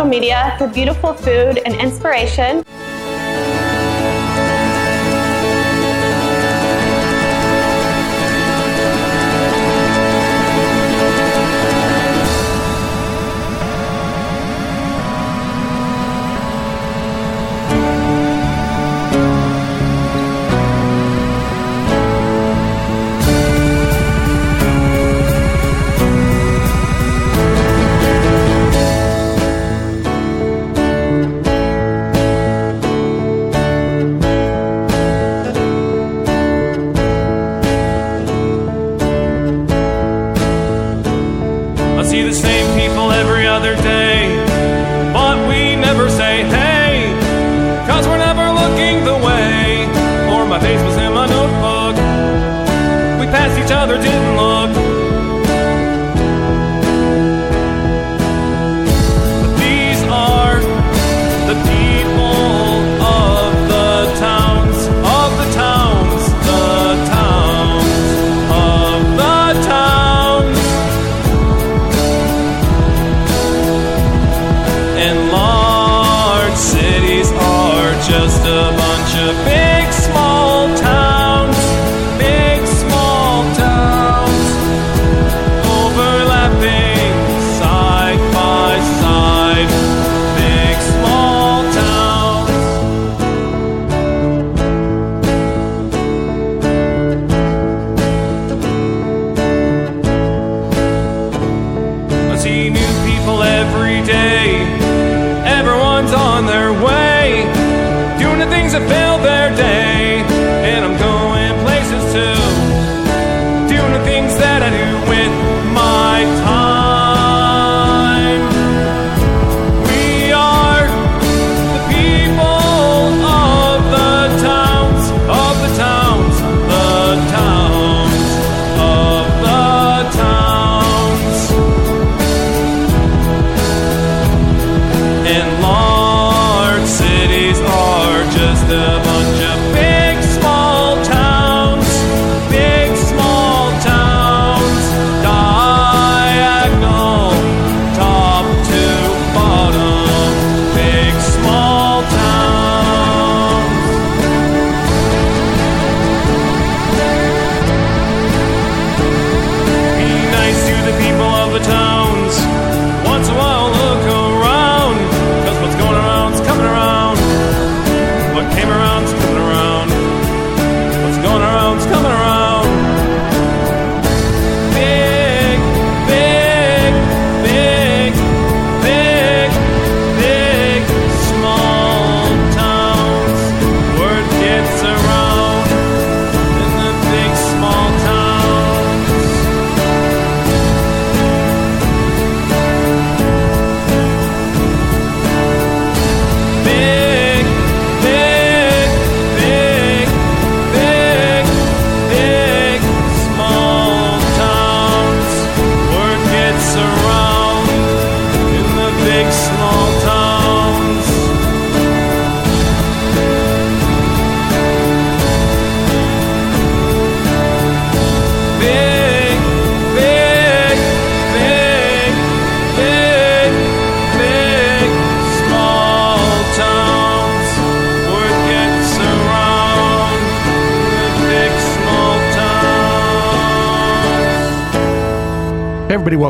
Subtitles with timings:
[0.00, 2.64] social media for beautiful food and inspiration.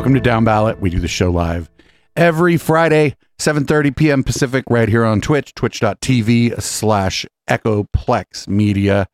[0.01, 0.81] Welcome to Down Ballot.
[0.81, 1.69] We do the show live
[2.15, 4.23] every Friday, 7.30 p.m.
[4.23, 9.05] Pacific, right here on Twitch, twitch.tv slash Echoplex Media.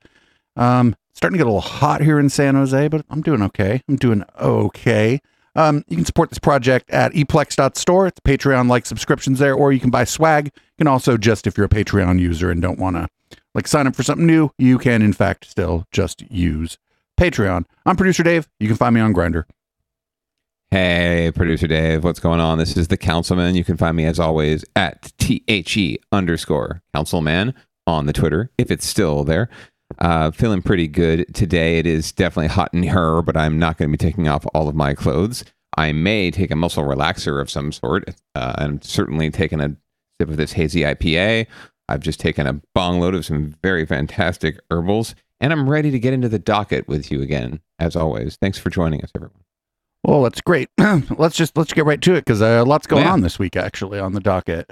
[0.56, 3.82] Um, starting to get a little hot here in San Jose, but I'm doing okay.
[3.90, 5.20] I'm doing okay.
[5.58, 8.08] Um, you can support this project at eplex.store.
[8.08, 10.46] It's Patreon like subscriptions there, or you can buy swag.
[10.46, 13.10] You can also just, if you're a Patreon user and don't want to
[13.54, 16.78] like sign up for something new, you can in fact still just use
[17.20, 17.66] Patreon.
[17.86, 18.48] I'm producer Dave.
[18.62, 19.44] You can find me on Grindr.
[20.70, 22.58] Hey, producer Dave, what's going on?
[22.58, 23.56] This is the Councilman.
[23.56, 27.54] You can find me as always at THE underscore Councilman
[27.86, 29.50] on the Twitter, if it's still there.
[30.00, 31.80] Uh, feeling pretty good today.
[31.80, 34.68] It is definitely hot in here, but I'm not going to be taking off all
[34.68, 35.46] of my clothes.
[35.78, 38.10] I may take a muscle relaxer of some sort.
[38.36, 39.70] Uh, I'm certainly taking a
[40.20, 41.48] sip of this hazy IPA.
[41.88, 46.00] I've just taken a bong load of some very fantastic herbals, and I'm ready to
[46.00, 48.36] get into the docket with you again, as always.
[48.36, 49.47] Thanks for joining us, everyone.
[50.04, 50.70] Well, that's great.
[51.18, 53.14] let's just let's get right to it because uh, lots going Yeah.
[53.14, 54.72] on this week actually on the docket.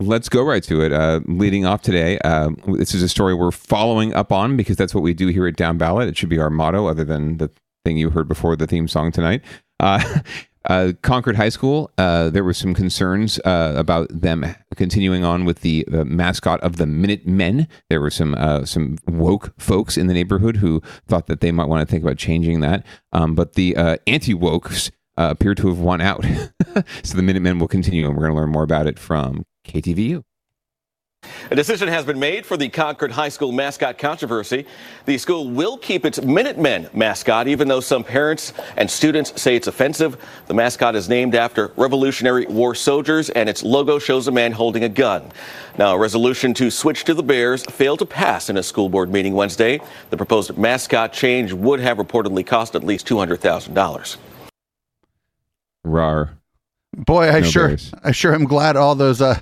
[0.00, 0.92] Let's go right to it.
[0.92, 4.92] Uh, leading off today, uh, this is a story we're following up on because that's
[4.94, 6.08] what we do here at Down Ballot.
[6.08, 7.48] It should be our motto, other than the
[7.84, 9.42] thing you heard before the theme song tonight.
[9.78, 10.02] Uh,
[10.66, 15.60] uh, Concord High School, uh, there were some concerns uh, about them continuing on with
[15.60, 17.68] the mascot of the Minute Men.
[17.90, 21.68] There were some uh, some woke folks in the neighborhood who thought that they might
[21.68, 25.68] want to think about changing that, um, but the uh, anti wokes uh, appear to
[25.68, 26.24] have won out.
[27.02, 30.22] so the Minutemen will continue, and we're going to learn more about it from KTVU.
[31.50, 34.66] A decision has been made for the Concord High School mascot controversy.
[35.04, 39.66] The school will keep its Minutemen mascot, even though some parents and students say it's
[39.66, 40.16] offensive.
[40.46, 44.84] The mascot is named after Revolutionary War soldiers, and its logo shows a man holding
[44.84, 45.30] a gun.
[45.78, 49.12] Now, a resolution to switch to the Bears failed to pass in a school board
[49.12, 49.80] meeting Wednesday.
[50.10, 54.16] The proposed mascot change would have reportedly cost at least $200,000.
[55.84, 56.38] Rar.
[56.96, 57.92] Boy, I No sure Bears.
[58.02, 59.40] I sure am glad all those uh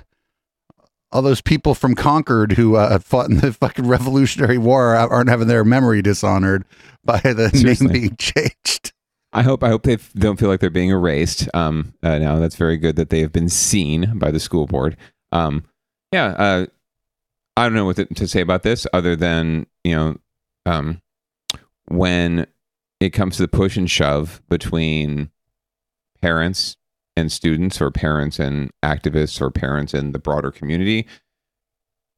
[1.13, 5.47] all those people from Concord who uh, fought in the fucking Revolutionary War aren't having
[5.47, 6.65] their memory dishonored
[7.05, 7.87] by the Seriously.
[7.87, 8.91] name being changed.
[9.31, 11.49] I hope I hope they don't feel like they're being erased.
[11.53, 14.97] Um, uh, now that's very good that they have been seen by the school board.
[15.31, 15.63] Um,
[16.11, 16.65] yeah, uh,
[17.57, 20.17] I don't know what to, to say about this other than you know,
[20.65, 21.01] um,
[21.85, 22.45] when
[22.99, 25.31] it comes to the push and shove between
[26.21, 26.77] parents
[27.15, 31.07] and students, or parents and activists, or parents in the broader community,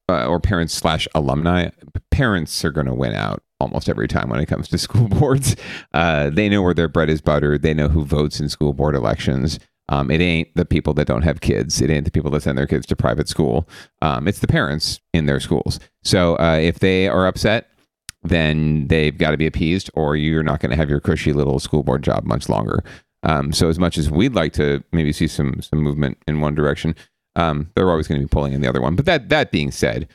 [0.10, 1.70] uh, or parents slash alumni,
[2.12, 5.56] parents are going to win out almost every time when it comes to school boards.
[5.94, 7.62] Uh, they know where their bread is buttered.
[7.62, 9.60] They know who votes in school board elections.
[9.88, 11.80] Um, it ain't the people that don't have kids.
[11.82, 13.70] It ain't the people that send their kids to private school.
[14.02, 15.80] Um, it's the parents in their schools.
[16.04, 17.70] So uh, if they are upset,
[18.24, 21.60] then they've got to be appeased, or you're not going to have your cushy little
[21.60, 22.84] school board job much longer.
[23.26, 26.56] Um, so as much as we'd like to maybe see some some movement in one
[26.56, 26.96] direction,
[27.36, 28.96] um, they're always going to be pulling in the other one.
[28.96, 30.08] But that that being said,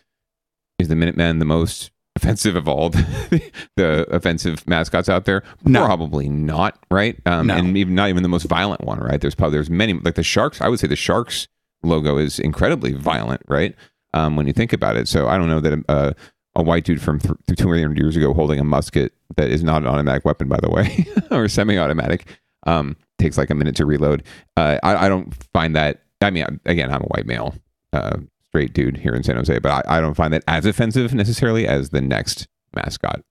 [0.78, 5.42] is the Minutemen the most offensive of all the, the offensive mascots out there?
[5.64, 5.84] No.
[5.84, 7.18] Probably not, right?
[7.26, 7.56] Um, No.
[7.56, 9.20] And even not even the most violent one, right?
[9.20, 10.60] There's probably there's many like the Sharks.
[10.60, 11.48] I would say the Sharks
[11.82, 13.74] logo is incredibly violent, right?
[14.12, 15.08] Um, when you think about it.
[15.08, 16.14] So I don't know that a,
[16.56, 19.88] a white dude from th- 200 years ago holding a musket that is not an
[19.88, 22.26] automatic weapon, by the way, or semi-automatic,
[22.66, 24.24] um, takes like a minute to reload.
[24.56, 26.02] Uh, I, I don't find that.
[26.20, 27.54] I mean, again, I'm a white male,
[27.92, 28.18] uh,
[28.48, 31.66] straight dude here in San Jose, but I, I don't find that as offensive necessarily
[31.66, 33.22] as the next mascot.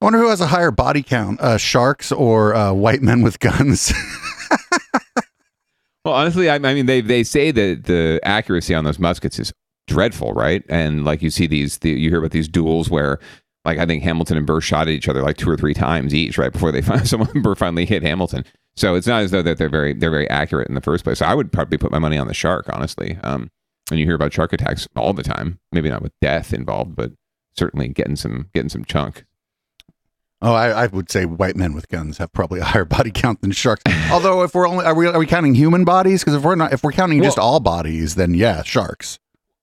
[0.00, 3.38] I wonder who has a higher body count, uh, sharks or uh, white men with
[3.38, 3.92] guns.
[6.04, 9.52] Well, honestly, I, I mean, they they say that the accuracy on those muskets is
[9.86, 10.64] dreadful, right?
[10.68, 13.18] And like you see these, the, you hear about these duels where,
[13.64, 16.14] like, I think Hamilton and Burr shot at each other like two or three times
[16.14, 18.44] each, right before they find someone Burr finally hit Hamilton.
[18.76, 21.18] So it's not as though that they're very they're very accurate in the first place.
[21.18, 23.18] So I would probably put my money on the shark, honestly.
[23.22, 23.50] Um,
[23.90, 25.58] and you hear about shark attacks all the time.
[25.72, 27.12] Maybe not with death involved, but
[27.56, 29.24] certainly getting some getting some chunk.
[30.40, 33.42] oh, I, I would say white men with guns have probably a higher body count
[33.42, 33.82] than sharks.
[34.10, 36.22] Although, if we're only are we are we counting human bodies?
[36.22, 39.18] Because if we're not, if we're counting just all bodies, then yeah, sharks.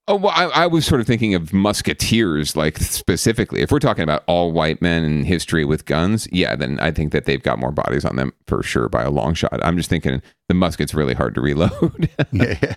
[0.09, 3.61] Oh well, I, I was sort of thinking of musketeers, like specifically.
[3.61, 7.11] If we're talking about all white men in history with guns, yeah, then I think
[7.11, 9.59] that they've got more bodies on them for sure by a long shot.
[9.63, 12.09] I'm just thinking the musket's really hard to reload.
[12.31, 12.75] yeah, yeah.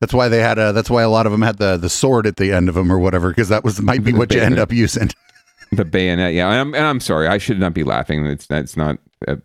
[0.00, 0.72] That's why they had a.
[0.72, 2.90] That's why a lot of them had the the sword at the end of them
[2.92, 5.10] or whatever, because that was might be The what you end up using.
[5.72, 6.48] the bayonet, yeah.
[6.50, 8.24] And I'm, and I'm sorry, I should not be laughing.
[8.26, 9.36] It's that's not, uh,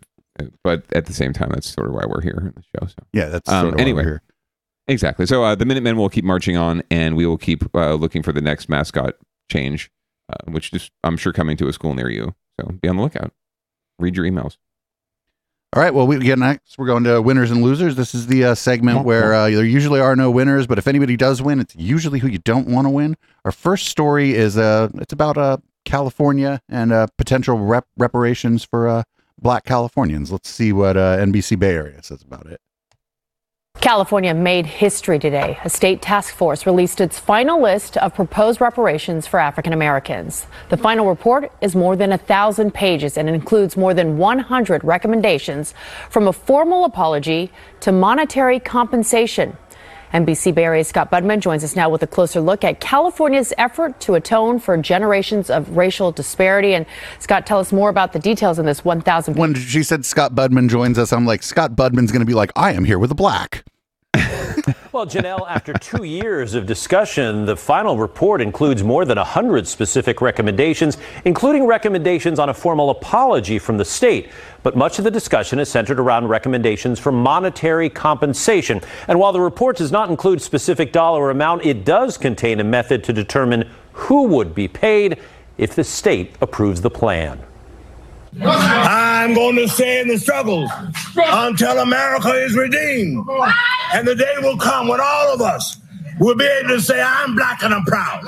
[0.62, 2.86] but at the same time, that's sort of why we're here in the show.
[2.86, 4.18] So Yeah, that's Um, of why we're anyway.
[4.88, 5.26] Exactly.
[5.26, 8.32] So uh, the Minutemen will keep marching on, and we will keep uh, looking for
[8.32, 9.14] the next mascot
[9.50, 9.90] change,
[10.32, 12.34] uh, which is I'm sure coming to a school near you.
[12.60, 13.32] So be on the lookout.
[13.98, 14.56] Read your emails.
[15.72, 15.92] All right.
[15.92, 16.78] Well, we get next.
[16.78, 17.96] We're going to winners and losers.
[17.96, 21.16] This is the uh, segment where uh, there usually are no winners, but if anybody
[21.16, 23.16] does win, it's usually who you don't want to win.
[23.44, 28.88] Our first story is uh, it's about uh, California and uh, potential rep- reparations for
[28.88, 29.02] uh,
[29.38, 30.32] Black Californians.
[30.32, 32.60] Let's see what uh, NBC Bay Area says about it.
[33.80, 35.58] California made history today.
[35.62, 40.46] A state task force released its final list of proposed reparations for African Americans.
[40.70, 45.74] The final report is more than a thousand pages and includes more than 100 recommendations
[46.10, 49.56] from a formal apology to monetary compensation.
[50.12, 53.98] NBC Bay Area's Scott Budman joins us now with a closer look at California's effort
[54.00, 56.74] to atone for generations of racial disparity.
[56.74, 56.86] And
[57.18, 60.68] Scott, tell us more about the details in this 1,000 When she said Scott Budman
[60.68, 63.14] joins us, I'm like, Scott Budman's going to be like, I am here with a
[63.14, 63.64] black.
[64.96, 70.22] Well, Janelle, after two years of discussion, the final report includes more than 100 specific
[70.22, 74.30] recommendations, including recommendations on a formal apology from the state.
[74.62, 78.80] But much of the discussion is centered around recommendations for monetary compensation.
[79.06, 83.04] And while the report does not include specific dollar amount, it does contain a method
[83.04, 85.20] to determine who would be paid
[85.58, 87.38] if the state approves the plan.
[88.42, 90.70] I'm going to stay in the struggles
[91.16, 93.26] until America is redeemed.
[93.94, 95.78] And the day will come when all of us
[96.18, 98.22] will be able to say, I'm black and I'm proud.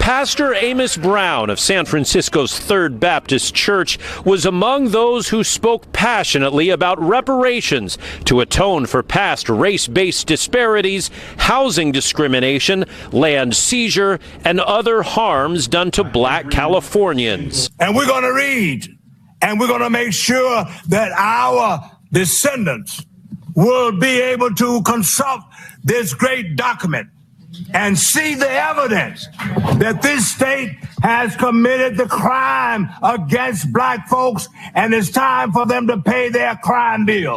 [0.00, 6.70] Pastor Amos Brown of San Francisco's Third Baptist Church was among those who spoke passionately
[6.70, 15.02] about reparations to atone for past race based disparities, housing discrimination, land seizure, and other
[15.02, 17.70] harms done to black Californians.
[17.78, 18.88] And we're going to read
[19.42, 23.04] and we're going to make sure that our descendants
[23.54, 25.42] will be able to consult
[25.84, 27.08] this great document
[27.72, 29.26] and see the evidence
[29.78, 35.86] that this state has committed the crime against black folks and it's time for them
[35.86, 37.36] to pay their crime bill.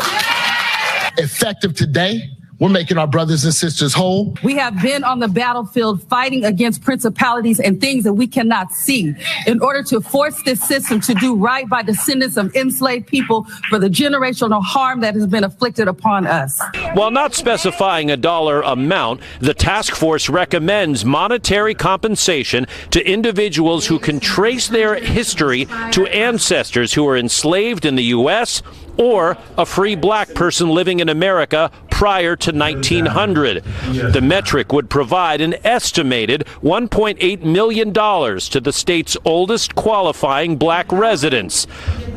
[1.18, 2.30] Effective today
[2.64, 4.34] we're making our brothers and sisters whole.
[4.42, 9.14] We have been on the battlefield fighting against principalities and things that we cannot see
[9.46, 13.80] in order to force this system to do right by descendants of enslaved people for
[13.80, 16.58] the generational harm that has been afflicted upon us.
[16.94, 24.00] While not specifying a dollar amount, the task force recommends monetary compensation to individuals who
[24.00, 28.64] can trace their history to ancestors who were enslaved in the U.S
[28.98, 31.72] or a free black person living in America
[32.04, 33.64] prior to 1900.
[34.12, 41.66] The metric would provide an estimated $1.8 million to the state's oldest qualifying black residents.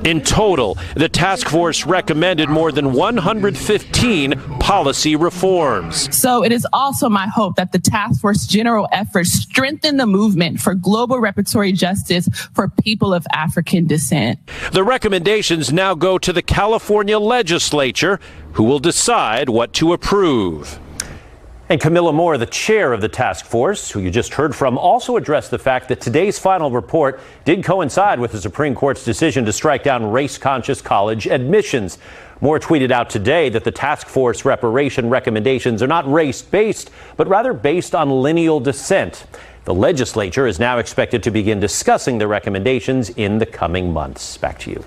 [0.07, 6.17] In total, the task force recommended more than 115 policy reforms.
[6.17, 10.61] So it is also my hope that the task force general efforts strengthen the movement
[10.61, 14.39] for global reparatory justice for people of African descent.
[14.71, 18.21] The recommendations now go to the California legislature,
[18.53, 20.79] who will decide what to approve.
[21.69, 25.17] And Kamilah Moore, the chair of the task force, who you just heard from, also
[25.17, 29.53] addressed the fact that today's final report did coincide with the Supreme Court's decision to
[29.53, 31.99] strike down race conscious college admissions.
[32.41, 37.27] Moore tweeted out today that the task force reparation recommendations are not race based, but
[37.27, 39.27] rather based on lineal descent.
[39.65, 44.39] The legislature is now expected to begin discussing the recommendations in the coming months.
[44.39, 44.85] Back to you.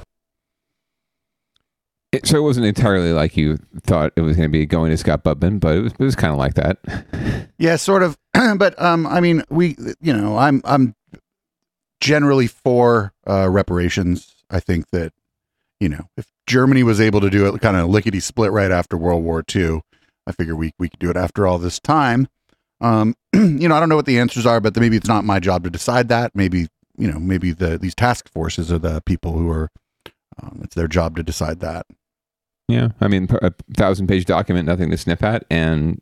[2.12, 4.98] It, so it wasn't entirely like you thought it was going to be going to
[4.98, 6.80] Scott Budman, but it was, it was kind of like that.
[7.62, 8.18] Yeah, sort of.
[8.58, 10.96] but um, I mean, we, you know, I'm I'm
[12.00, 14.34] generally for uh, reparations.
[14.50, 15.12] I think that
[15.82, 18.96] you know, if Germany was able to do it kind of lickety split right after
[18.96, 19.82] World War II,
[20.26, 22.30] I figure we we could do it after all this time.
[22.80, 25.42] Um, you know, I don't know what the answers are, but maybe it's not my
[25.42, 26.34] job to decide that.
[26.34, 29.70] Maybe you know, maybe the these task forces are the people who are.
[30.42, 31.86] Um, it's their job to decide that.
[32.70, 36.00] Yeah, I mean, a thousand page document, nothing to sniff at, and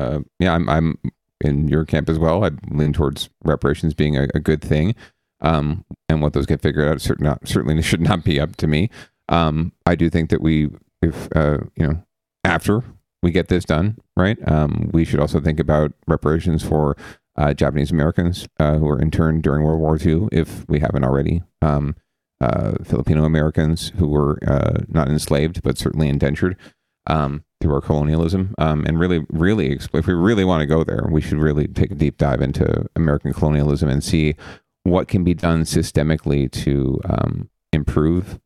[0.00, 0.98] uh, yeah, I'm I'm
[1.40, 2.44] in your camp as well.
[2.44, 4.96] I lean towards reparations being a, a good thing,
[5.42, 8.66] um, and what those get figured out certain not, certainly should not be up to
[8.66, 8.90] me.
[9.28, 12.02] Um, I do think that we, if uh, you know,
[12.42, 12.82] after
[13.22, 16.96] we get this done, right, um, we should also think about reparations for
[17.36, 21.44] uh, Japanese Americans uh, who were interned during World War II, if we haven't already.
[22.42, 26.56] Uh, Filipino Americans who were uh, not enslaved but certainly indentured
[27.06, 31.06] um, through our colonialism, um, and really, really, if we really want to go there,
[31.10, 34.34] we should really take a deep dive into American colonialism and see
[34.84, 38.40] what can be done systemically to um, improve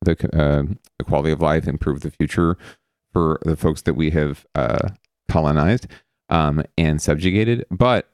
[0.00, 0.62] the, uh,
[0.98, 2.56] the quality of life, improve the future
[3.12, 4.88] for the folks that we have uh,
[5.28, 5.86] colonized
[6.30, 7.64] um, and subjugated.
[7.70, 8.08] But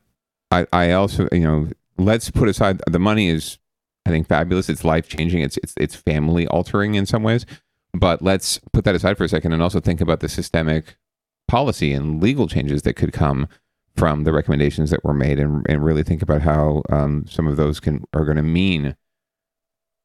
[0.50, 3.59] I, I also, you know, let's put aside the money is
[4.08, 4.70] I think fabulous.
[4.70, 5.42] It's life changing.
[5.42, 7.44] It's it's it's family altering in some ways.
[7.92, 10.96] But let's put that aside for a second and also think about the systemic
[11.46, 13.48] policy and legal changes that could come
[13.96, 17.56] from the recommendations that were made, and and really think about how um, some of
[17.56, 18.96] those can are going to mean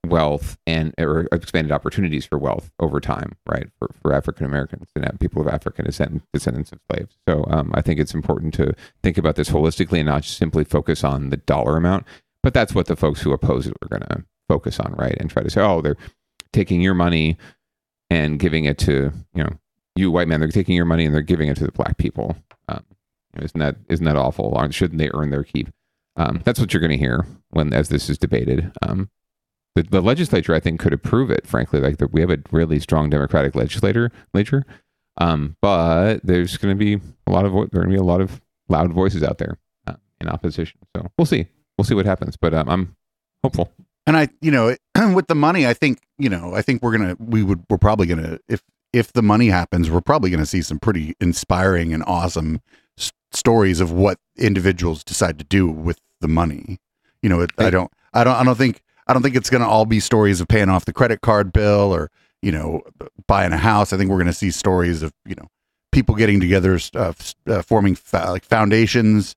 [0.06, 3.68] wealth and or expanded opportunities for wealth over time, right?
[3.80, 7.16] For, for African Americans and people of African descent, descendants of slaves.
[7.28, 11.06] So um, I think it's important to think about this holistically and not simply focus
[11.06, 12.06] on the dollar amount.
[12.44, 15.16] But that's what the folks who oppose it are going to focus on, right?
[15.18, 15.98] And try to say, oh, they're
[16.52, 17.38] taking your money
[18.10, 19.54] and giving it to you know
[19.96, 20.40] you white men.
[20.40, 22.36] They're taking your money and they're giving it to the black people.
[22.68, 22.84] Um,
[23.40, 24.56] isn't that isn't that awful?
[24.72, 25.70] Shouldn't they earn their keep?
[26.16, 28.72] Um, that's what you're going to hear when as this is debated.
[28.82, 29.10] Um,
[29.76, 31.48] the, the legislature, I think, could approve it.
[31.48, 34.66] Frankly, like the, we have a really strong Democratic legislator, legislature,
[35.18, 38.22] Um, but there's going to be a lot of there going to be a lot
[38.22, 39.58] of loud voices out there
[39.88, 40.80] uh, in opposition.
[40.96, 41.48] So we'll see.
[41.78, 42.38] We'll see what happens.
[42.38, 42.96] But um, I'm
[43.44, 43.72] hopeful.
[44.06, 44.76] And I, you know,
[45.14, 48.08] with the money, I think, you know, I think we're gonna, we would, we're probably
[48.08, 48.62] gonna, if
[48.92, 52.62] if the money happens, we're probably gonna see some pretty inspiring and awesome
[52.98, 56.78] s- stories of what individuals decide to do with the money.
[57.24, 59.68] You know, it, I don't, I don't, I don't think, I don't think it's gonna
[59.68, 62.12] all be stories of paying off the credit card bill or
[62.42, 62.82] you know
[63.28, 63.94] buying a house.
[63.94, 65.48] I think we're gonna see stories of you know
[65.92, 67.14] people getting together, uh,
[67.48, 69.36] uh, forming fa- like foundations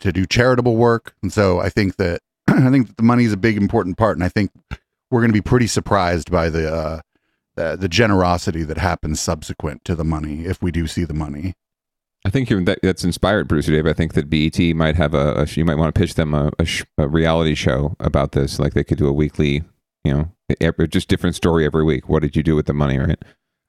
[0.00, 1.14] to do charitable work.
[1.22, 4.16] And so I think that I think that the money is a big important part,
[4.16, 4.50] and I think
[5.10, 7.00] we're going to be pretty surprised by the uh,
[7.56, 11.54] the, the generosity that happens subsequent to the money if we do see the money.
[12.26, 13.86] I think that, that's inspired, producer Dave.
[13.86, 16.50] I think that BET might have a, a you might want to pitch them a,
[16.58, 18.58] a, sh- a reality show about this.
[18.58, 19.62] Like they could do a weekly,
[20.04, 22.08] you know, every, just different story every week.
[22.08, 23.22] What did you do with the money, right?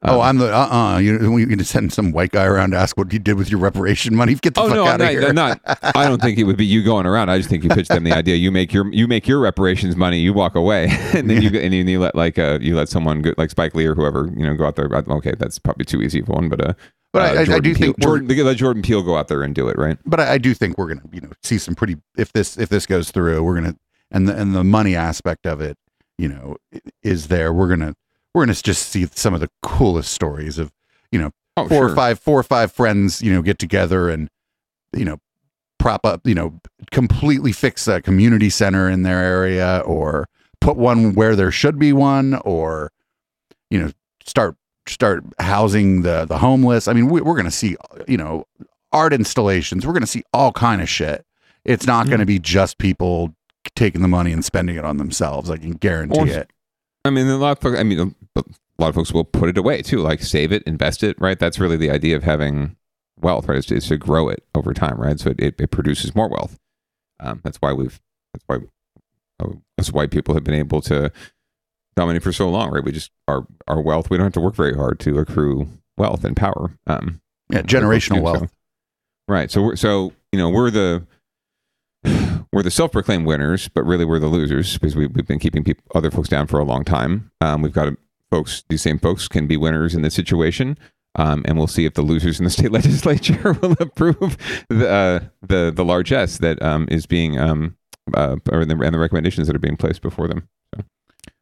[0.03, 2.97] Oh, I'm the uh uh You we can send some white guy around to ask
[2.97, 4.35] what he did with your reparation money.
[4.35, 5.33] Get the oh fuck no, out of here.
[5.33, 5.59] Not.
[5.65, 7.29] I don't think it would be you going around.
[7.29, 8.35] I just think you pitch them the idea.
[8.35, 10.19] You make your you make your reparations money.
[10.19, 13.21] You walk away, and then you and you, you let like uh you let someone
[13.21, 14.89] go, like Spike Lee or whoever you know go out there.
[14.93, 16.73] Okay, that's probably too easy for one, but uh.
[17.13, 19.29] But I- uh, I- I do Peele, think we're- Jordan, let Jordan Peele go out
[19.29, 19.97] there and do it, right?
[20.05, 22.67] but I, I do think we're gonna you know see some pretty if this if
[22.67, 23.75] this goes through we're gonna
[24.11, 25.77] and the and the money aspect of it
[26.17, 26.57] you know
[27.03, 27.95] is there we're gonna
[28.35, 30.71] we're gonna just see some of the coolest stories of
[31.11, 31.91] you know Oh, four sure.
[31.91, 34.29] or five four or five friends you know get together and
[34.93, 35.17] you know
[35.79, 36.59] prop up you know
[36.91, 40.27] completely fix a community center in their area or
[40.59, 42.91] put one where there should be one or
[43.69, 43.89] you know
[44.25, 46.89] start start housing the the homeless.
[46.89, 48.45] I mean we, we're gonna see you know
[48.91, 49.87] art installations.
[49.87, 51.25] We're gonna see all kind of shit.
[51.63, 52.27] It's not gonna mm.
[52.27, 53.33] be just people
[53.77, 55.49] taking the money and spending it on themselves.
[55.49, 56.51] I can guarantee Or- it
[57.05, 58.43] I mean, a lot of folks, I mean, a
[58.77, 61.39] lot of folks will put it away too, like save it, invest it, right?
[61.39, 62.75] That's really the idea of having
[63.19, 63.57] wealth, right?
[63.57, 65.19] Is to, is to grow it over time, right?
[65.19, 66.59] So it, it, it produces more wealth.
[67.19, 68.01] Um, that's why we've,
[68.33, 68.57] that's why,
[69.39, 71.11] oh, that's why people have been able to
[71.95, 72.83] dominate for so long, right?
[72.83, 76.25] We just, our, our wealth, we don't have to work very hard to accrue wealth
[76.25, 76.77] and power.
[76.87, 78.51] Um, yeah generational so- wealth
[79.27, 79.49] Right.
[79.49, 81.05] So we're so you know we're the
[82.55, 85.83] we're the self-proclaimed winners, but really we're the losers because we, we've been keeping people,
[85.93, 87.29] other folks down for a long time.
[87.41, 87.91] Um, we've got
[88.31, 90.77] folks; these same folks can be winners in this situation,
[91.15, 94.37] um, and we'll see if the losers in the state legislature will approve
[94.69, 97.75] the uh, the the largesse that um, is being um,
[98.13, 100.47] uh, or the, and the recommendations that are being placed before them.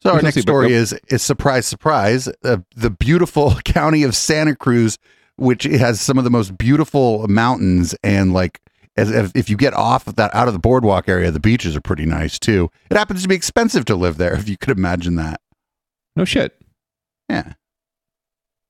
[0.01, 4.97] So our next story is is surprise, surprise, uh, the beautiful county of Santa Cruz,
[5.35, 8.61] which has some of the most beautiful mountains and like
[8.95, 11.75] as if, if you get off of that out of the boardwalk area, the beaches
[11.75, 12.69] are pretty nice too.
[12.89, 15.41] It happens to be expensive to live there, if you could imagine that.
[16.15, 16.59] No shit.
[17.29, 17.53] Yeah.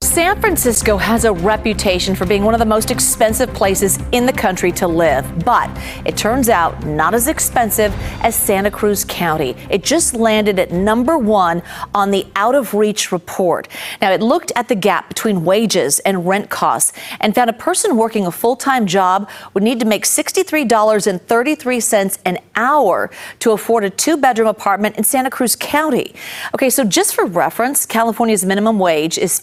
[0.03, 4.33] San Francisco has a reputation for being one of the most expensive places in the
[4.33, 5.69] country to live, but
[6.05, 9.55] it turns out not as expensive as Santa Cruz County.
[9.69, 11.63] It just landed at number one
[11.95, 13.69] on the out of reach report.
[14.01, 17.95] Now, it looked at the gap between wages and rent costs and found a person
[17.95, 23.89] working a full time job would need to make $63.33 an hour to afford a
[23.89, 26.13] two bedroom apartment in Santa Cruz County.
[26.53, 29.39] Okay, so just for reference, California's minimum wage is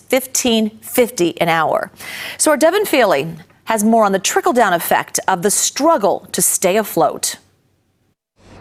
[0.50, 1.90] $15.50 an hour.
[2.38, 6.42] So our Devin Fehely has more on the trickle down effect of the struggle to
[6.42, 7.36] stay afloat.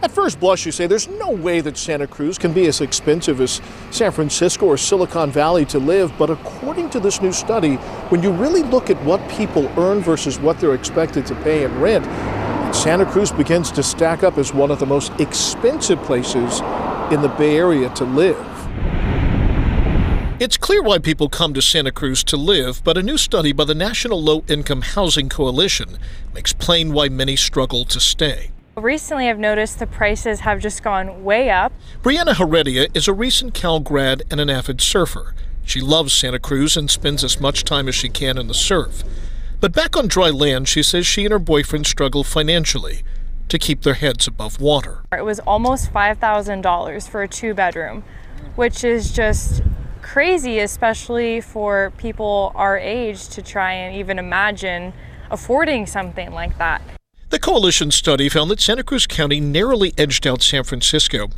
[0.01, 3.41] At first blush, you say there's no way that Santa Cruz can be as expensive
[3.41, 3.59] as
[3.91, 6.17] San Francisco or Silicon Valley to live.
[6.17, 7.75] But according to this new study,
[8.07, 11.79] when you really look at what people earn versus what they're expected to pay in
[11.81, 12.05] rent,
[12.73, 16.61] Santa Cruz begins to stack up as one of the most expensive places
[17.11, 18.58] in the Bay Area to live.
[20.39, 23.65] It's clear why people come to Santa Cruz to live, but a new study by
[23.65, 25.97] the National Low Income Housing Coalition
[26.33, 28.51] makes plain why many struggle to stay.
[28.77, 31.73] Recently, I've noticed the prices have just gone way up.
[32.01, 35.35] Brianna Heredia is a recent Cal grad and an avid surfer.
[35.65, 39.03] She loves Santa Cruz and spends as much time as she can in the surf.
[39.59, 43.03] But back on dry land, she says she and her boyfriend struggle financially
[43.49, 45.03] to keep their heads above water.
[45.11, 48.05] It was almost $5,000 for a two bedroom,
[48.55, 49.63] which is just
[50.11, 54.91] crazy, especially for people our age to try and even imagine
[55.29, 56.81] affording something like that.
[57.29, 61.29] The coalition study found that Santa Cruz County narrowly edged out San Francisco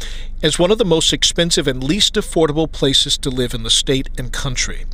[0.42, 4.10] as one of the most expensive and least affordable places to live in the state
[4.18, 4.86] and country.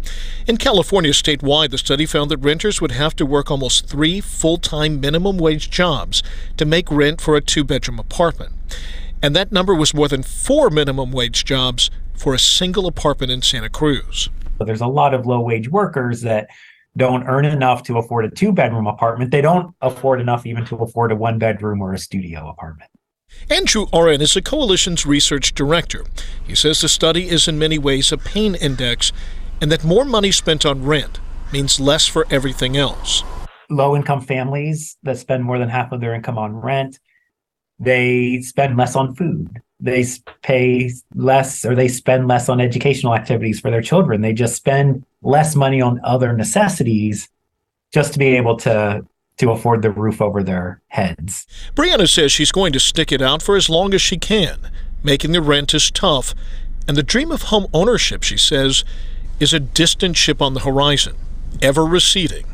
[0.47, 4.57] In California statewide, the study found that renters would have to work almost three full
[4.57, 6.23] time minimum wage jobs
[6.57, 8.53] to make rent for a two bedroom apartment.
[9.21, 13.41] And that number was more than four minimum wage jobs for a single apartment in
[13.41, 14.29] Santa Cruz.
[14.57, 16.47] But there's a lot of low wage workers that
[16.97, 19.31] don't earn enough to afford a two bedroom apartment.
[19.31, 22.89] They don't afford enough even to afford a one bedroom or a studio apartment.
[23.51, 26.05] Andrew Aurand is the coalition's research director.
[26.45, 29.11] He says the study is in many ways a pain index
[29.61, 31.19] and that more money spent on rent
[31.51, 33.23] means less for everything else.
[33.69, 36.99] Low income families that spend more than half of their income on rent,
[37.79, 39.61] they spend less on food.
[39.79, 40.05] They
[40.41, 44.21] pay less or they spend less on educational activities for their children.
[44.21, 47.29] They just spend less money on other necessities
[47.93, 49.05] just to be able to
[49.37, 51.45] to afford the roof over their heads.
[51.75, 54.57] Brianna says she's going to stick it out for as long as she can.
[55.03, 56.33] Making the rent is tough,
[56.87, 58.83] and the dream of home ownership, she says,
[59.39, 61.15] is a distant ship on the horizon,
[61.61, 62.45] ever receding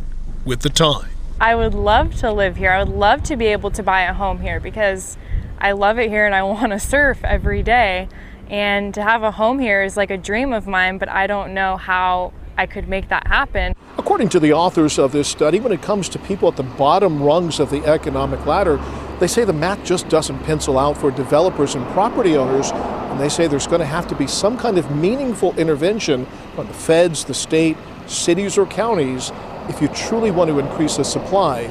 [0.44, 1.08] with the tide.
[1.40, 2.72] I would love to live here.
[2.72, 5.18] I would love to be able to buy a home here because
[5.64, 8.10] I love it here and I want to surf every day.
[8.50, 11.54] And to have a home here is like a dream of mine, but I don't
[11.54, 13.74] know how I could make that happen.
[13.98, 17.24] According to the authors of this study, when it comes to people at the bottom
[17.24, 18.78] rungs of the economic ladder,
[19.22, 22.72] they say the math just doesn't pencil out for developers and property owners.
[22.72, 26.68] And they say there's going to have to be some kind of meaningful intervention from
[26.68, 29.32] the feds, the state, cities, or counties
[29.70, 31.62] if you truly want to increase the supply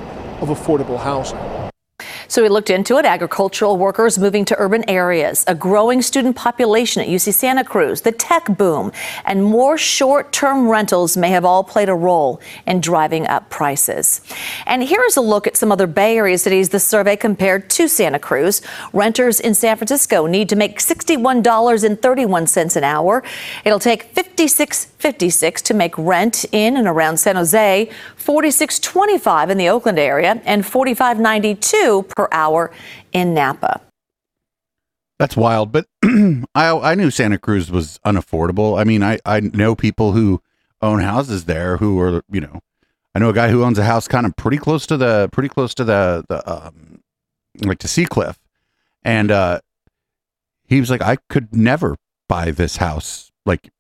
[0.41, 1.72] of affordable housing.
[2.33, 3.05] So we looked into it.
[3.05, 8.11] Agricultural workers moving to urban areas, a growing student population at UC Santa Cruz, the
[8.11, 8.91] tech boom,
[9.27, 14.23] and more short term rentals may have all played a role in driving up prices.
[14.65, 18.19] And here's a look at some other Bay Area cities the survey compared to Santa
[18.19, 18.63] Cruz.
[18.95, 23.23] Renters in San Francisco need to make $61.31 an hour.
[23.67, 29.99] It'll take $56.56 to make rent in and around San Jose, $46.25 in the Oakland
[29.99, 32.71] area, and $45.92 per hour
[33.13, 33.81] in Napa.
[35.19, 38.79] That's wild, but I I knew Santa Cruz was unaffordable.
[38.81, 40.43] I mean, I I know people who
[40.81, 42.61] own houses there who are you know,
[43.15, 45.49] I know a guy who owns a house kind of pretty close to the pretty
[45.49, 47.03] close to the the um
[47.61, 48.39] like to Sea Cliff,
[49.05, 49.61] and uh
[50.67, 51.97] he was like, I could never
[52.29, 53.71] buy this house like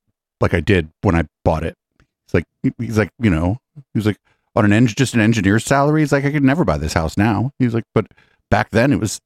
[0.40, 1.76] like I did when I bought it.
[2.24, 2.44] It's like
[2.78, 4.18] he's like you know he was like
[4.55, 6.02] on an eng- just an engineer's salary.
[6.02, 7.50] He's like I could never buy this house now.
[7.59, 8.07] He's like, but
[8.52, 9.20] back then it was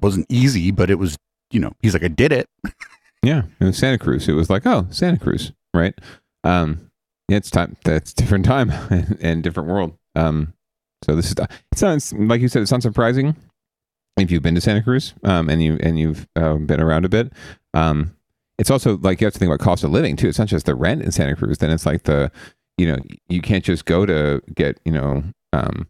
[0.00, 1.18] wasn't easy, but it was
[1.50, 2.48] you know he's like I did it.
[3.22, 4.26] Yeah, was Santa Cruz.
[4.30, 5.94] It was like, oh, Santa Cruz, right?
[6.42, 6.90] Um,
[7.28, 7.76] yeah, it's time.
[7.84, 8.70] That's different time
[9.20, 9.92] and, different world.
[10.16, 10.54] Um,
[11.04, 12.62] so this is it sounds like you said.
[12.62, 13.36] It sounds surprising
[14.16, 17.10] if you've been to Santa Cruz, um, and you and you've uh, been around a
[17.10, 17.30] bit.
[17.74, 18.16] Um,
[18.58, 20.28] it's also like you have to think about cost of living too.
[20.28, 21.58] It's not just the rent in Santa Cruz.
[21.58, 22.32] Then it's like the,
[22.78, 25.88] you know, you can't just go to get you know um,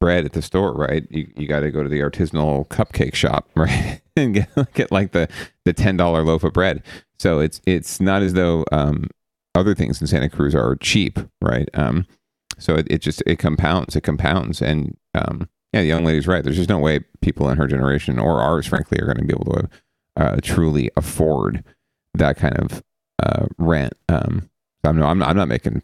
[0.00, 1.06] bread at the store, right?
[1.10, 5.12] You you got to go to the artisanal cupcake shop, right, and get get like
[5.12, 5.28] the
[5.64, 6.82] the ten dollar loaf of bread.
[7.18, 9.08] So it's it's not as though um,
[9.54, 11.68] other things in Santa Cruz are cheap, right?
[11.74, 12.06] Um,
[12.58, 16.42] so it, it just it compounds, it compounds, and um, yeah, the young lady's right.
[16.44, 19.32] There's just no way people in her generation or ours, frankly, are going to be
[19.32, 19.68] able to
[20.16, 21.64] uh, truly afford
[22.14, 22.82] that kind of
[23.22, 23.94] uh, rent.
[24.08, 24.48] Um,
[24.84, 25.82] I'm no, I'm not, I'm not making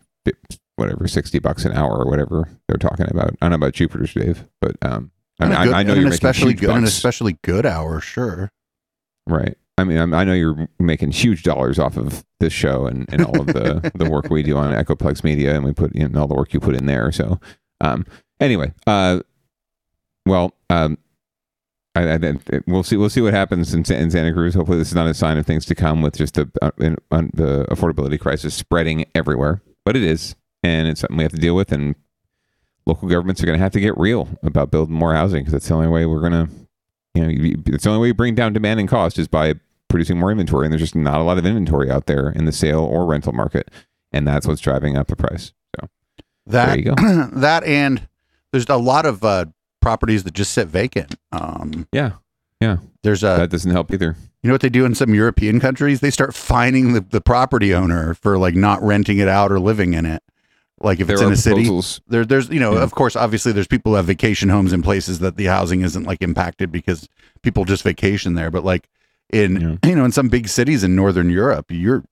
[0.82, 3.30] whatever sixty bucks an hour or whatever they're talking about.
[3.30, 6.04] I don't know about Jupiter's, Dave, but um, I, mean, good- I, I know you're
[6.04, 8.50] an making especially huge good, on an especially good hour, sure.
[9.26, 9.56] Right.
[9.78, 13.24] I mean, I'm, I know you're making huge dollars off of this show and, and
[13.24, 16.28] all of the, the work we do on Echoplex Media, and we put in all
[16.28, 17.10] the work you put in there.
[17.10, 17.40] So,
[17.80, 18.04] um,
[18.38, 19.20] anyway, uh,
[20.26, 20.98] well, um,
[21.94, 22.18] I, I,
[22.66, 22.96] we'll see.
[22.96, 24.54] We'll see what happens in, in Santa Cruz.
[24.54, 26.96] Hopefully, this is not a sign of things to come with just the uh, in,
[27.10, 29.60] on the affordability crisis spreading everywhere.
[29.84, 31.72] But it is, and it's something we have to deal with.
[31.72, 31.94] And
[32.87, 35.68] local governments are going to have to get real about building more housing because that's
[35.68, 36.48] the only way we're going to
[37.14, 39.55] you know, it's the only way you bring down demand and cost is by
[39.88, 40.66] producing more inventory.
[40.66, 43.33] And there's just not a lot of inventory out there in the sale or rental
[43.33, 43.70] market.
[44.12, 45.53] And that's what's driving up the price.
[45.79, 45.88] So
[46.46, 46.94] That there you go.
[47.35, 48.09] that and
[48.51, 49.46] there's a lot of uh,
[49.81, 51.16] properties that just sit vacant.
[51.33, 52.12] Um, yeah,
[52.61, 52.79] yeah.
[53.03, 54.16] There's a that doesn't help either.
[54.42, 56.01] You know what they do in some European countries?
[56.01, 59.94] They start fining the, the property owner for like not renting it out or living
[59.94, 60.22] in it.
[60.82, 61.68] Like if it's in a city,
[62.08, 62.82] there, there's you know, Yeah.
[62.82, 66.04] of course, obviously, there's people who have vacation homes in places that the housing isn't
[66.04, 67.08] like impacted because
[67.42, 68.50] people just vacation there.
[68.50, 68.88] But like
[69.32, 72.04] in you know, in some big cities in Northern Europe, you're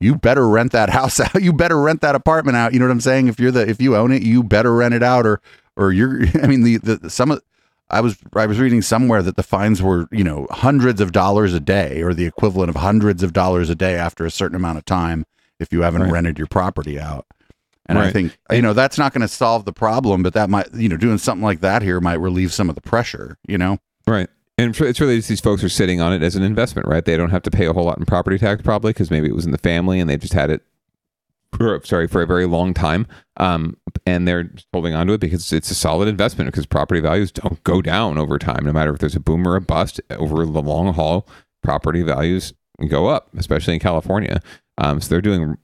[0.00, 1.40] you better rent that house out.
[1.42, 2.72] You better rent that apartment out.
[2.72, 3.28] You know what I'm saying?
[3.28, 5.40] If you're the if you own it, you better rent it out or
[5.76, 6.22] or you're.
[6.42, 7.42] I mean, the the some of
[7.90, 11.54] I was I was reading somewhere that the fines were you know hundreds of dollars
[11.54, 14.78] a day or the equivalent of hundreds of dollars a day after a certain amount
[14.78, 15.24] of time
[15.60, 16.10] if you haven't Right.
[16.12, 17.26] rented your property out.
[17.86, 20.72] And I think you know that's not going to solve the problem, but that might
[20.74, 23.36] you know doing something like that here might relieve some of the pressure.
[23.46, 24.28] You know, Right.
[24.56, 27.04] And it's really just these folks are sitting on it as an investment, right?
[27.04, 29.34] They don't have to pay a whole lot in property tax probably because maybe it
[29.34, 30.62] was in the family and they just had it
[31.56, 35.52] for, sorry for a very long time um, and they're holding on to it because
[35.52, 38.98] it's a solid investment because property values don't go down over time no matter if
[38.98, 41.28] there's a boom or a bust over the long haul
[41.62, 42.52] property values
[42.88, 44.42] go up especially in california
[44.78, 45.56] um, so they're doing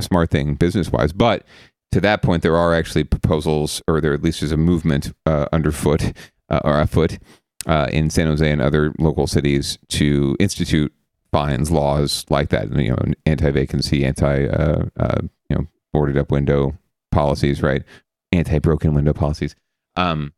[0.00, 1.44] smart thing business wise but
[1.92, 5.46] to that point there are actually proposals or there at least is a movement uh,
[5.52, 6.12] underfoot
[6.50, 7.18] uh, or afoot
[7.66, 10.92] uh, in san jose and other local cities to institute
[11.32, 16.76] fines laws like that you know anti-vacancy anti uh, uh, you know boarded up window
[17.10, 17.82] policies right?
[18.32, 19.54] Anti broken window policies
[19.96, 20.32] um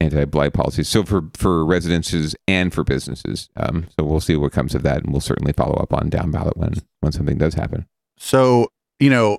[0.00, 0.88] anti blight policies.
[0.88, 5.04] So for for residences and for businesses um so we'll see what comes of that
[5.04, 7.86] and we'll certainly follow up on down ballot when when something does happen.
[8.18, 8.68] So,
[9.02, 9.38] you know,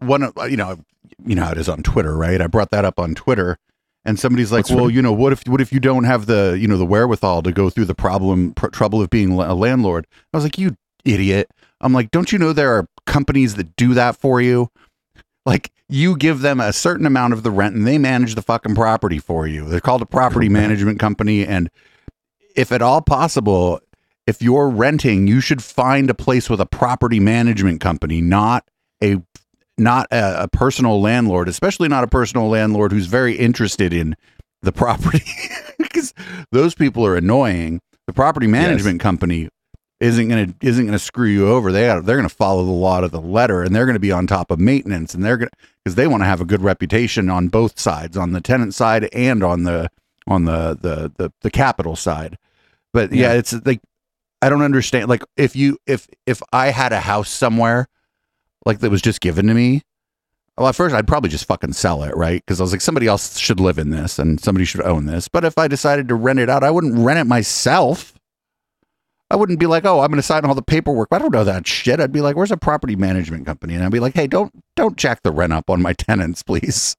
[0.00, 0.78] one of you know,
[1.24, 2.40] you know how it is on Twitter, right?
[2.40, 3.58] I brought that up on Twitter
[4.04, 4.94] and somebody's like, What's "Well, Twitter?
[4.96, 7.52] you know, what if what if you don't have the, you know, the wherewithal to
[7.52, 11.50] go through the problem pr- trouble of being a landlord?" I was like, "You idiot."
[11.80, 14.68] I'm like, "Don't you know there are companies that do that for you?"
[15.46, 18.74] Like you give them a certain amount of the rent and they manage the fucking
[18.74, 19.64] property for you.
[19.68, 21.70] They're called a property management company and
[22.54, 23.80] if at all possible,
[24.26, 28.64] if you're renting, you should find a place with a property management company, not
[29.02, 29.16] a
[29.78, 34.14] not a, a personal landlord, especially not a personal landlord who's very interested in
[34.62, 35.24] the property
[35.78, 36.14] because
[36.52, 37.80] those people are annoying.
[38.06, 39.48] The property management company
[40.00, 41.72] isn't gonna isn't gonna screw you over.
[41.72, 44.50] They they're gonna follow the law to the letter, and they're gonna be on top
[44.50, 45.50] of maintenance, and they're gonna
[45.84, 49.08] because they want to have a good reputation on both sides, on the tenant side
[49.12, 49.88] and on the
[50.26, 52.36] on the the the, the capital side.
[52.92, 53.38] But yeah, Yeah.
[53.38, 53.80] it's like
[54.42, 55.08] I don't understand.
[55.08, 57.88] Like if you if if I had a house somewhere
[58.66, 59.82] like that was just given to me.
[60.58, 62.42] Well, at first I'd probably just fucking sell it, right?
[62.44, 65.26] Because I was like, somebody else should live in this and somebody should own this.
[65.28, 68.12] But if I decided to rent it out, I wouldn't rent it myself.
[69.32, 71.08] I wouldn't be like, oh, I'm going to sign all the paperwork.
[71.10, 72.00] I don't know that shit.
[72.00, 73.74] I'd be like, where's a property management company?
[73.74, 76.96] And I'd be like, hey, don't don't jack the rent up on my tenants, please.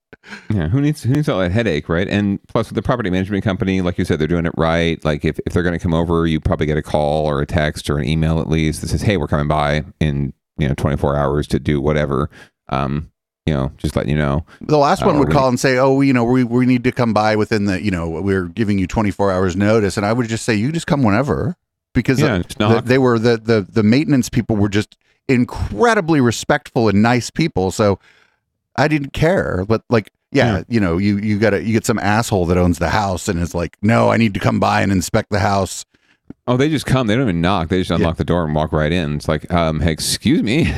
[0.50, 2.08] Yeah, who needs who needs all that headache, right?
[2.08, 5.02] And plus, with the property management company, like you said, they're doing it right.
[5.04, 7.46] Like if, if they're going to come over, you probably get a call or a
[7.46, 10.74] text or an email at least that says, "Hey, we're coming by in you know
[10.74, 12.30] 24 hours to do whatever."
[12.68, 13.12] Um,
[13.46, 14.44] you know, just letting you know.
[14.62, 16.90] The last Uh, one would call and say, "Oh, you know, we we need to
[16.92, 20.26] come by within the, you know, we're giving you 24 hours notice." And I would
[20.28, 21.54] just say, "You just come whenever,"
[21.94, 24.96] because Yeah, the- they were the the the maintenance people were just
[25.28, 27.70] incredibly respectful and nice people.
[27.70, 27.98] So
[28.76, 29.64] I didn't care.
[29.66, 32.78] But like, yeah, you know, you you got to you get some asshole that owns
[32.78, 35.84] the house and is like, "No, I need to come by and inspect the house."
[36.46, 37.06] Oh, they just come.
[37.06, 37.68] They don't even knock.
[37.68, 39.14] They just unlock the door and walk right in.
[39.16, 40.66] It's like, um, hey, excuse me.
[40.72, 40.74] I've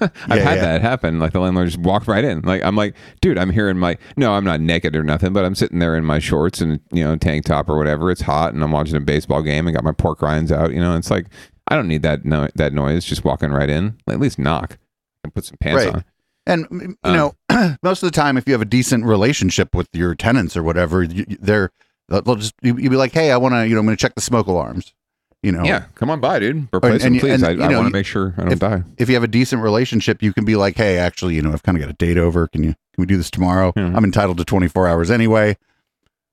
[0.00, 0.60] Yeah, had yeah.
[0.60, 1.18] that happen.
[1.18, 2.40] Like the landlord just walked right in.
[2.42, 5.44] Like I'm like, dude, I'm here in my no, I'm not naked or nothing, but
[5.44, 8.10] I'm sitting there in my shorts and you know tank top or whatever.
[8.12, 10.72] It's hot and I'm watching a baseball game and got my pork rinds out.
[10.72, 11.26] You know, it's like
[11.66, 13.04] I don't need that no- that noise.
[13.04, 13.96] Just walking right in.
[14.06, 14.78] Like, at least knock
[15.24, 15.94] and put some pants Right.
[15.96, 16.04] on.
[16.46, 17.12] And you Um,
[17.50, 20.62] know, most of the time, if you have a decent relationship with your tenants or
[20.62, 21.70] whatever, you- they're
[22.08, 23.96] they'll they'll just you, you'll be like, "Hey, I want to, you know, I'm going
[23.96, 24.94] to check the smoke alarms."
[25.42, 26.56] You know, Yeah, come on by, dude.
[26.56, 27.42] And- Replace them, please.
[27.42, 28.82] and, I, I want to make sure I don't if, die.
[28.98, 31.62] If you have a decent relationship, you can be like, "Hey, actually, you know, I've
[31.62, 32.48] kind of got a date over.
[32.48, 33.72] Can you can we do this tomorrow?
[33.76, 35.56] I'm entitled to 24 hours anyway."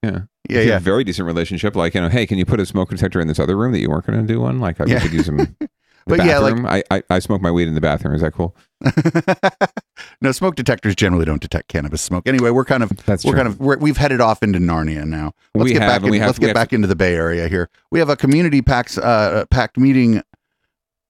[0.02, 0.12] Yeah.
[0.12, 0.76] Yeah, If you have yeah.
[0.78, 1.76] a very decent relationship.
[1.76, 3.80] Like, you know, hey, can you put a smoke detector in this other room that
[3.80, 4.60] you weren't going to do one?
[4.60, 5.00] Like, I Yeah.
[5.00, 5.38] could use them.
[5.38, 5.70] the
[6.08, 8.14] But yeah, like- I, I, I smoke my weed in the bathroom.
[8.14, 8.56] Is that cool?
[10.21, 12.28] No, smoke detectors generally don't detect cannabis smoke.
[12.28, 13.38] Anyway, we're kind of That's we're true.
[13.39, 15.34] kind of we're, we've headed off into Narnia now.
[15.54, 16.95] Let's We get have, back in, we have- let's we get have- back into the
[16.95, 17.69] Bay Area here.
[17.91, 20.21] We have a community packs uh, packed meeting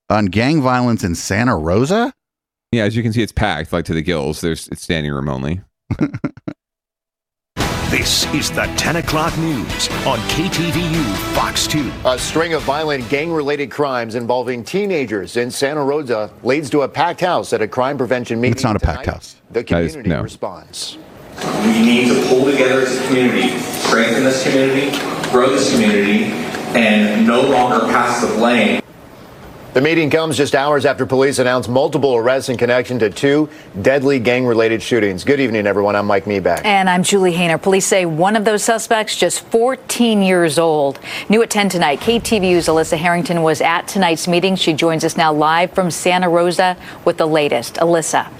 [0.09, 2.13] on gang violence in Santa Rosa.
[2.71, 4.41] Yeah, as you can see, it's packed like to the gills.
[4.41, 5.61] There's it's standing room only.
[7.97, 11.89] This is the 10 o'clock news on KTVU Fox 2.
[12.03, 16.89] A string of violent gang related crimes involving teenagers in Santa Rosa leads to a
[16.89, 18.51] packed house at a crime prevention meeting.
[18.51, 19.37] It's not a packed house.
[19.49, 20.21] The That is- community no.
[20.23, 20.97] responds.
[21.63, 24.91] We need to pull together as a community, strengthen this community,
[25.31, 26.25] grow this community,
[26.77, 28.81] and no longer pass the blame.
[29.75, 33.49] The meeting comes just hours after police announced multiple arrests in connection to two
[33.81, 35.25] deadly gang related shootings.
[35.25, 35.97] Good evening, everyone.
[35.97, 36.63] I'm Mike Mibach.
[36.63, 37.61] And I'm Julie Haener.
[37.61, 41.01] Police say one of those suspects, just 14 years old.
[41.27, 44.55] New at 10 tonight, KTVU's Alyssa Harrington was at tonight's meeting.
[44.55, 47.75] She joins us now live from Santa Rosa with the latest.
[47.75, 48.31] Alyssa.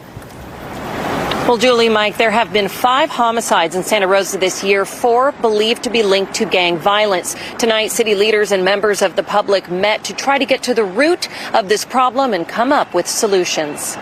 [1.47, 5.83] Well, Julie, Mike, there have been five homicides in Santa Rosa this year, four believed
[5.83, 7.35] to be linked to gang violence.
[7.59, 10.83] Tonight, city leaders and members of the public met to try to get to the
[10.83, 13.95] root of this problem and come up with solutions.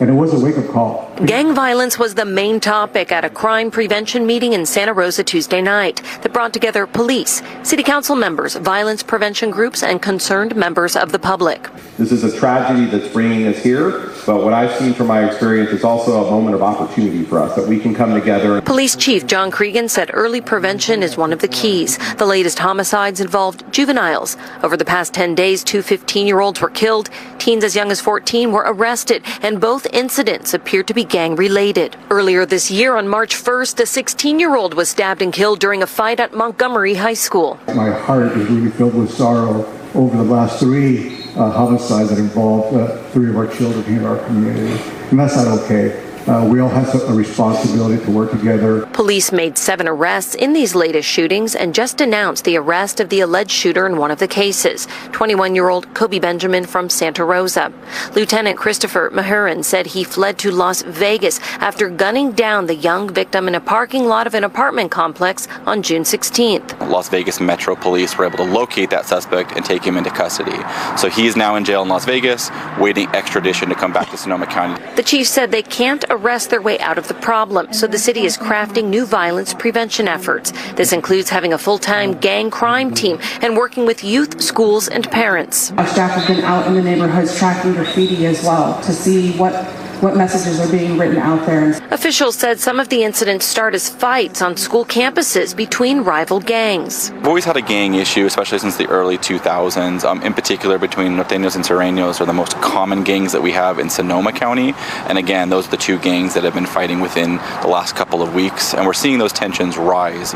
[0.00, 1.12] And it was a wake up call.
[1.26, 5.62] Gang violence was the main topic at a crime prevention meeting in Santa Rosa Tuesday
[5.62, 11.12] night that brought together police, city council members, violence prevention groups, and concerned members of
[11.12, 11.68] the public.
[11.98, 15.70] This is a tragedy that's bringing us here, but what I've seen from my experience
[15.70, 18.60] is also a moment of opportunity for us that we can come together.
[18.62, 21.98] Police Chief John Cregan said early prevention is one of the keys.
[22.14, 24.36] The latest homicides involved juveniles.
[24.62, 27.10] Over the past 10 days, two 15 year olds were killed.
[27.38, 31.96] Teens as young as 14 were arrested, and both incidents appear to be gang related.
[32.10, 35.82] Earlier this year, on March 1st, a 16 year old was stabbed and killed during
[35.82, 37.58] a fight at Montgomery High School.
[37.74, 39.64] My heart is really filled with sorrow
[39.94, 44.04] over the last three uh, homicides that involved uh, three of our children here in
[44.04, 44.72] our community.
[45.10, 46.11] And that's not okay.
[46.26, 48.86] Uh, we all have a responsibility to work together.
[48.86, 53.20] Police made seven arrests in these latest shootings and just announced the arrest of the
[53.20, 57.72] alleged shooter in one of the cases, 21 year old Kobe Benjamin from Santa Rosa.
[58.14, 63.48] Lieutenant Christopher Mahurin said he fled to Las Vegas after gunning down the young victim
[63.48, 66.88] in a parking lot of an apartment complex on June 16th.
[66.88, 70.56] Las Vegas Metro Police were able to locate that suspect and take him into custody.
[70.96, 74.46] So he's now in jail in Las Vegas, waiting extradition to come back to Sonoma
[74.46, 74.80] County.
[74.94, 78.24] The chief said they can't arrest their way out of the problem, so the city
[78.24, 80.52] is crafting new violence prevention efforts.
[80.74, 85.10] This includes having a full time gang crime team and working with youth, schools, and
[85.10, 85.72] parents.
[85.72, 89.81] Our staff have been out in the neighborhoods tracking graffiti as well to see what
[90.02, 91.70] what messages are being written out there.
[91.92, 97.12] Officials said some of the incidents start as fights on school campuses between rival gangs.
[97.12, 100.04] We've always had a gang issue, especially since the early 2000s.
[100.04, 103.78] Um, in particular, between Norteños and Sureños are the most common gangs that we have
[103.78, 104.74] in Sonoma County.
[105.06, 108.22] And again, those are the two gangs that have been fighting within the last couple
[108.22, 108.74] of weeks.
[108.74, 110.34] And we're seeing those tensions rise.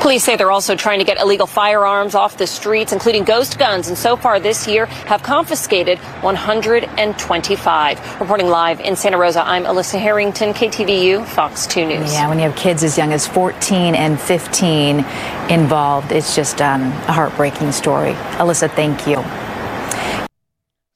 [0.00, 3.88] Police say they're also trying to get illegal firearms off the streets, including ghost guns,
[3.88, 8.20] and so far this year have confiscated 125.
[8.20, 12.14] Reporting live in Santa Rosa, I'm Alyssa Harrington, KTVU, Fox 2 News.
[12.14, 15.04] Yeah, when you have kids as young as 14 and 15
[15.50, 18.14] involved, it's just um, a heartbreaking story.
[18.38, 19.22] Alyssa, thank you.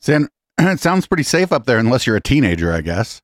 [0.01, 3.21] San, it sounds pretty safe up there, unless you're a teenager, I guess.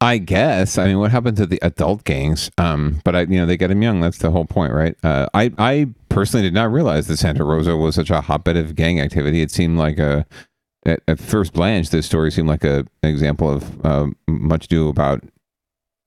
[0.00, 0.76] I guess.
[0.76, 2.50] I mean, what happened to the adult gangs?
[2.58, 4.00] Um, but I, you know, they get them young.
[4.00, 4.94] That's the whole point, right?
[5.02, 8.74] Uh, I, I personally did not realize that Santa Rosa was such a hotbed of
[8.74, 9.40] gang activity.
[9.40, 10.26] It seemed like a,
[10.84, 14.88] at, at first glance, this story seemed like a, an example of uh, much ado
[14.88, 15.24] about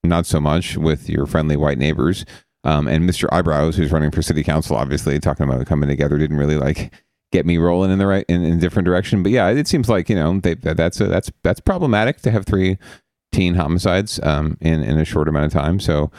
[0.04, 2.26] not so much with your friendly white neighbors.
[2.64, 3.28] Um, and Mr.
[3.32, 6.94] Eyebrows, who's running for city council, obviously talking about coming together, didn't really like
[7.32, 9.24] get me rolling in the right in, in different direction.
[9.24, 12.46] But yeah, it seems like you know they, that's a, that's that's problematic to have
[12.46, 12.78] three
[13.32, 15.80] teen homicides um, in in a short amount of time.
[15.80, 16.12] So.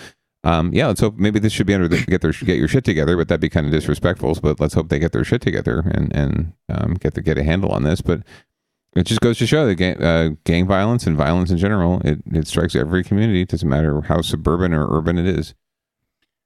[0.43, 2.83] Um, yeah, let's hope maybe this should be under the get their get your shit
[2.83, 4.39] together, but that'd be kind of disrespectful.
[4.43, 7.43] But let's hope they get their shit together and and um, get the get a
[7.43, 8.01] handle on this.
[8.01, 8.23] But
[8.95, 12.21] it just goes to show that gang, uh, gang violence and violence in general it,
[12.33, 13.43] it strikes every community.
[13.43, 15.55] It doesn't matter how suburban or urban it is.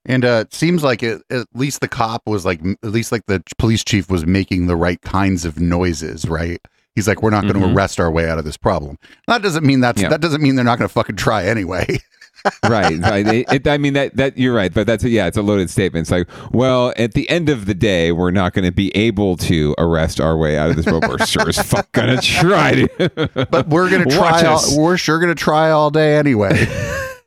[0.06, 3.24] And uh, it seems like it, at least the cop was like, at least like
[3.26, 6.60] the police chief was making the right kinds of noises, right?
[6.94, 7.74] He's like, we're not going to Mhm.
[7.76, 8.98] arrest our way out of this problem.
[9.26, 10.08] That doesn't mean that's Yeah.
[10.10, 11.98] that doesn't mean they're not going to fucking try anyway.
[12.68, 13.26] right, right.
[13.26, 15.70] It, it- I mean that that you're right, but that's a, yeah, it's a loaded
[15.70, 16.02] statement.
[16.04, 19.36] It's like, well, at the end of the day, we're not going to be able
[19.38, 23.46] to arrest our way out of this, but we're sure as fuck gonna try to.
[23.50, 24.42] but we're gonna try.
[24.44, 26.68] All, we're sure gonna try all day anyway.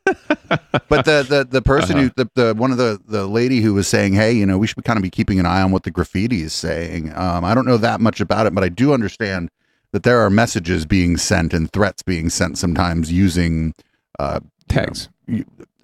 [0.88, 2.10] but the the the person Uh-huh.
[2.16, 4.68] who the, the one of the the lady who was saying, hey, you know, we
[4.68, 7.12] should kind of be keeping an eye on what the graffiti is saying.
[7.16, 9.50] Um, I don't know that much about it, but I do understand
[9.94, 13.74] that there are messages being sent and threats being sent sometimes using
[14.20, 15.10] uh, tags.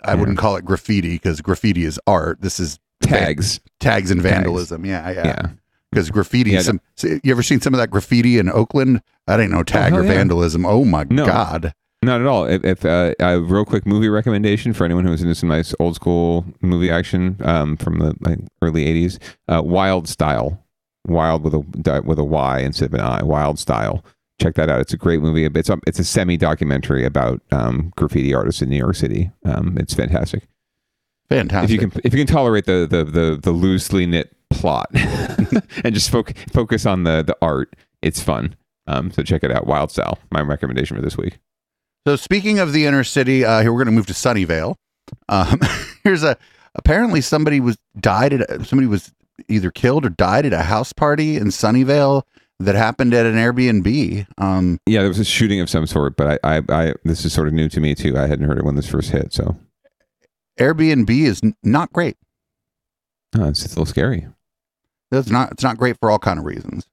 [0.04, 2.42] I wouldn't call it graffiti because graffiti is art.
[2.42, 3.60] This is Tags.
[3.80, 4.86] tags and vandalism.
[4.86, 5.26] Yeah, yeah.
[5.28, 5.48] Yeah.
[5.92, 9.02] Because graffiti, Yeah, some you ever seen some of that graffiti in Oakland?
[9.28, 10.14] I didn't know tag hell or yeah.
[10.14, 10.66] vandalism.
[10.66, 11.26] Oh my No.
[11.26, 11.74] god!
[12.02, 12.46] Not at all.
[12.46, 15.96] If, if uh, a real quick movie recommendation for anyone who's into some nice old
[15.96, 20.62] school movie action um, from the like, early '80s, uh, Wild Style,
[21.06, 24.04] Wild with a with a Y instead of an I, Wild Style.
[24.42, 24.82] Check that out.
[24.82, 25.46] It's a great movie.
[25.46, 29.32] It's a, it's a semi documentary about um, graffiti artists in New York City.
[29.46, 30.48] Um, it's fantastic.
[31.30, 31.66] Fantastic.
[31.66, 35.94] If you can if you can tolerate the the the, the loosely knit plot and
[35.94, 38.56] just foc- focus on the the art, it's fun.
[38.88, 39.66] Um, so check it out.
[39.66, 41.40] Wild Style, my recommendation for this week.
[42.06, 44.76] So speaking of the inner city, uh, here we're going to move to Sunnyvale.
[45.30, 45.60] Um,
[46.04, 46.38] here's a
[46.76, 49.12] apparently somebody was died at somebody was
[49.48, 52.24] either killed or died at a house party in Sunnyvale
[52.60, 54.26] that happened at an Airbnb.
[54.38, 57.34] Um, Yeah, there was a shooting of some sort, but I, I, I this is
[57.34, 58.18] sort of new to me too.
[58.18, 59.58] I hadn't heard it when this first hit, so
[60.60, 62.16] Airbnb is n- not great.
[63.36, 64.28] it's, it's a little scary.
[65.12, 65.52] It's not.
[65.52, 66.88] It's not great for all kind of reasons.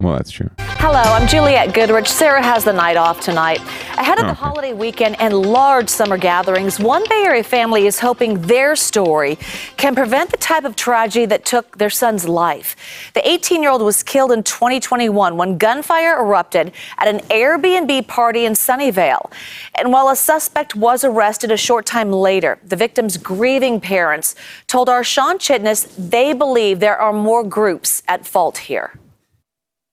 [0.00, 0.48] Well, that's true.
[0.58, 2.08] Hello, I'm Juliette Goodrich.
[2.08, 3.60] Sarah has the night off tonight.
[3.98, 4.40] Ahead of the oh, Okay.
[4.40, 9.36] holiday weekend and large summer gatherings, one Bay Area family is hoping their story
[9.76, 12.76] can prevent the type of tragedy that took their son's life.
[13.12, 18.46] The 18 year old was killed in 2021 when gunfire erupted at an Airbnb party
[18.46, 19.30] in Sunnyvale.
[19.74, 24.34] And while a suspect was arrested a short time later, the victim's grieving parents
[24.66, 28.98] told our Sean Chitness they believe there are more groups at fault here.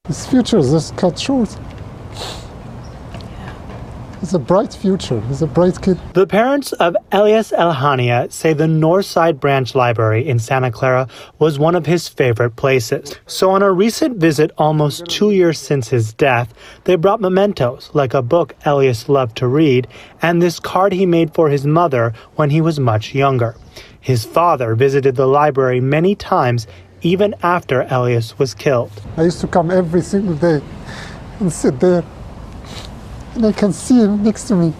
[0.07, 1.57] His future is just cut short.
[4.21, 5.21] It's a bright future.
[5.27, 5.99] He's a bright kid.
[6.13, 11.07] The parents of Elias Elhania say the Northside Branch Library in Santa Clara
[11.39, 13.15] was one of his favorite places.
[13.27, 16.53] So, on a recent visit almost two years since his death,
[16.85, 19.87] they brought mementos like a book Elias loved to read
[20.21, 23.55] and this card he made for his mother when he was much younger.
[23.99, 26.65] His father visited the library many times
[27.01, 28.91] even after Elias was killed.
[29.17, 30.61] I used to come every single day
[31.39, 32.03] and sit there,
[33.35, 34.73] and I can see him next to me.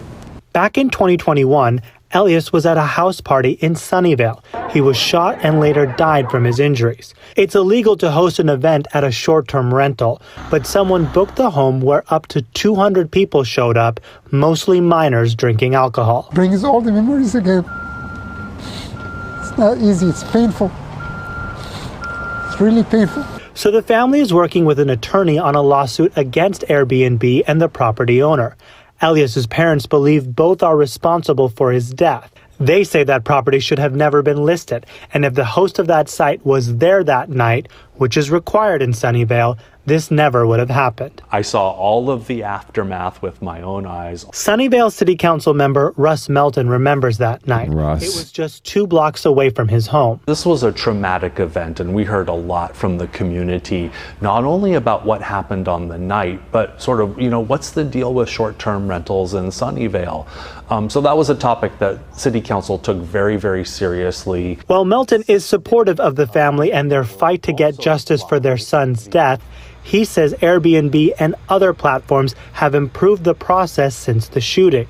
[0.52, 1.80] Back in 2021,
[2.12, 4.42] Elias was at a house party in Sunnyvale.
[4.72, 7.14] He was shot and later died from his injuries.
[7.36, 11.50] It's illegal to host an event at a short term rental, but someone booked the
[11.50, 14.00] home where up to 200 people showed up,
[14.30, 16.30] mostly minors drinking alcohol.
[16.32, 17.64] Brings all the memories again.
[19.40, 20.06] It's not easy.
[20.06, 20.72] It's painful.
[22.60, 23.24] Really painful.
[23.54, 27.68] So the family is working with an attorney on a lawsuit against Airbnb and the
[27.68, 28.56] property owner.
[29.00, 32.32] Elias's parents believe both are responsible for his death.
[32.58, 36.08] They say that property should have never been listed, and if the host of that
[36.08, 37.68] site was there that night,
[37.98, 41.22] which is required in Sunnyvale, this never would have happened.
[41.32, 44.26] I saw all of the aftermath with my own eyes.
[44.26, 47.70] Sunnyvale City Council member Russ Melton remembers that night.
[47.70, 48.02] Russ.
[48.02, 50.20] It was just two blocks away from his home.
[50.26, 53.90] This was a traumatic event, and we heard a lot from the community,
[54.20, 57.84] not only about what happened on the night, but sort of, you know, what's the
[57.84, 60.26] deal with short term rentals in Sunnyvale?
[60.70, 64.58] Um, so that was a topic that City Council took very, very seriously.
[64.66, 68.58] While Melton is supportive of the family and their fight to get justice for their
[68.58, 69.40] son's death,
[69.82, 74.86] he says Airbnb and other platforms have improved the process since the shooting.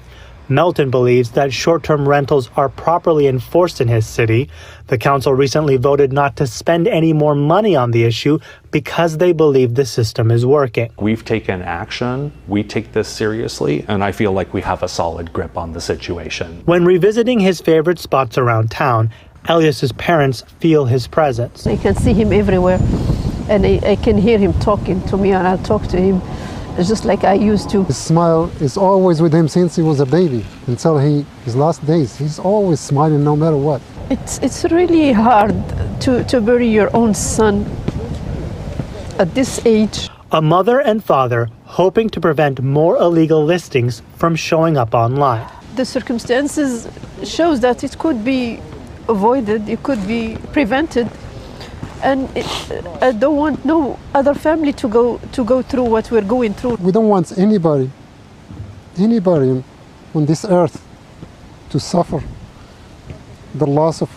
[0.49, 4.49] Melton believes that short term rentals are properly enforced in his city.
[4.87, 8.39] The council recently voted not to spend any more money on the issue
[8.71, 10.91] because they believe the system is working.
[10.99, 15.33] We've taken action, we take this seriously, and I feel like we have a solid
[15.33, 16.63] grip on the situation.
[16.65, 19.11] When revisiting his favorite spots around town,
[19.47, 21.67] Elias's parents feel his presence.
[21.67, 22.79] I can see him everywhere,
[23.49, 26.21] and I, I can hear him talking to me, and I talk to him
[26.79, 27.83] it's just like I used to.
[27.83, 31.85] His smile is always with him since he was a baby until he his last
[31.85, 32.17] days.
[32.17, 33.83] He's always smiling no matter what.
[34.11, 35.57] It's it's really hard
[36.03, 37.67] to, to bury your own son
[39.19, 40.09] at this age.
[40.31, 45.49] A mother and father hoping to prevent more illegal listings from showing up online.
[45.75, 46.87] The circumstances
[47.25, 48.61] shows that it could be
[49.09, 51.09] avoided, it could be prevented
[52.03, 56.11] and it, uh, I don't want no other family to go to go through what
[56.11, 56.77] we're going through.
[56.77, 57.91] We don't want anybody,
[58.97, 59.65] anybody
[60.15, 60.85] on this earth,
[61.71, 62.23] to suffer
[63.55, 64.11] the loss of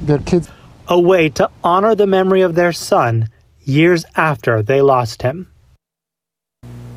[0.00, 0.48] their kids.
[0.88, 3.28] A way to honor the memory of their son
[3.62, 5.46] years after they lost him.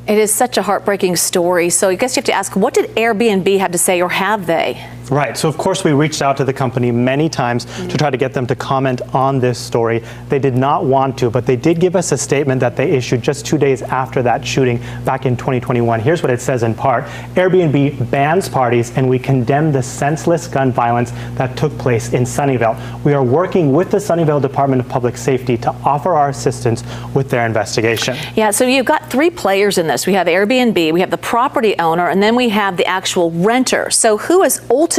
[0.06, 1.70] It is such a heartbreaking story.
[1.70, 4.46] So I guess you have to ask, what did Airbnb have to say, or have
[4.46, 4.84] they?
[5.10, 5.36] Right.
[5.36, 7.88] So, of course, we reached out to the company many times mm-hmm.
[7.88, 10.02] to try to get them to comment on this story.
[10.28, 13.20] They did not want to, but they did give us a statement that they issued
[13.20, 16.00] just two days after that shooting back in 2021.
[16.00, 20.72] Here's what it says in part Airbnb bans parties, and we condemn the senseless gun
[20.72, 23.04] violence that took place in Sunnyvale.
[23.04, 26.82] We are working with the Sunnyvale Department of Public Safety to offer our assistance
[27.14, 28.16] with their investigation.
[28.36, 30.06] Yeah, so you've got three players in this.
[30.06, 33.90] We have Airbnb, we have the property owner, and then we have the actual renter.
[33.90, 34.93] So, who is ultimately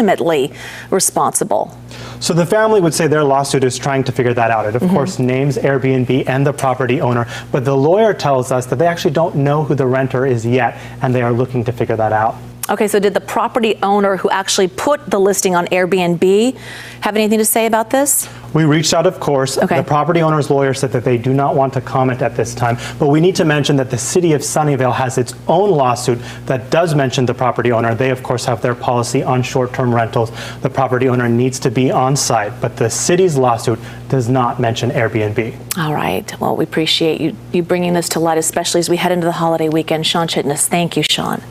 [0.89, 1.77] responsible?
[2.19, 4.65] So the family would say their lawsuit is trying to figure that out.
[4.65, 4.93] It, of mm-hmm.
[4.93, 9.13] course, names Airbnb and the property owner, but the lawyer tells us that they actually
[9.13, 12.35] don't know who the renter is yet, and they are looking to figure that out.
[12.67, 16.57] Okay, so did the property owner who actually put the listing on Airbnb
[17.01, 18.27] have anything to say about this?
[18.55, 19.59] We reached out, of course.
[19.59, 19.77] Okay.
[19.77, 22.77] The property owner's lawyer said that they do not want to comment at this time.
[22.97, 26.71] But we need to mention that the city of Sunnyvale has its own lawsuit that
[26.71, 27.93] does mention the property owner.
[27.93, 30.31] They, of course, have their policy on short term rentals.
[30.61, 33.77] The property owner needs to be on site, but the city's lawsuit
[34.09, 35.77] does not mention Airbnb.
[35.77, 36.39] All right.
[36.39, 39.33] Well, we appreciate you, you bringing this to light, especially as we head into the
[39.33, 40.07] holiday weekend.
[40.07, 41.43] Sean Chitness, thank you, Sean.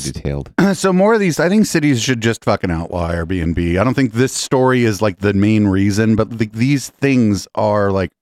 [0.00, 0.50] Very detailed.
[0.74, 3.78] So more of these, I think cities should just fucking outlaw Airbnb.
[3.78, 7.92] I don't think this story is like the main reason, but the, these things are
[7.92, 8.12] like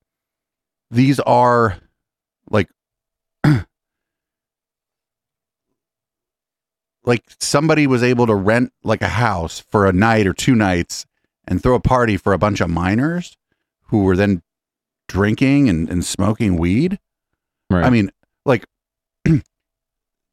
[0.91, 1.79] these are
[2.51, 2.69] like
[7.05, 11.07] like somebody was able to rent like a house for a night or two nights
[11.47, 13.37] and throw a party for a bunch of minors
[13.85, 14.43] who were then
[15.07, 16.99] drinking and, and smoking weed.
[17.71, 17.85] Right.
[17.85, 18.11] I mean,
[18.45, 18.65] like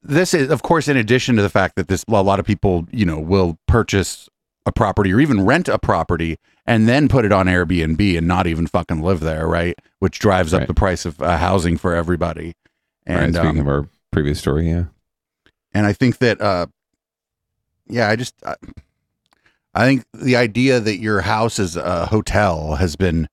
[0.08, 2.88] this is of course in addition to the fact that this a lot of people,
[2.92, 4.30] you know, will purchase
[4.66, 8.46] a property or even rent a property and then put it on Airbnb and not
[8.46, 9.78] even fucking live there, right?
[10.00, 12.54] Which drives up the price of uh, housing for everybody.
[13.08, 14.86] right, And speaking um, of our previous story, yeah.
[15.74, 16.68] and I think that, uh,
[17.88, 18.56] yeah, I just, I,
[19.74, 23.30] I think the idea that your house is a hotel has been,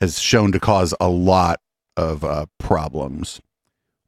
[0.00, 1.60] has shown to cause a lot
[1.96, 3.40] of uh, problems.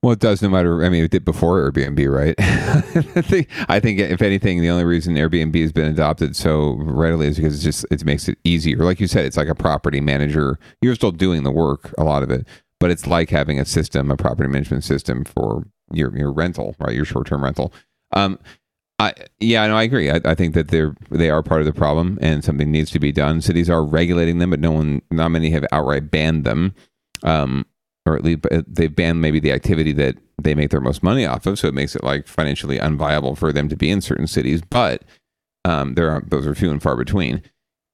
[0.05, 0.85] Well, it does no matter.
[0.85, 2.35] I mean, it did before Airbnb, right?
[2.39, 7.29] I think, I think if anything, the only reason Airbnb has been adopted so readily
[7.29, 8.77] is because it's just it makes it easier.
[8.77, 10.59] Like you said, it's like a property manager.
[10.83, 12.47] You're still doing the work, a lot of it,
[12.81, 16.95] but it's like having a system, a property management system for your your rental, right?
[16.95, 17.73] Your short term rental.
[18.13, 18.39] Um,
[18.99, 20.11] I yeah, no, I agree.
[20.11, 22.99] I, I think that they're they are part of the problem, and something needs to
[22.99, 23.41] be done.
[23.41, 26.75] Cities are regulating them, but no one, not many have outright banned them.
[27.23, 27.65] Um,
[28.07, 31.25] or at least uh, they've banned maybe the activity that they make their most money
[31.25, 34.27] off of, so it makes it like financially unviable for them to be in certain
[34.27, 34.61] cities.
[34.63, 35.03] But
[35.65, 37.43] um, there are those are few and far between.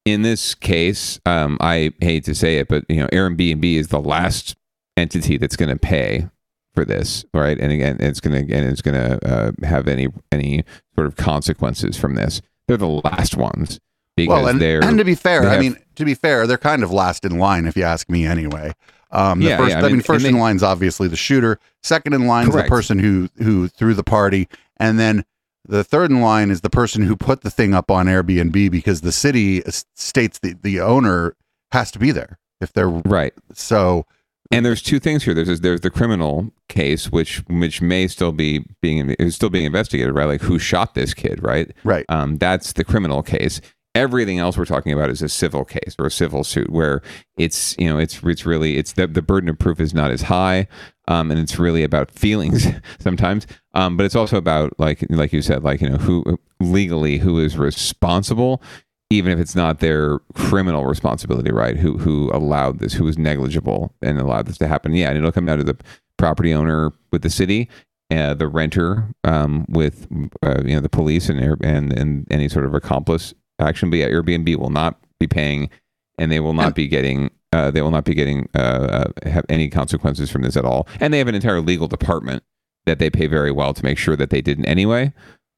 [0.06, 4.00] In this case, um, I hate to say it, but you know, Airbnb is the
[4.00, 4.56] last
[4.96, 6.26] entity that's going to pay
[6.74, 7.58] for this, right?
[7.60, 11.16] And again, it's going to again, it's going to uh, have any any sort of
[11.16, 12.40] consequences from this.
[12.66, 13.78] They're the last ones
[14.16, 16.46] because well, and, they're and to be fair, they I have- mean, to be fair,
[16.46, 18.72] they're kind of last in line, if you ask me, anyway.
[19.12, 21.16] Um, the Yeah, first, yeah, I I, mean, mean, first in they- line's obviously the
[21.16, 21.58] shooter.
[21.82, 24.48] Second in line is the person who who threw the party,
[24.78, 25.24] and then
[25.68, 29.00] the third in line is the person who put the thing up on Airbnb because
[29.02, 29.62] the city
[29.94, 31.36] states that the owner
[31.72, 33.32] has to be there if they're right.
[33.52, 34.06] So,
[34.50, 35.34] and there's two things here.
[35.34, 39.64] There's this, there's the criminal case, which which may still be being is still being
[39.66, 40.24] investigated, right?
[40.26, 41.70] Like who shot this kid, right?
[41.84, 42.04] Right.
[42.08, 43.60] Um, that's the criminal case.
[43.94, 47.02] Everything else we're talking about is a civil case or a civil suit where
[47.36, 50.22] it's you know it's it's really it's the the burden of proof is not as
[50.22, 50.68] high,
[51.08, 52.66] um, and it's really about feelings
[53.00, 53.46] sometimes.
[53.74, 57.40] Um, but it's also about like like you said, like you know who legally who
[57.40, 58.62] is responsible
[59.10, 61.76] even if it's not their criminal responsibility, right?
[61.76, 62.94] Who who allowed this?
[62.94, 64.94] Who was negligible and allowed this to happen?
[64.94, 65.76] Yeah, and it'll come down to the
[66.16, 67.68] property owner with the city,
[68.10, 70.06] uh, the renter um, with
[70.44, 73.90] uh, you know the police and and and any sort of accomplice action.
[73.90, 75.70] But yeah, Airbnb will not be paying,
[76.18, 77.30] and they will not be getting.
[77.52, 80.86] Uh, they will not be getting uh, uh, have any consequences from this at all.
[81.00, 82.44] And they have an entire legal department
[82.86, 85.12] that they pay very well to make sure that they didn't anyway.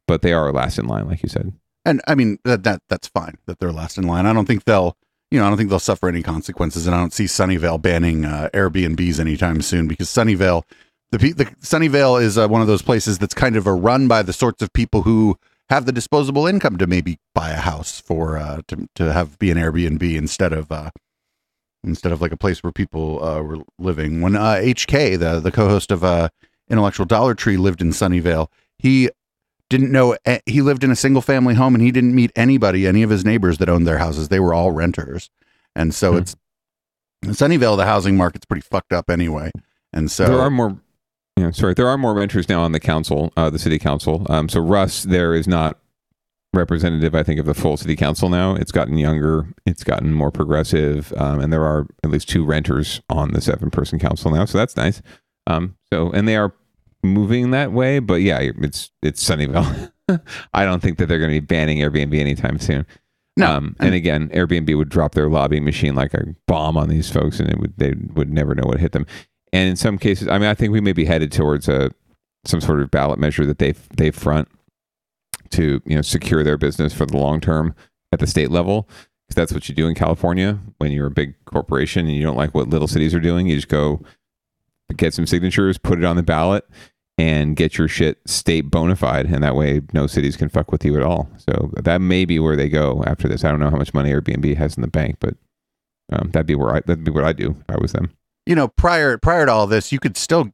[0.08, 1.52] But they are last in line, like you said.
[1.84, 4.26] and I mean that that that's fine that they're last in line.
[4.26, 4.96] I don't think they'll,
[5.30, 8.24] you know, I don't think they'll suffer any consequences, and I don't see Sunnyvale banning
[8.24, 10.62] uh, Airbnbs anytime soon because Sunnyvale,
[11.10, 14.22] the the Sunnyvale is uh, one of those places that's kind of a run by
[14.22, 15.38] the sorts of people who
[15.72, 19.50] have the disposable income to maybe buy a house for uh, to to have be
[19.50, 20.90] an Airbnb instead of uh,
[21.82, 24.20] instead of like a place where people uh, were living.
[24.20, 26.28] When uh, HK, the the co-host of uh,
[26.68, 28.48] Intellectual Dollar Tree, lived in Sunnyvale,
[28.78, 29.08] he
[29.70, 30.14] didn't know
[30.44, 33.24] he lived in a single family home and he didn't meet anybody, any of his
[33.24, 34.28] neighbors that owned their houses.
[34.28, 35.30] They were all renters,
[35.74, 36.36] and so it's
[37.22, 37.78] in Sunnyvale.
[37.78, 39.50] The housing market's pretty fucked up anyway,
[39.90, 40.76] and so there are more.
[41.36, 44.26] Yeah, sorry, there are more renters now on the council, uh, the city council.
[44.28, 45.78] Um, so Russ there is not
[46.54, 48.54] representative, I think, of the full city council now.
[48.54, 53.00] It's gotten younger, it's gotten more progressive, um, and there are at least two renters
[53.08, 54.44] on the seven-person council now.
[54.44, 55.00] So that's nice.
[55.46, 56.52] Um, so and they are
[57.02, 59.90] moving that way, but yeah, it's it's Sunnyvale.
[60.54, 62.86] I don't think that they're going to be banning Airbnb anytime soon.
[63.36, 67.10] No, um, and again, Airbnb would drop their lobbying machine like a bomb on these
[67.10, 69.06] folks, and it would they would never know what hit them.
[69.52, 71.90] And in some cases, I mean, I think we may be headed towards a
[72.44, 74.48] some sort of ballot measure that they they front
[75.50, 77.74] to you know secure their business for the long term
[78.12, 78.88] at the state level.
[79.28, 82.36] Because that's what you do in California when you're a big corporation and you don't
[82.36, 83.46] like what little cities are doing.
[83.46, 84.02] You just go
[84.96, 86.68] get some signatures, put it on the ballot,
[87.18, 90.84] and get your shit state bona fide, and that way no cities can fuck with
[90.84, 91.28] you at all.
[91.36, 93.44] So that may be where they go after this.
[93.44, 95.34] I don't know how much money Airbnb has in the bank, but
[96.12, 98.10] um, that'd be where I that'd be what I do if I was them.
[98.46, 100.50] You know prior prior to all this, you could still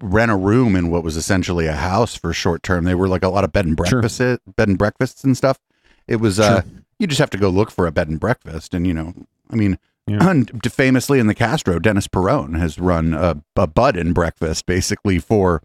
[0.00, 2.84] rent a room in what was essentially a house for short term.
[2.84, 4.18] They were like a lot of bed and breakfasts,
[4.56, 5.58] bed and breakfasts and stuff.
[6.08, 6.62] It was uh,
[6.98, 9.14] you just have to go look for a bed and breakfast, and you know,
[9.50, 9.78] I mean.
[10.70, 15.64] famously in the Castro, Dennis Peron has run a, a bud and breakfast basically for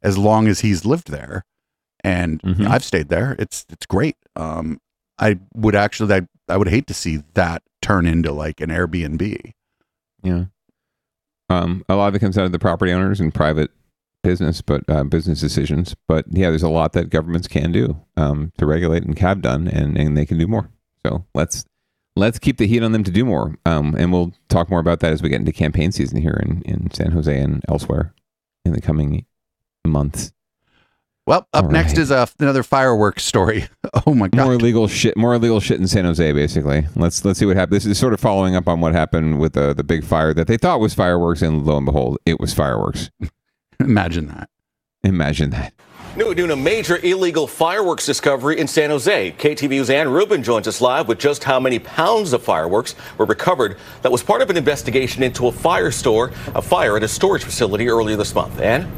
[0.00, 1.44] as long as he's lived there,
[2.04, 2.68] and Mm-hmm.
[2.68, 3.34] I've stayed there.
[3.40, 4.16] It's it's great.
[4.36, 4.80] Um,
[5.18, 9.52] I would actually, I, I would hate to see that turn into like an Airbnb.
[10.22, 10.44] Yeah.
[11.52, 13.70] Um, a lot of it comes out of the property owners and private
[14.22, 15.94] business, but uh, business decisions.
[16.08, 19.68] But yeah, there's a lot that governments can do um, to regulate and have done,
[19.68, 20.70] and, and they can do more.
[21.04, 21.66] So let's
[22.16, 23.56] let's keep the heat on them to do more.
[23.66, 26.62] Um, and we'll talk more about that as we get into campaign season here in,
[26.62, 28.14] in San Jose and elsewhere
[28.64, 29.26] in the coming
[29.86, 30.32] months.
[31.26, 31.98] Well, up All next right.
[31.98, 33.68] is uh, another fireworks story.
[34.06, 34.44] Oh my god!
[34.44, 35.16] More illegal shit.
[35.18, 36.32] More illegal shit in San Jose.
[36.32, 37.84] Basically, let's let's see what happens.
[37.84, 40.46] This is sort of following up on what happened with the the big fire that
[40.46, 43.10] they thought was fireworks, and lo and behold, it was fireworks.
[43.80, 44.48] Imagine that.
[45.04, 45.74] Imagine that.
[46.16, 49.32] New at noon, a major illegal fireworks discovery in San Jose.
[49.38, 53.76] KTVU's Ann Rubin joins us live with just how many pounds of fireworks were recovered
[54.00, 57.44] that was part of an investigation into a fire store, a fire at a storage
[57.44, 58.58] facility earlier this month.
[58.60, 58.90] Ann?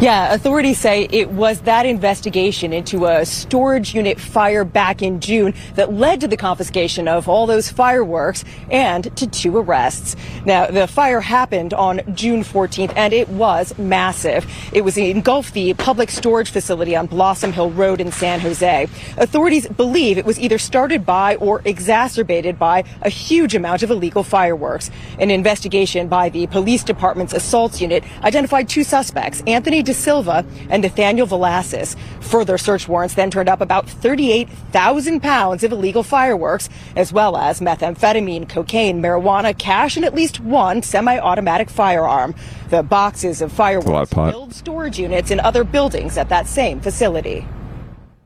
[0.00, 5.52] Yeah, authorities say it was that investigation into a storage unit fire back in June
[5.74, 10.16] that led to the confiscation of all those fireworks and to two arrests.
[10.46, 14.50] Now, the fire happened on June 14th and it was massive.
[14.72, 18.88] It was engulfed the public storage facility on Blossom Hill Road in San Jose.
[19.18, 24.22] Authorities believe it was either started by or exacerbated by a huge amount of illegal
[24.22, 24.90] fireworks.
[25.18, 30.82] An investigation by the police department's assaults unit identified two suspects, Anthony De Silva and
[30.82, 31.96] Nathaniel Velasquez.
[32.20, 37.60] Further search warrants then turned up about 38,000 pounds of illegal fireworks, as well as
[37.60, 42.36] methamphetamine, cocaine, marijuana, cash, and at least one semi-automatic firearm.
[42.68, 47.44] The boxes of fireworks filled storage units in other buildings at that same facility.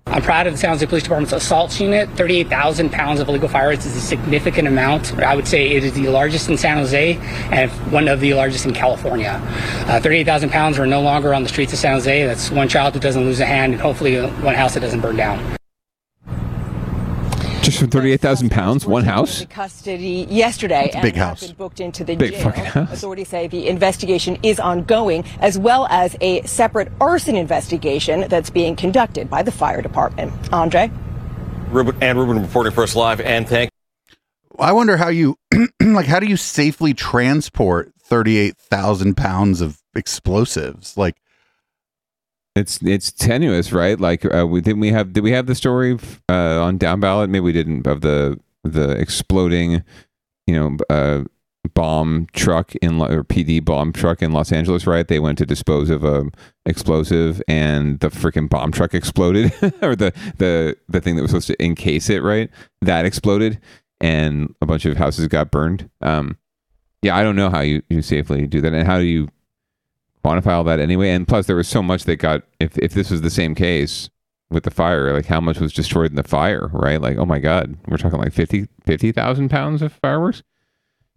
[0.07, 2.09] I'm proud of the San Jose Police Department's assaults unit.
[2.11, 5.13] 38,000 pounds of illegal fireworks is a significant amount.
[5.19, 7.17] I would say it is the largest in San Jose
[7.51, 9.41] and one of the largest in California.
[9.89, 12.27] Uh, 38,000 pounds are no longer on the streets of San Jose.
[12.27, 15.17] That's one child that doesn't lose a hand and hopefully one house that doesn't burn
[15.17, 15.57] down.
[17.65, 19.41] Just for thirty-eight thousand pounds, one house.
[19.41, 21.47] into custody yesterday That's a big and house.
[21.47, 22.43] been booked into the Big jail.
[22.43, 22.93] fucking house.
[22.93, 28.77] Authorities say the investigation is ongoing, as well as a separate arson investigation that's being
[28.77, 30.31] conducted by the fire department.
[30.53, 30.91] Andre?
[31.71, 33.23] Rubin, Ann Rubin reporting for us live.
[33.23, 33.71] And thank
[34.59, 35.37] I wonder how you
[35.81, 36.05] like.
[36.05, 40.99] How do you safely transport thirty-eight thousand pounds of explosives?
[40.99, 41.17] Like,
[42.57, 43.99] It's it's tenuous, right?
[43.99, 45.99] Like, uh, we didn't we have did we have the story
[46.29, 47.31] uh, on down ballot?
[47.31, 49.83] Maybe we didn't of the the exploding,
[50.47, 51.25] you know, uh,
[51.75, 55.09] bomb truck in or PD bomb truck in Los Angeles, right?
[55.09, 56.27] They went to dispose of a
[56.65, 59.53] explosive, and the freaking bomb truck exploded,
[59.83, 62.51] or the the the thing that was supposed to encase it, right?
[62.83, 63.59] That exploded,
[64.01, 65.91] and a bunch of houses got burned.
[66.01, 66.39] Um,
[67.03, 69.29] yeah, I don't know how you you safely do that, and how do you
[70.25, 71.11] quantify all that anyway.
[71.11, 72.43] And plus, there was so much that got.
[72.61, 74.09] If if this was the same case
[74.51, 77.01] with the fire, like how much was destroyed in the fire, right?
[77.01, 80.43] Like, oh my god, we're talking like 50 50,000 pounds of fireworks.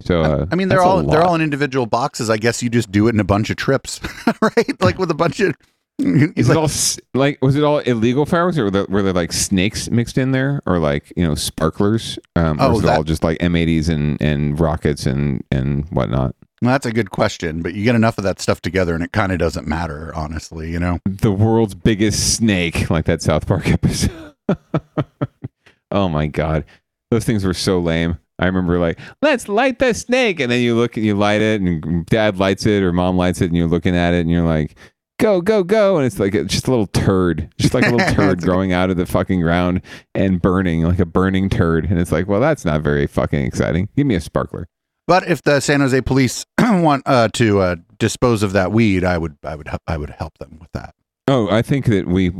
[0.00, 2.30] So uh, I mean, they're all they're all in individual boxes.
[2.30, 4.00] I guess you just do it in a bunch of trips,
[4.42, 4.80] right?
[4.80, 5.54] Like with a bunch of.
[6.00, 6.70] Is it all
[7.14, 10.30] like was it all illegal fireworks, or were there, were there like snakes mixed in
[10.30, 13.88] there, or like you know sparklers, um, or Oh, was it all just like M80s
[13.88, 16.36] and and rockets and and whatnot?
[16.60, 19.12] Well, that's a good question, but you get enough of that stuff together, and it
[19.12, 20.70] kind of doesn't matter, honestly.
[20.70, 24.34] You know, the world's biggest snake, like that South Park episode.
[25.90, 26.64] oh my god,
[27.10, 28.18] those things were so lame.
[28.40, 31.60] I remember like, let's light the snake, and then you look and you light it,
[31.60, 34.46] and dad lights it or mom lights it, and you're looking at it, and you're
[34.46, 34.76] like,
[35.18, 38.14] go, go, go, and it's like a, just a little turd, just like a little
[38.14, 39.82] turd growing out of the fucking ground
[40.14, 43.88] and burning, like a burning turd, and it's like, well, that's not very fucking exciting.
[43.96, 44.68] Give me a sparkler.
[45.08, 49.18] But if the San Jose police want uh, to uh, dispose of that weed, I
[49.18, 50.94] would, I would, help- I would help them with that.
[51.26, 52.30] Oh, I think that we,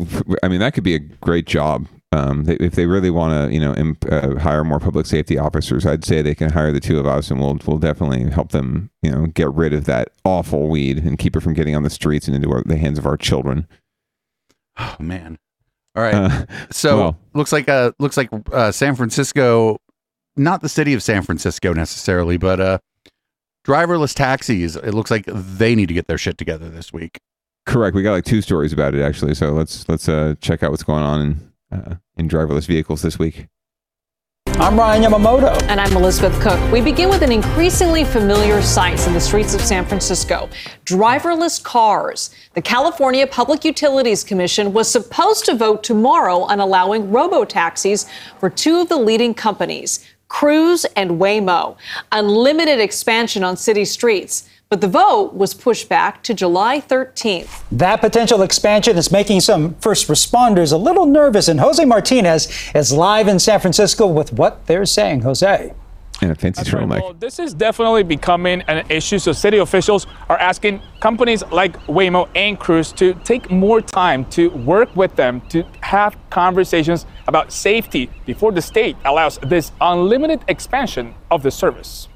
[0.43, 1.89] I mean, that could be a great job.
[2.13, 5.39] Um, they, if they really want to, you know, imp, uh, hire more public safety
[5.39, 8.53] officers, I'd say they can hire the two of us, and we'll we'll definitely help
[8.53, 11.83] them, you know, get rid of that awful weed and keep it from getting on
[11.83, 13.67] the streets and into our, the hands of our children.
[14.79, 15.39] Oh man!
[15.95, 16.15] All right.
[16.15, 17.19] Uh, so well.
[17.35, 19.79] looks like uh looks like uh, San Francisco,
[20.39, 22.79] not the city of San Francisco necessarily, but uh,
[23.67, 24.77] driverless taxis.
[24.77, 27.19] It looks like they need to get their shit together this week.
[27.67, 27.95] Correct.
[27.95, 29.35] We got like two stories about it actually.
[29.35, 33.19] So let's let's uh, check out what's going on in uh, in driverless vehicles this
[33.19, 33.47] week.
[34.61, 35.63] I'm Ryan Yamamoto.
[35.69, 36.59] And I'm Elizabeth Cook.
[36.73, 40.49] We begin with an increasingly familiar sight in the streets of San Francisco
[40.85, 42.35] driverless cars.
[42.55, 48.07] The California Public Utilities Commission was supposed to vote tomorrow on allowing robo taxis
[48.41, 51.77] for two of the leading companies, Cruise and Waymo.
[52.13, 54.49] Unlimited expansion on city streets.
[54.69, 57.63] But the vote was pushed back to July 13th.
[57.73, 62.93] That potential expansion is making some first responders a little nervous, and Jose Martinez is
[62.93, 65.23] live in San Francisco with what they're saying.
[65.23, 65.73] Jose.
[66.21, 67.01] And a fancy turtleneck.
[67.01, 69.19] Well, this is definitely becoming an issue.
[69.21, 74.51] So city officials are asking companies like Waymo and Cruise to take more time to
[74.51, 81.15] work with them to have conversations about safety before the state allows this unlimited expansion
[81.31, 82.09] of the service.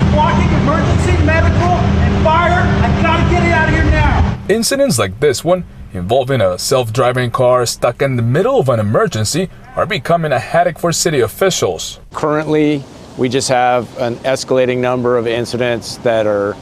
[0.00, 1.72] Blocking emergency, medical,
[2.04, 2.60] and fire.
[2.60, 4.44] I gotta get it out of here now.
[4.50, 8.78] Incidents like this one, involving a self driving car stuck in the middle of an
[8.78, 9.48] emergency,
[9.80, 12.00] are becoming a headache for city officials.
[12.12, 12.84] Currently,
[13.16, 16.54] we just have an escalating number of incidents that are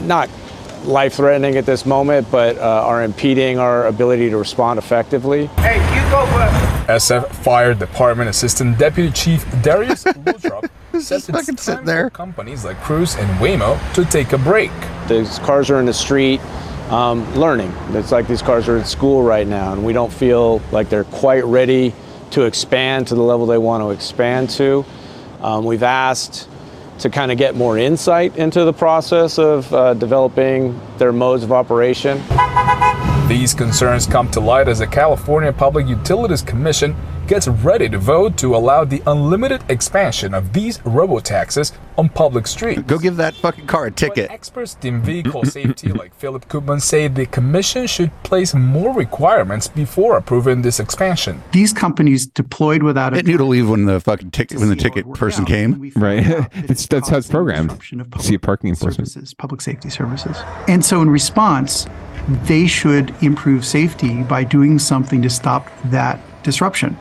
[0.00, 0.30] not
[0.84, 5.46] life threatening at this moment, but uh, are impeding our ability to respond effectively.
[5.58, 7.04] Hey, you go first.
[7.04, 13.16] SF Fire Department Assistant Deputy Chief Darius Luttropp says it's time for companies like Cruise
[13.16, 14.70] and Waymo to take a break.
[15.08, 16.40] These cars are in the street
[16.88, 17.70] um, learning.
[17.90, 21.04] It's like these cars are in school right now, and we don't feel like they're
[21.04, 21.92] quite ready
[22.30, 24.84] to expand to the level they want to expand to.
[25.40, 26.48] Um, we've asked
[26.98, 31.52] to kind of get more insight into the process of uh, developing their modes of
[31.52, 32.22] operation.
[33.28, 36.96] These concerns come to light as the California Public Utilities Commission
[37.26, 42.82] gets ready to vote to allow the unlimited expansion of these robo-taxis on public streets.
[42.82, 44.30] Go give that fucking car a ticket.
[44.30, 50.16] Experts in vehicle safety like Philip Koopman say the commission should place more requirements before
[50.16, 51.42] approving this expansion.
[51.52, 54.76] These companies deployed without a Didn't you to leave when the fucking ticket when the
[54.76, 55.92] ticket person came?
[55.96, 56.24] Right.
[56.52, 57.78] it's that's how it's programmed.
[58.20, 59.08] See parking enforcement.
[59.08, 60.36] services, public safety services.
[60.68, 61.86] And so, in response,
[62.44, 66.96] they should improve safety by doing something to stop that disruption.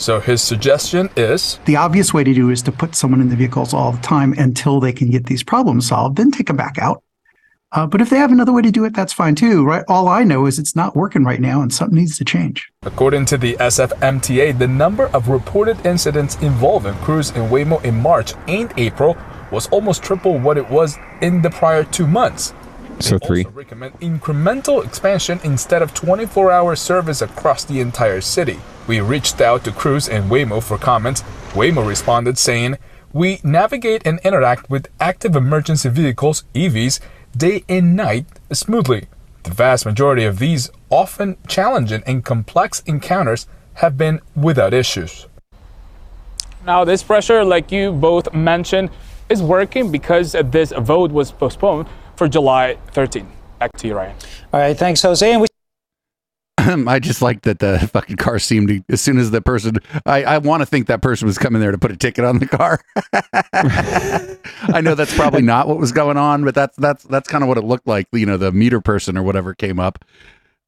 [0.00, 3.36] So his suggestion is The obvious way to do is to put someone in the
[3.36, 6.78] vehicles all the time until they can get these problems solved, then take them back
[6.78, 7.02] out.
[7.72, 9.84] Uh, but if they have another way to do it, that's fine too, right?
[9.88, 12.72] All I know is it's not working right now and something needs to change.
[12.82, 18.32] According to the SFMTA, the number of reported incidents involving Cruise and Waymo in March
[18.48, 19.18] and April
[19.52, 22.54] was almost triple what it was in the prior two months.
[23.00, 23.44] So three.
[23.54, 28.60] recommend incremental expansion instead of 24-hour service across the entire city.
[28.86, 31.22] We reached out to Cruise and Waymo for comments.
[31.52, 32.76] Waymo responded saying,
[33.12, 37.00] "We navigate and interact with active emergency vehicles (EVs)
[37.34, 39.08] day and night smoothly.
[39.44, 45.26] The vast majority of these often challenging and complex encounters have been without issues."
[46.66, 48.90] Now, this pressure, like you both mentioned,
[49.30, 51.86] is working because this vote was postponed
[52.20, 53.26] for July 13.
[53.60, 54.14] Back to you, Ryan.
[54.52, 55.32] All right, thanks, Jose.
[55.32, 55.46] And we
[56.86, 60.24] I just like that the fucking car seemed to, as soon as the person, I,
[60.24, 62.46] I want to think that person was coming there to put a ticket on the
[62.46, 62.82] car.
[64.74, 67.48] I know that's probably not what was going on, but that's, that's, that's kind of
[67.48, 68.06] what it looked like.
[68.12, 70.04] You know, the meter person or whatever came up.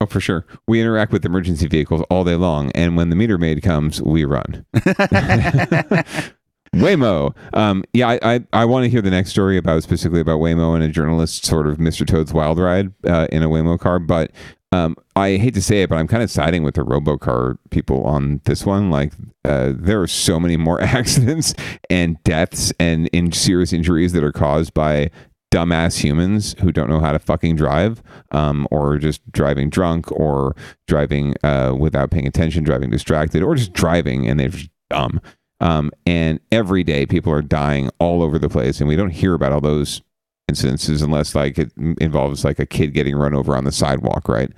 [0.00, 0.46] Oh, for sure.
[0.66, 4.24] We interact with emergency vehicles all day long, and when the meter maid comes, we
[4.24, 4.64] run.
[6.74, 7.34] Waymo.
[7.52, 10.74] Um, yeah, I, I, I want to hear the next story about specifically about Waymo
[10.74, 12.06] and a journalist sort of Mr.
[12.06, 13.98] Toad's wild ride uh, in a Waymo car.
[13.98, 14.30] But
[14.72, 18.02] um, I hate to say it, but I'm kind of siding with the RoboCar people
[18.04, 18.90] on this one.
[18.90, 19.12] Like,
[19.44, 21.54] uh, there are so many more accidents
[21.90, 25.10] and deaths and in serious injuries that are caused by
[25.52, 30.56] dumbass humans who don't know how to fucking drive, um, or just driving drunk, or
[30.86, 35.20] driving uh, without paying attention, driving distracted, or just driving and they're just dumb.
[35.62, 39.32] Um, and every day people are dying all over the place, and we don't hear
[39.32, 40.02] about all those
[40.50, 44.50] incidences unless like it involves like a kid getting run over on the sidewalk, right?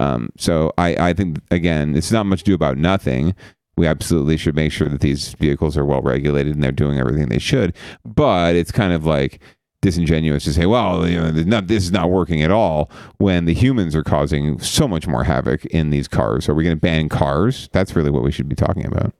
[0.00, 3.34] Um, so I, I think again, it's not much to do about nothing.
[3.76, 7.28] We absolutely should make sure that these vehicles are well regulated and they're doing everything
[7.28, 7.74] they should.
[8.04, 9.40] But it's kind of like
[9.80, 13.54] disingenuous to say, well, you know, not, this is not working at all when the
[13.54, 16.48] humans are causing so much more havoc in these cars.
[16.48, 17.68] Are we going to ban cars?
[17.72, 19.12] That's really what we should be talking about.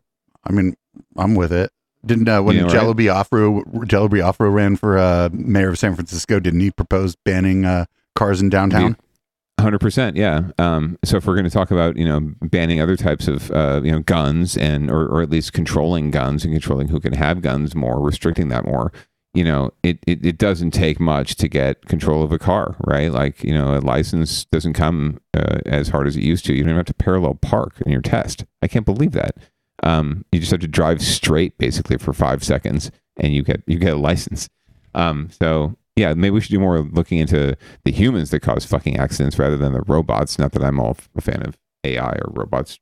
[0.45, 0.74] I mean,
[1.16, 1.70] I'm with it.
[2.05, 2.72] Didn't uh, when know, right?
[2.72, 6.40] Jello Biafra Jello Biafra ran for uh, mayor of San Francisco?
[6.40, 7.84] Didn't he propose banning uh,
[8.16, 8.97] cars in downtown?
[9.61, 10.51] Hundred percent, yeah.
[10.59, 13.80] Um, so if we're going to talk about you know banning other types of uh,
[13.84, 17.43] you know guns and or, or at least controlling guns and controlling who can have
[17.43, 18.93] guns more, restricting that more,
[19.34, 23.12] you know, it, it it doesn't take much to get control of a car, right?
[23.12, 26.55] Like you know, a license doesn't come uh, as hard as it used to.
[26.55, 28.45] You don't even have to parallel park in your test.
[28.62, 29.36] I can't believe that.
[29.83, 33.78] Um, you just have to drive straight basically for five seconds, and you get you
[33.78, 34.49] get a license.
[34.95, 38.97] Um, so yeah, maybe we should do more looking into the humans that cause fucking
[38.97, 40.39] accidents rather than the robots.
[40.39, 42.78] Not that I'm all a fan of AI or robots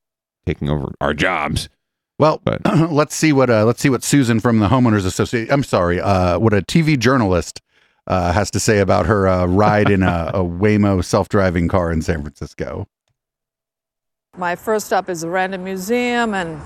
[0.47, 1.69] taking over our jobs.
[2.19, 2.61] Well, but.
[2.91, 5.53] let's see what uh, let's see what Susan from the homeowners association.
[5.53, 7.63] I'm sorry, uh, what a TV journalist
[8.07, 12.03] uh, has to say about her uh, ride in a, a Waymo self-driving car in
[12.03, 12.87] San Francisco.
[14.37, 16.61] My first stop is a random museum, and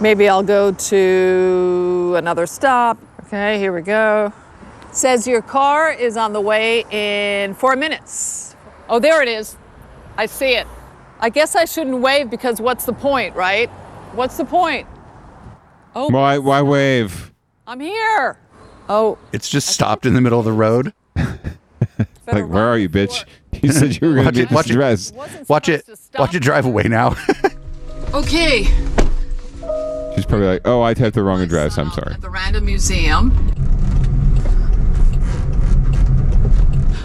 [0.00, 2.98] Maybe I'll go to another stop.
[3.24, 4.32] Okay, here we go.
[4.92, 8.54] Says your car is on the way in four minutes.
[8.88, 9.56] Oh, there it is.
[10.16, 10.66] I see it.
[11.18, 13.68] I guess I shouldn't wave because what's the point, right?
[14.12, 14.86] What's the point?
[15.94, 16.38] Oh, Why?
[16.38, 17.32] Why wave?
[17.66, 18.38] I'm here.
[18.88, 20.92] Oh, It's just stopped in the middle of the road.
[22.32, 23.24] Like, where are you, bitch?
[23.62, 25.12] You said you were going to get watch this dress.
[25.48, 25.88] watch it,
[26.18, 27.14] watch it drive away now.
[28.14, 28.64] okay.
[30.16, 31.78] She's probably like, "Oh, I typed the wrong address.
[31.78, 33.30] I'm sorry." the Randall Museum.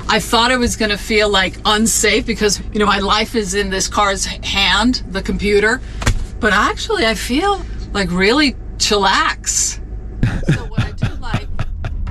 [0.07, 3.53] I thought it was going to feel like unsafe because, you know, my life is
[3.53, 5.79] in this car's hand, the computer.
[6.41, 7.61] But actually, I feel
[7.93, 9.79] like really chillax.
[10.53, 11.47] so, what I do like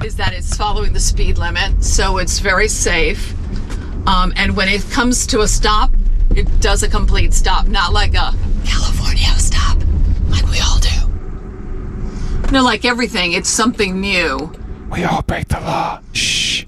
[0.03, 3.35] is that it's following the speed limit, so it's very safe.
[4.07, 5.91] Um, and when it comes to a stop,
[6.37, 9.79] it does a complete stop, not like a California stop,
[10.29, 12.51] like we all do.
[12.53, 14.53] No, like everything, it's something new.
[14.91, 16.01] We all break the law.
[16.13, 16.65] Shh.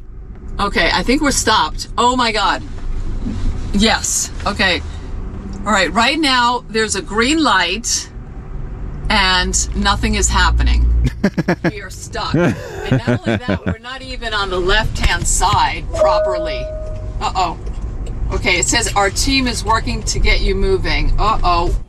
[0.61, 1.89] Okay, I think we're stopped.
[1.99, 2.63] Oh my god.
[3.73, 4.31] Yes.
[4.47, 4.81] Okay.
[5.61, 8.11] All right, right now there's a green light
[9.09, 10.89] and nothing is happening.
[11.71, 12.35] we are stuck.
[12.35, 16.63] And not only that, we're not even on the left hand side properly.
[17.21, 17.72] Uh oh.
[18.33, 21.13] Okay, it says our team is working to get you moving.
[21.19, 21.83] Uh oh.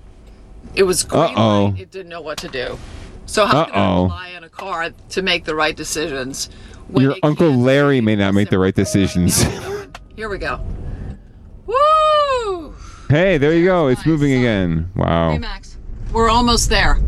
[0.75, 1.65] It was green Uh-oh.
[1.65, 1.79] light.
[1.79, 2.77] It didn't know what to do.
[3.25, 4.03] So how can I Uh-oh.
[4.03, 6.49] rely on a car to make the right decisions?
[6.95, 9.41] Your uncle Larry may not make the right decisions.
[10.15, 10.59] Here we go.
[11.65, 12.75] Woo!
[13.09, 13.87] hey, there you go.
[13.87, 14.89] It's moving again.
[14.95, 15.31] Wow.
[15.31, 15.77] Hey, Max.
[16.11, 16.99] We're almost there.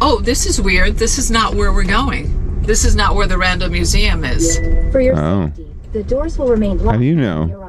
[0.00, 0.96] Oh, this is weird.
[0.96, 2.60] This is not where we're going.
[2.62, 4.58] This is not where the Randall Museum is.
[4.90, 5.52] For your Oh.
[5.92, 6.80] the doors will remain locked.
[6.82, 6.98] How locked.
[7.00, 7.65] do you know?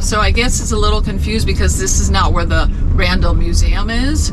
[0.00, 3.90] So I guess it's a little confused because this is not where the Randall Museum
[3.90, 4.30] is.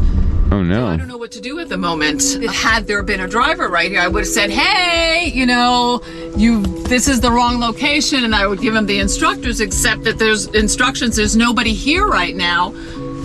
[0.51, 0.87] Oh no.
[0.87, 2.21] I don't know what to do at the moment.
[2.51, 6.01] Had there been a driver right here, I would have said, "Hey, you know,
[6.35, 9.61] you this is the wrong location," and I would give him the instructors.
[9.61, 11.15] Except that there's instructions.
[11.15, 12.71] There's nobody here right now.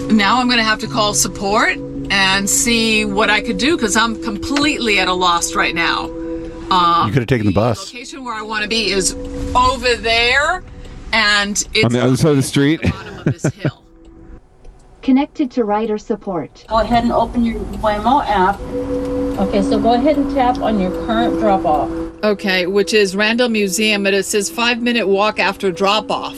[0.09, 1.76] Now I'm going to have to call support
[2.11, 6.05] and see what I could do because I'm completely at a loss right now.
[6.70, 7.93] Um, you could have taken the bus.
[7.93, 9.14] location where I want to be is
[9.55, 10.62] over there,
[11.17, 12.81] and it's On the other side of the street.
[15.03, 16.67] Connected to rider support.
[16.69, 18.61] Go ahead and open your Waymo app.
[19.41, 21.89] Okay, so go ahead and tap on your current drop off.
[22.23, 26.37] Okay, which is Randall Museum, but it says five minute walk after drop off.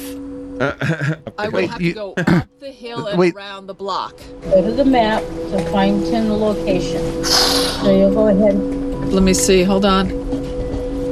[0.60, 3.34] Uh, I would have to go up the hill and wait.
[3.34, 4.16] around the block.
[4.42, 7.24] Go to the map to find 10 the location.
[7.24, 8.54] So you'll go ahead.
[9.12, 9.62] Let me see.
[9.64, 10.08] Hold on.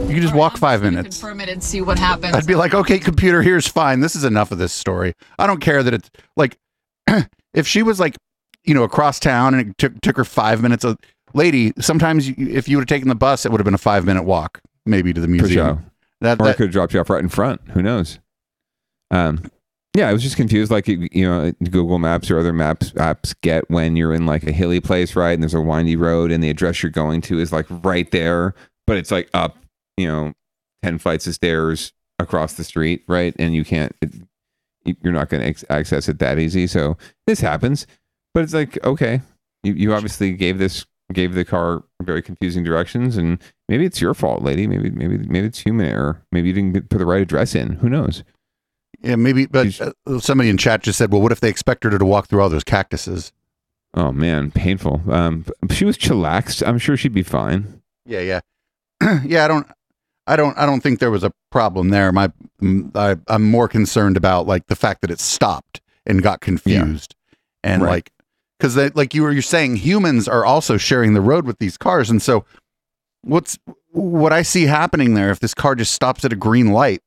[0.07, 1.19] You can just walk five minutes.
[1.19, 2.35] Confirm it and see what happens.
[2.35, 4.01] I'd be like, okay, computer, here's fine.
[4.01, 5.15] This is enough of this story.
[5.39, 6.57] I don't care that it's like,
[7.55, 8.17] if she was like,
[8.65, 10.85] you know, across town and it took took her five minutes.
[10.85, 10.97] A
[11.35, 13.79] lady, sometimes you, if you would have taken the bus, it would have been a
[13.79, 15.67] five minute walk, maybe to the For museum.
[15.67, 15.85] sure.
[16.21, 17.61] That, or I that could have dropped you off right in front.
[17.71, 18.19] Who knows?
[19.11, 19.51] Um,
[19.95, 20.71] yeah, I was just confused.
[20.71, 24.45] Like you you know, Google Maps or other maps apps get when you're in like
[24.45, 25.33] a hilly place, right?
[25.33, 28.55] And there's a windy road, and the address you're going to is like right there,
[28.87, 29.57] but it's like up,
[29.97, 30.33] you know,
[30.83, 33.35] ten flights of stairs across the street, right?
[33.39, 33.95] And you can't.
[34.03, 34.15] It,
[34.85, 36.67] you- you're not going to ex- access it that easy.
[36.69, 37.87] So this happens,
[38.35, 39.21] but it's like okay,
[39.65, 43.39] you you obviously gave this gave the car very confusing directions, and
[43.69, 44.67] maybe it's your fault, lady.
[44.69, 46.23] Maybe maybe maybe it's human error.
[46.31, 47.73] Maybe you didn't put the right address in.
[47.77, 48.23] Who knows?
[49.03, 49.47] yeah, maybe.
[49.47, 52.29] But uh, somebody in chat just said, well, what if they expected her to walk
[52.29, 53.33] through all those cactuses?
[53.95, 55.03] Oh man, painful.
[55.11, 56.67] Um, she was chillaxed.
[56.67, 57.83] I'm sure she'd be fine.
[58.05, 58.41] Yeah, yeah,
[59.25, 59.45] yeah.
[59.45, 59.67] I don't,
[60.27, 62.11] I don't, I don't think there was a problem there.
[62.13, 62.31] My,
[62.95, 67.15] I, I'm more concerned about like the fact that it stopped and got confused,
[67.63, 67.91] and Right.
[67.91, 68.13] like,
[68.59, 72.11] because like you were you're saying, humans are also sharing the road with these cars,
[72.11, 72.45] and so
[73.23, 73.59] what's
[73.93, 75.31] what I see happening there?
[75.31, 77.03] If this car just stops at a green light,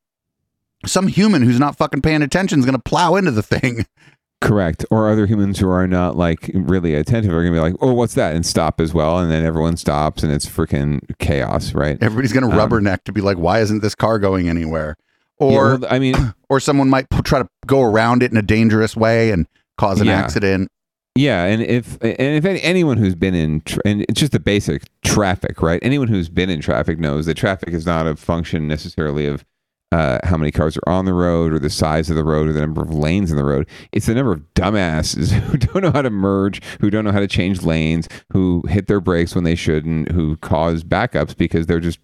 [0.86, 3.86] some human who's not fucking paying attention is going to plow into the thing.
[4.42, 4.86] Correct.
[4.90, 8.14] Or other humans who are not like really attentive are gonna be like, "Oh, what's
[8.14, 11.98] that?" and stop as well, and then everyone stops, and it's freaking chaos, right?
[12.02, 14.96] Everybody's going to Um, rubberneck to be like, why isn't this car going anywhere?
[15.42, 16.16] Yeah, Or well, I mean,
[16.50, 19.46] or someone might p- try to go around it in a dangerous way and
[19.78, 20.14] cause an Yeah.
[20.20, 20.70] accident.
[21.16, 24.40] Yeah, and if and if any, anyone who's been in tra- and it's just the
[24.40, 25.80] basic traffic, right?
[25.84, 29.44] Anyone who's been in traffic knows that traffic is not a function necessarily of
[29.92, 32.54] uh, how many cars are on the road or the size of the road or
[32.54, 33.68] the number of lanes in the road.
[33.92, 37.20] It's the number of dumbasses who don't know how to merge, who don't know how
[37.20, 41.80] to change lanes, who hit their brakes when they shouldn't, who cause backups because they're
[41.80, 42.00] just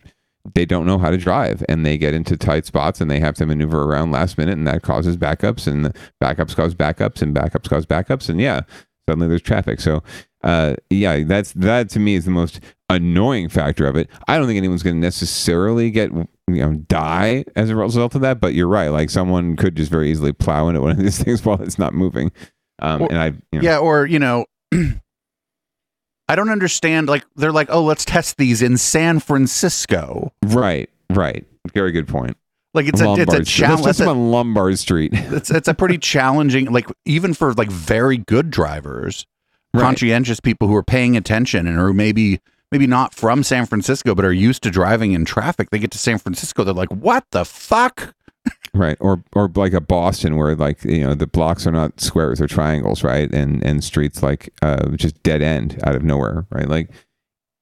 [0.54, 3.34] they don't know how to drive and they get into tight spots and they have
[3.34, 7.36] to maneuver around last minute and that causes backups and the backups cause backups and
[7.36, 8.62] backups cause backups and yeah
[9.08, 9.80] suddenly there's traffic.
[9.80, 10.04] So,
[10.46, 14.10] uh, yeah, that's that to me is the most annoying factor of it.
[14.28, 18.22] I don't think anyone's going to necessarily get you know die as a result of
[18.22, 18.90] that, but you're right.
[18.90, 21.94] Like someone could just very easily plow into one of these things while it's not
[21.94, 22.32] moving.
[22.80, 24.46] Um, Or- and I, you know, Yeah, or you know,
[26.28, 27.08] I don't understand.
[27.08, 30.34] Like they're like, oh, let's test these in San Francisco.
[30.46, 31.46] right, right.
[31.74, 32.38] Very good point.
[32.74, 34.02] Like it's a it's a Lombard challenge.
[34.02, 35.12] on Lombard Street.
[35.14, 36.72] It's it's a pretty challenging.
[36.72, 39.26] Like even for like very good drivers,
[39.82, 42.40] conscientious people who are paying attention and are maybe
[42.72, 45.70] maybe not from San Francisco but are used to driving in traffic.
[45.70, 48.14] They get to San Francisco, they're like, what the fuck?
[48.76, 52.42] Right, or or like a Boston where like you know the blocks are not squares
[52.42, 56.68] or triangles, right, and and streets like uh just dead end out of nowhere, right?
[56.68, 56.90] Like,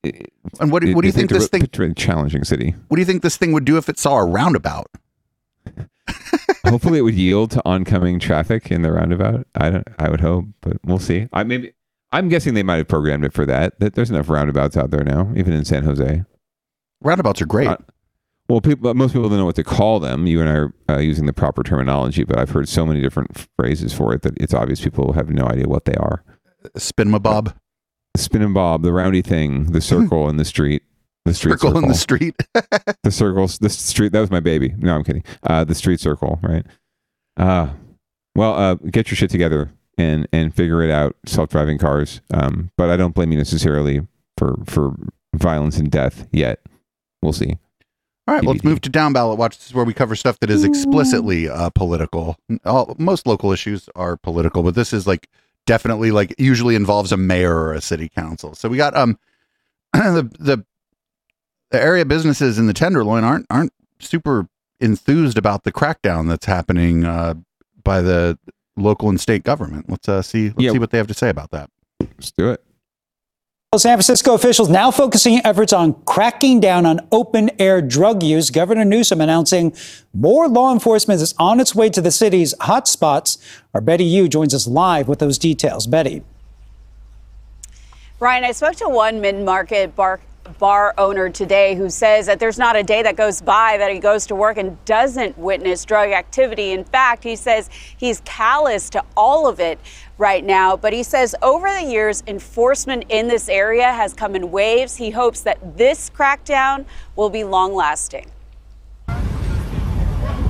[0.03, 2.73] And what do- what do you think this thing- challenging city?
[2.87, 4.87] What do you think this thing would do if it saw a roundabout?
[6.65, 9.45] Hopefully, it would yield to oncoming traffic in the roundabout.
[9.55, 9.87] I don't.
[9.99, 11.27] I would hope, but we'll see.
[11.31, 11.73] I maybe.
[12.13, 13.79] I'm guessing they might have programmed it for that.
[13.79, 16.23] That there's enough roundabouts out there now, even in San Jose.
[17.01, 17.67] Roundabouts are great.
[17.67, 17.77] Uh,
[18.47, 20.27] well, people, most people don't know what to call them.
[20.27, 23.47] You and I are uh, using the proper terminology, but I've heard so many different
[23.57, 26.23] phrases for it that it's obvious people have no idea what they are.
[26.77, 27.55] Spin my bob.
[28.15, 30.83] Spin and bob, the roundy thing, the circle in the street,
[31.25, 32.35] the street Circle in the street.
[33.03, 34.11] the circles, the street.
[34.11, 34.75] That was my baby.
[34.77, 35.23] No, I'm kidding.
[35.41, 36.65] Uh, the street circle, right?
[37.37, 37.69] Uh,
[38.35, 39.71] well, uh, get your shit together
[40.03, 41.15] and and figure it out.
[41.25, 42.21] Self driving cars.
[42.33, 44.05] Um, but I don't blame you necessarily
[44.37, 44.93] for for
[45.33, 46.59] violence and death yet.
[47.21, 47.57] We'll see.
[48.25, 49.57] All right, well, let's move to down ballot watch.
[49.57, 52.37] This is where we cover stuff that is explicitly uh, political.
[52.63, 55.27] All, most local issues are political, but this is like
[55.65, 58.55] definitely like usually involves a mayor or a city council.
[58.55, 59.19] So we got um
[59.93, 60.65] the the
[61.71, 64.47] the area businesses in the Tenderloin aren't aren't super
[64.79, 67.35] enthused about the crackdown that's happening uh,
[67.83, 68.37] by the
[68.75, 69.89] local and state government.
[69.89, 70.71] Let's uh, see let's Yeah.
[70.71, 71.69] see what they have to say about that.
[71.99, 72.63] Let's do it.
[73.75, 78.51] San Francisco officials now focusing efforts on cracking down on open air drug use.
[78.51, 79.73] Governor Newsom announcing
[80.13, 83.39] more law enforcement is on its way to the city's hotspots.
[83.73, 85.87] Our Betty Yu joins us live with those details.
[85.87, 86.21] Betty.
[88.19, 90.19] Ryan, I spoke to one mid market bar,
[90.59, 93.99] bar owner today who says that there's not a day that goes by that he
[93.99, 96.71] goes to work and doesn't witness drug activity.
[96.71, 99.79] In fact, he says he's callous to all of it
[100.17, 100.75] right now.
[100.75, 104.95] But he says over the years, enforcement in this area has come in waves.
[104.95, 106.85] He hopes that this crackdown
[107.15, 108.32] will be long lasting.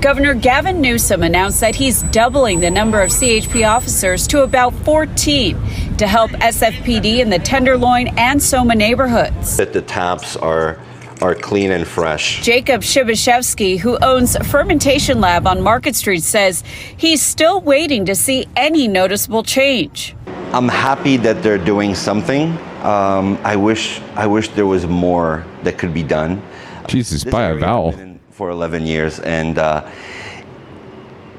[0.03, 5.55] Governor Gavin Newsom announced that he's doubling the number of CHP officers to about 14
[5.95, 9.55] to help SFPD in the Tenderloin and Soma neighborhoods.
[9.55, 10.77] that the taps are
[11.21, 12.41] are clean and fresh.
[12.41, 16.65] Jacob Shibashevsky, who owns Fermentation Lab on Market Street, says
[16.97, 20.17] he's still waiting to see any noticeable change.
[20.51, 22.57] I'm happy that they're doing something.
[22.83, 26.41] Um, I wish I wish there was more that could be done.
[26.87, 28.12] Jesus, This by a area vowel.
[28.33, 29.87] Been in For 11 years, and uh,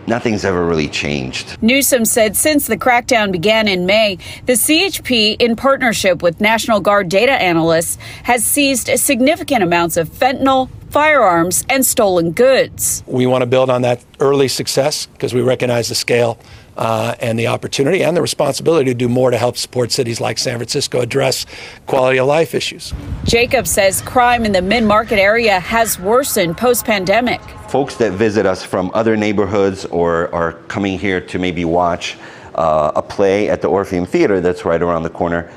[0.07, 1.57] nothing's ever really changed.
[1.63, 7.09] Newsom said since the crackdown began in May, the CHP, in partnership with National Guard
[7.09, 13.03] data analysts, has seized significant amounts of fentanyl, firearms, and stolen goods.
[13.07, 16.39] We want to build on that early success because we recognize the scale
[16.77, 20.39] uh, and the opportunity and the responsibility to do more to help support cities like
[20.39, 21.47] San Francisco address
[21.87, 22.93] quality of life issues.
[23.25, 27.41] Jacob says crime in the mid market area has worsened post pandemic.
[27.69, 32.17] Folks that visit us from other neighborhoods or are coming here to maybe watch
[32.55, 35.51] uh, a play at the Orpheum Theater that's right around the corner,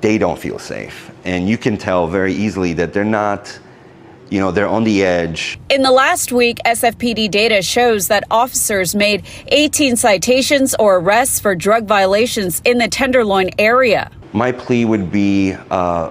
[0.00, 1.10] they don't feel safe.
[1.24, 3.58] And you can tell very easily that they're not,
[4.32, 5.58] you know, they're on the edge.
[5.68, 11.54] In the last week, SFPD data shows that officers made 18 citations or arrests for
[11.54, 14.10] drug violations in the Tenderloin area.
[14.32, 16.10] My plea would be uh,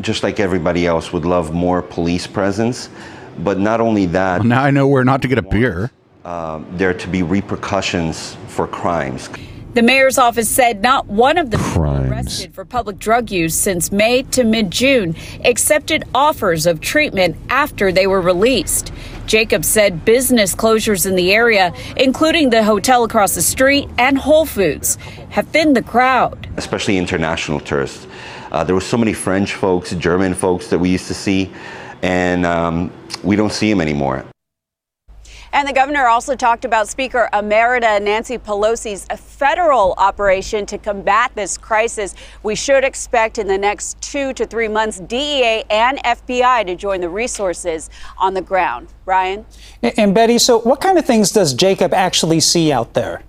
[0.00, 2.88] just like everybody else, would love more police presence.
[3.40, 5.90] But not only that, now I know where not to get a beer.
[6.24, 9.28] Uh, there to be repercussions for crimes.
[9.74, 13.92] The mayor's office said not one of the people arrested for public drug use since
[13.92, 15.14] May to mid June
[15.44, 18.92] accepted offers of treatment after they were released.
[19.26, 24.46] Jacobs said business closures in the area, including the hotel across the street and Whole
[24.46, 24.96] Foods,
[25.28, 26.48] have thinned the crowd.
[26.56, 28.06] especially international tourists.
[28.50, 31.52] Uh, there were so many French folks, German folks that we used to see,
[32.02, 32.90] and um,
[33.22, 34.24] we don't see them anymore.
[35.52, 41.56] And the governor also talked about Speaker Emerita Nancy Pelosi's federal operation to combat this
[41.56, 42.14] crisis.
[42.42, 47.00] We should expect in the next two to three months DEA and FBI to join
[47.00, 48.88] the resources on the ground.
[49.04, 49.46] Ryan?
[49.82, 53.22] And Betty, so what kind of things does Jacob actually see out there?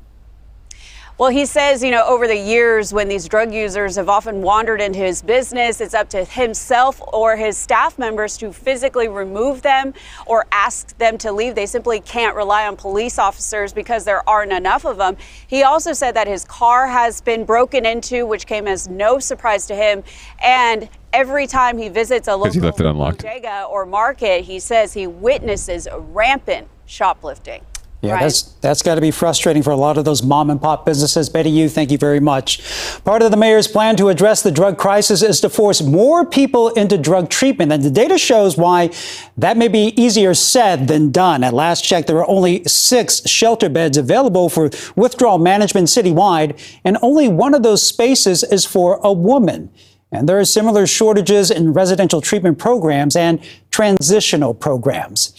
[1.19, 4.79] Well, he says, you know, over the years, when these drug users have often wandered
[4.79, 9.93] into his business, it's up to himself or his staff members to physically remove them
[10.27, 11.55] or ask them to leave.
[11.55, 15.17] They simply can't rely on police officers because there aren't enough of them.
[15.47, 19.67] He also said that his car has been broken into, which came as no surprise
[19.67, 20.05] to him.
[20.41, 23.23] And every time he visits a he local left it unlocked.
[23.23, 27.61] bodega or market, he says he witnesses rampant shoplifting.
[28.01, 28.21] Yeah, Right.
[28.21, 31.27] that's that's got to be frustrating for a lot of those mom and pop businesses.
[31.27, 32.61] Betty, you thank you very much.
[33.03, 36.69] Part of the mayor's plan to address the drug crisis is to force more people
[36.69, 38.91] into drug treatment, and the data shows why
[39.37, 41.43] that may be easier said than done.
[41.43, 46.97] At last check, there are only six shelter beds available for withdrawal management citywide, and
[47.01, 49.69] only one of those spaces is for a woman.
[50.11, 53.41] And there are similar shortages in residential treatment programs and
[53.71, 55.35] transitional programs.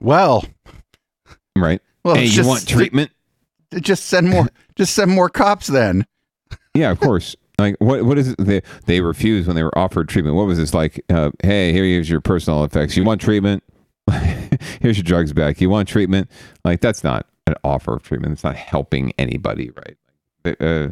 [0.00, 0.44] Well,
[1.56, 1.80] right.
[2.04, 3.10] Well, hey, you just- want treatment?
[3.80, 4.48] Just send more.
[4.76, 6.06] just send more cops then.
[6.74, 7.36] Yeah, of course.
[7.58, 8.04] Like what?
[8.04, 8.38] What is it?
[8.38, 10.36] They they refused when they were offered treatment.
[10.36, 11.02] What was this like?
[11.08, 12.96] Uh, hey, here's your personal effects.
[12.96, 13.62] You want treatment?
[14.80, 15.60] here's your drugs back.
[15.60, 16.30] You want treatment?
[16.64, 18.32] Like that's not an offer of treatment.
[18.32, 20.56] It's not helping anybody, right?
[20.60, 20.88] Uh,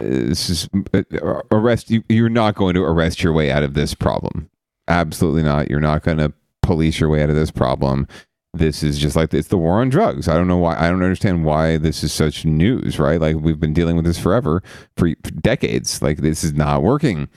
[0.00, 1.90] this is uh, arrest.
[1.90, 4.48] You, you're not going to arrest your way out of this problem.
[4.88, 5.70] Absolutely not.
[5.70, 8.06] You're not going to police your way out of this problem.
[8.54, 10.28] This is just like it's the war on drugs.
[10.28, 10.76] I don't know why.
[10.76, 13.18] I don't understand why this is such news, right?
[13.18, 14.62] Like we've been dealing with this forever
[14.96, 15.08] for,
[15.40, 16.02] decades.
[16.02, 17.28] Like this is not working.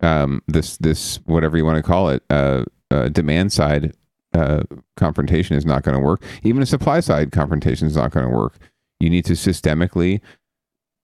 [0.00, 3.94] Um, this this whatever you want to call it, uh, uh, demand side
[4.32, 4.62] uh,
[4.96, 6.22] confrontation is not going to work.
[6.42, 8.56] Even a supply side confrontation is not going to work.
[9.00, 10.20] You need to systemically,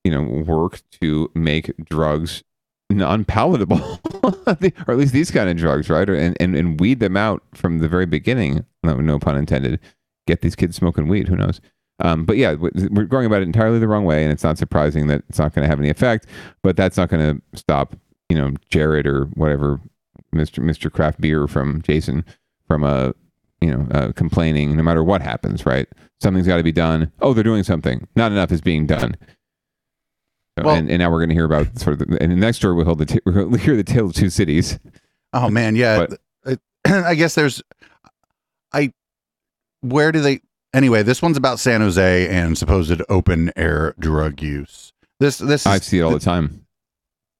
[0.03, 2.43] you know, work to make drugs
[2.91, 6.09] non-palatable, or at least these kind of drugs, right?
[6.09, 8.65] And, and and weed them out from the very beginning.
[8.83, 9.79] No, no pun intended.
[10.27, 11.27] Get these kids smoking weed.
[11.27, 11.61] Who knows?
[11.99, 15.07] Um, but yeah, we're going about it entirely the wrong way, and it's not surprising
[15.07, 16.25] that it's not going to have any effect.
[16.63, 17.95] But that's not going to stop,
[18.29, 19.79] you know, Jared or whatever,
[20.31, 22.25] Mister Mister Craft Beer from Jason
[22.67, 23.11] from uh,
[23.61, 24.75] you know, uh, complaining.
[24.75, 25.87] No matter what happens, right?
[26.21, 27.11] Something's got to be done.
[27.21, 28.07] Oh, they're doing something.
[28.15, 29.15] Not enough is being done.
[30.61, 32.35] So, Well- and, and now we're going to hear about sort of, the, and the
[32.35, 34.79] next story we'll, hold the t- we'll hear the tale of two cities.
[35.33, 36.07] Oh man, yeah.
[36.45, 37.61] It- I guess there's,
[38.73, 38.91] I,
[39.81, 40.41] where do they?
[40.73, 44.93] Anyway, this one's about San Jose and supposed open air drug use.
[45.19, 46.65] This this I see it all the time.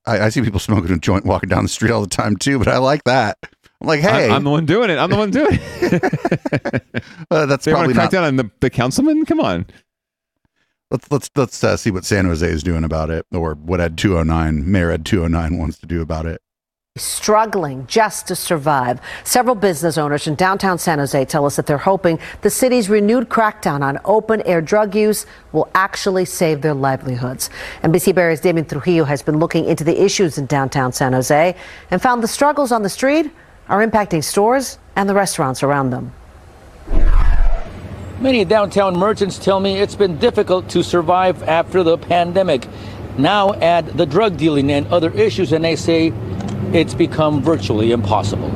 [0.05, 2.59] I, I see people smoking a joint walking down the street all the time too,
[2.59, 3.37] but I like that.
[3.81, 4.97] I'm like, hey, I'm, I'm the one doing it.
[4.97, 6.83] I'm the one doing it.
[7.31, 8.11] uh, that's they want probably to crack not.
[8.11, 9.25] down on the, the councilman.
[9.25, 9.65] Come on.
[10.91, 13.97] Let's let's let's uh, see what San Jose is doing about it, or what Ed
[13.97, 16.41] 209 Mayor Ed 209 wants to do about it.
[16.97, 18.99] struggling just to survive.
[19.23, 23.29] Several business owners in downtown San Jose tell us that they're hoping the city's renewed
[23.29, 27.49] crackdown on open air drug use will actually save their livelihoods.
[27.83, 31.55] NBC Barry's Damian Trujillo has been looking into the issues in downtown San Jose
[31.89, 33.31] and found the struggles on the street
[33.69, 36.11] are impacting stores and the restaurants around them.
[38.21, 42.67] Many downtown merchants tell me it's been difficult to survive after the pandemic.
[43.17, 46.13] Now add the drug dealing and other issues, and they say
[46.71, 48.51] it's become virtually impossible.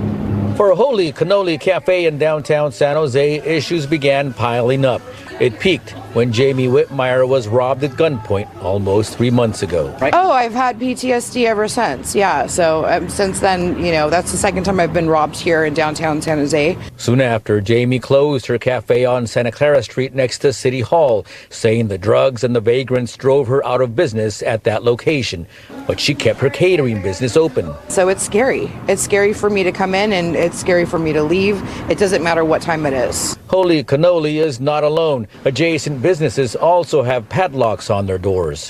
[0.55, 5.01] For Holy Cannoli Cafe in downtown San Jose, issues began piling up.
[5.39, 9.93] It peaked when Jamie Whitmire was robbed at gunpoint almost three months ago.
[10.13, 12.15] Oh, I've had PTSD ever since.
[12.15, 12.47] Yeah.
[12.47, 15.73] So um, since then, you know, that's the second time I've been robbed here in
[15.73, 16.77] downtown San Jose.
[16.95, 21.89] Soon after, Jamie closed her cafe on Santa Clara Street next to City Hall, saying
[21.89, 25.45] the drugs and the vagrants drove her out of business at that location.
[25.85, 27.73] But she kept her catering business open.
[27.89, 28.71] So it's scary.
[28.87, 31.61] It's scary for me to come in and it's scary for me to leave.
[31.89, 33.37] It doesn't matter what time it is.
[33.49, 35.27] Holy Cannoli is not alone.
[35.43, 38.69] Adjacent businesses also have padlocks on their doors.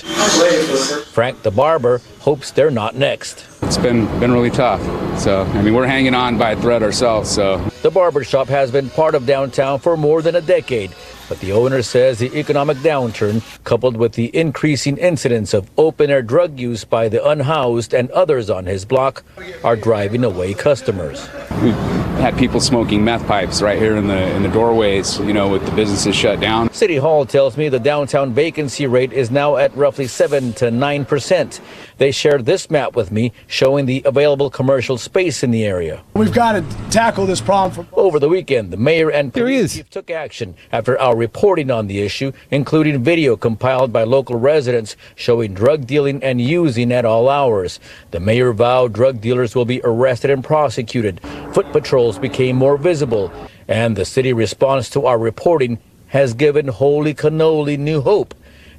[1.12, 3.44] Frank the barber hopes they're not next.
[3.60, 4.80] It's been been really tough.
[5.20, 7.30] So I mean, we're hanging on by a thread ourselves.
[7.30, 10.92] So The barber shop has been part of downtown for more than a decade,
[11.28, 16.22] but the owner says the economic downturn, coupled with the increasing incidence of open air
[16.22, 19.24] drug use by the unhoused and others on his block,
[19.64, 21.28] are driving away customers.
[21.62, 21.74] we've
[22.16, 25.18] had people smoking meth pipes right here in the in the doorways.
[25.20, 26.72] You know, with the businesses shut down.
[26.72, 31.04] City Hall tells me the downtown vacancy rate is now at roughly 7 to 9
[31.04, 31.60] percent.
[31.98, 36.02] They shared this map with me showing the available commercial space in the area.
[36.12, 39.88] We've got to tackle this problem from Over the weekend, the mayor and police chief
[39.88, 45.54] took action after our reporting on the issue, including video compiled by local residents showing
[45.54, 47.80] drug dealing and using at all hours.
[48.10, 51.20] The mayor vowed drug dealers will be arrested and prosecuted.
[51.54, 53.32] Foot patrols became more visible,
[53.68, 55.78] and the city response to our reporting
[56.08, 58.34] has given Holy Cannoli new hope.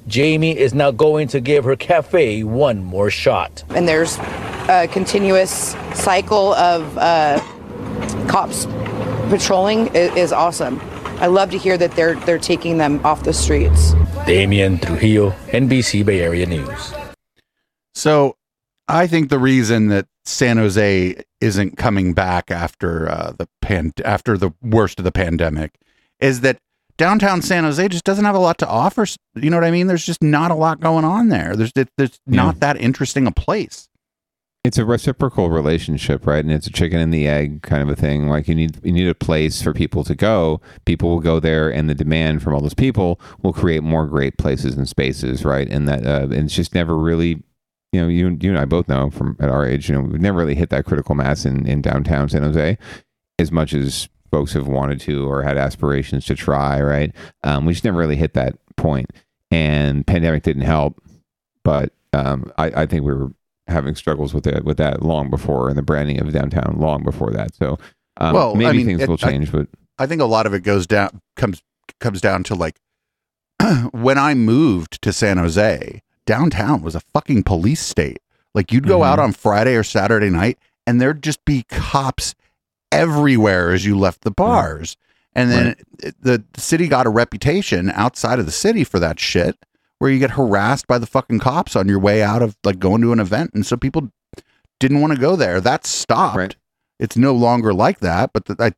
[0.08, 3.62] Jamie is now going to give her cafe one more shot.
[3.70, 4.18] And there's
[4.68, 7.38] a continuous cycle of uh,
[8.26, 8.66] cops
[9.28, 10.80] patrolling is, is awesome.
[11.20, 13.92] I love to hear that they're they're taking them off the streets.
[14.26, 16.94] Damian Trujillo, NBC Bay Area News.
[17.94, 18.36] So
[18.86, 24.38] I think the reason that San Jose isn't coming back after uh, the pan after
[24.38, 25.74] the worst of the pandemic
[26.20, 26.58] is that
[26.98, 29.06] downtown San Jose just doesn't have a lot to offer.
[29.34, 29.86] You know what I mean?
[29.86, 31.56] There's just not a lot going on there.
[31.56, 33.88] There's there's not that interesting a place.
[34.64, 36.44] it's a reciprocal relationship, right?
[36.44, 38.28] And it's a chicken and the egg kind of a thing.
[38.28, 40.60] Like you need you need a place for people to go.
[40.84, 44.36] People will go there, and the demand from all those people will create more great
[44.36, 45.68] places and spaces, right?
[45.68, 47.42] And that uh, and it's just never really,
[47.92, 50.20] you know, you you and I both know from at our age, you know, we've
[50.20, 52.76] never really hit that critical mass in in downtown San Jose
[53.38, 57.14] as much as folks have wanted to or had aspirations to try, right?
[57.44, 59.10] Um, we just never really hit that point,
[59.50, 61.00] and pandemic didn't help.
[61.64, 63.32] But um, I, I think we were
[63.66, 67.30] having struggles with it with that long before, and the branding of downtown long before
[67.32, 67.54] that.
[67.54, 67.78] So
[68.18, 69.68] um, well, maybe I mean, things it- will I- change, but
[69.98, 71.62] I think a lot of it goes down comes
[72.00, 72.76] comes down to like
[73.92, 78.18] when I moved to San Jose, downtown was a fucking police state.
[78.54, 79.22] Like you'd go out Mhm.
[79.24, 82.34] on Friday or Saturday night and there'd just be cops
[82.92, 84.96] everywhere as you left the bars.
[85.34, 89.56] And then it- the city got a reputation outside of the city for that shit
[89.98, 93.02] where you get harassed by the fucking cops on your way out of like going
[93.02, 94.10] to an event and so people
[94.80, 95.60] didn't want to go there.
[95.60, 96.56] That stopped.
[96.98, 98.72] It's no longer like that, but the, I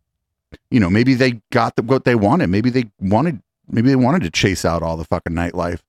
[0.70, 2.48] you know, maybe they got the, what they wanted.
[2.48, 5.80] Maybe they wanted, maybe they wanted to chase out all the fucking nightlife.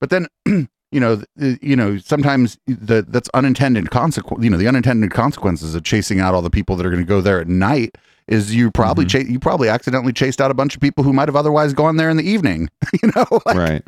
[0.00, 0.26] But then,
[0.92, 4.42] you know, you know, sometimes the that's unintended consequence.
[4.42, 7.08] You know, the unintended consequences of chasing out all the people that are going to
[7.08, 7.96] go there at night
[8.26, 11.28] is you probably cha- you probably accidentally chased out a bunch of people who might
[11.28, 12.68] have otherwise gone there in the evening.
[13.02, 13.82] you know, like, right,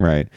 [0.00, 0.28] right.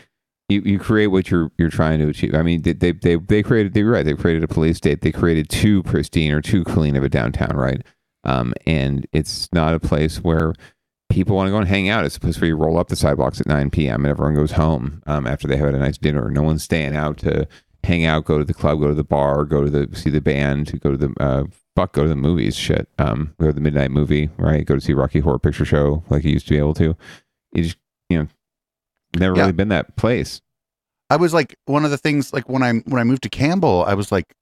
[0.48, 2.36] You you create what you're you're trying to achieve.
[2.36, 3.74] I mean, they they they, they created.
[3.74, 4.06] They were right.
[4.06, 5.02] They created a police state.
[5.02, 7.82] They created too pristine or too clean of a downtown, right?
[8.26, 10.54] Um, and it's not a place where
[11.10, 12.06] people want to go and hang out.
[12.06, 14.04] It's a place where you roll up the sidewalks at 9 p.m.
[14.06, 16.30] and everyone goes home um, after they have had a nice dinner.
[16.30, 17.48] No one's staying out to
[17.84, 20.22] hang out, go to the club, go to the bar, go to the see the
[20.22, 21.44] band, go to the uh,
[21.76, 22.56] fuck, go to the movies.
[22.56, 24.66] Shit, um, go to the midnight movie, right?
[24.66, 26.96] Go to see Rocky Horror Picture Show like you used to be able to.
[27.54, 27.78] You just
[28.10, 28.28] you know
[29.18, 29.42] never Yeah.
[29.44, 30.42] really been that place.
[31.12, 33.86] I was like one of the things like when I when I moved to Campbell,
[33.88, 34.34] I was like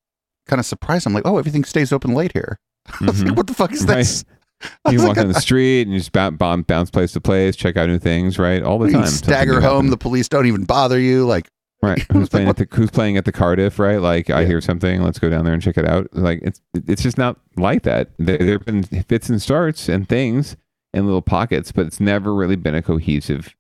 [0.47, 1.05] kind of surprised.
[1.05, 2.59] I'm like, oh, everything stays open late here.
[3.01, 4.25] Was like, what the fuck is this?
[4.91, 6.37] You walk down the street and you just bounce,
[6.67, 8.61] bounce place to place, check out new things, right?
[8.63, 9.07] All the You time.
[9.07, 9.89] stagger home.
[9.89, 11.25] The police don't even bother you.
[11.25, 11.47] Like,
[11.81, 12.01] Right.
[12.13, 13.77] Who's playing at the Who's playing at the Cardiff?
[13.77, 13.99] Right.
[13.99, 15.01] Like I hear something.
[15.03, 16.07] Let's go down there and check it out.
[16.13, 18.11] Like it's it's just not like that.
[18.17, 20.55] There there have been fits and starts and things
[20.93, 23.53] in little pockets, but it's never really been a cohesive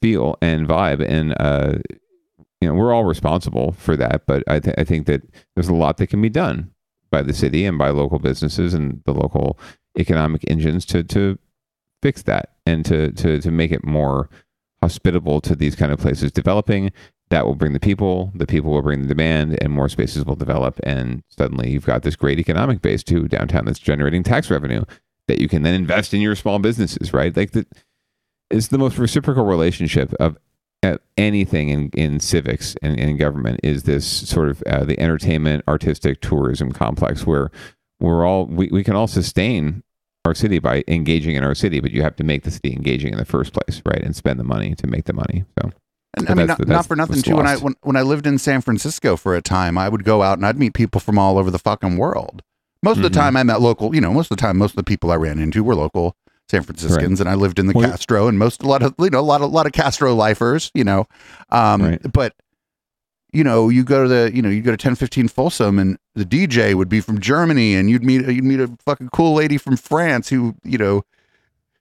[0.00, 1.04] feel and vibe.
[1.06, 1.74] And uh,
[2.62, 4.22] you know, we're all responsible for that.
[4.26, 5.20] But I th- I think that
[5.54, 6.70] there's a lot that can be done
[7.10, 9.58] by the city and by local businesses and the local
[9.98, 11.38] economic engines to to
[12.02, 14.28] fix that and to to to make it more
[14.82, 16.92] hospitable to these kind of places developing.
[17.30, 20.36] That will bring the people the people will bring the demand and more spaces will
[20.36, 20.78] develop.
[20.84, 24.84] And suddenly you've got this great economic base too downtown that's generating tax revenue
[25.26, 27.34] that you can then invest in your small businesses right?
[27.36, 27.66] Like the
[28.50, 30.36] it's the most reciprocal relationship of
[31.16, 36.20] anything in, in civics and in government is this sort of uh, the entertainment artistic
[36.20, 37.50] tourism complex where
[38.04, 39.82] we're all we, we can all sustain
[40.24, 43.12] our city by engaging in our city but you have to make the city engaging
[43.12, 45.70] in the first place right and spend the money to make the money so
[46.16, 47.36] And I mean, not, not for nothing too.
[47.36, 50.22] When I when, when I lived in San Francisco for a time, I would go
[50.22, 52.40] out and I'd meet people from all over the fucking world.
[52.84, 53.14] Most of the Mhm.
[53.22, 53.94] time, I met local.
[53.94, 56.14] You know, most of the time, most of the people I ran into were local
[56.50, 59.10] San Franciscans, and I lived in the Well- Castro, and most a lot of you
[59.10, 60.70] know a lot of a lot of Castro lifers.
[60.74, 61.06] You know,
[61.50, 62.34] um, but
[63.34, 65.98] you know, you go to the you know you go to ten fifteen Folsom, and
[66.14, 69.58] the DJ would be from Germany, and you'd meet you'd meet a fucking cool lady
[69.58, 71.02] from France who you know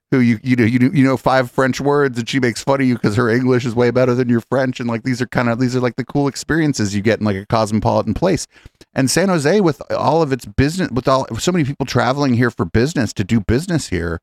[0.09, 2.87] who you you know you you know five French words and she makes fun of
[2.87, 5.49] you because her English is way better than your French and like these are kind
[5.49, 8.47] of these are like the cool experiences you get in like a cosmopolitan place.
[8.93, 12.51] And San Jose with all of its business with all so many people traveling here
[12.51, 14.21] for business to do business here,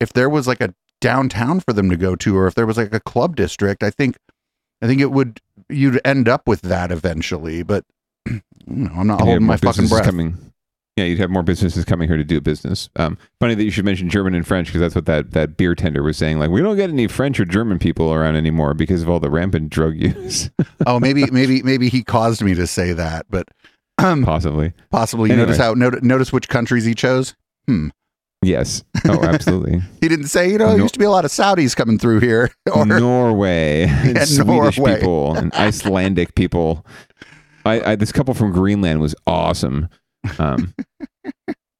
[0.00, 2.76] if there was like a downtown for them to go to or if there was
[2.76, 4.16] like a club district, I think
[4.82, 7.84] I think it would you'd end up with that eventually, but
[8.28, 10.04] you know, I'm not holding my fucking breath.
[10.04, 10.36] Coming,
[10.96, 12.88] yeah, you'd have more businesses coming here to do business.
[12.96, 15.74] Um, funny that you should mention German and French because that's what that, that beer
[15.74, 16.38] tender was saying.
[16.38, 19.30] Like, we don't get any French or German people around anymore because of all the
[19.30, 20.50] rampant drug use.
[20.86, 23.48] oh, maybe maybe maybe he caused me to say that, but
[23.98, 25.30] um, possibly, possibly.
[25.30, 25.46] You Anyway.
[25.48, 27.34] notice how notice, notice which countries he chose.
[27.66, 27.88] Hmm.
[28.46, 28.84] Yes.
[29.06, 29.82] Oh, absolutely.
[30.00, 32.20] He didn't say, you know, there used to be a lot of Saudis coming through
[32.20, 32.50] here.
[32.74, 34.96] Or Norway, and Swedish Norway.
[34.96, 36.86] people, and Icelandic people.
[37.64, 39.88] I, I this couple from Greenland was awesome.
[40.38, 40.74] Um,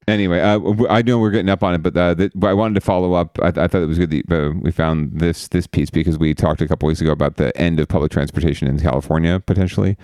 [0.09, 2.75] anyway, uh, I know we're getting up on it, but uh, th- but I wanted
[2.75, 3.39] to follow up.
[3.41, 6.35] I, I thought it was good that uh, we found this this piece because we
[6.35, 9.97] talked a couple weeks ago about the end of public transportation in California potentially.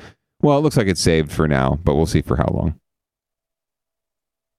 [0.43, 2.78] Well, it looks like it's saved for now, but we'll see for how long.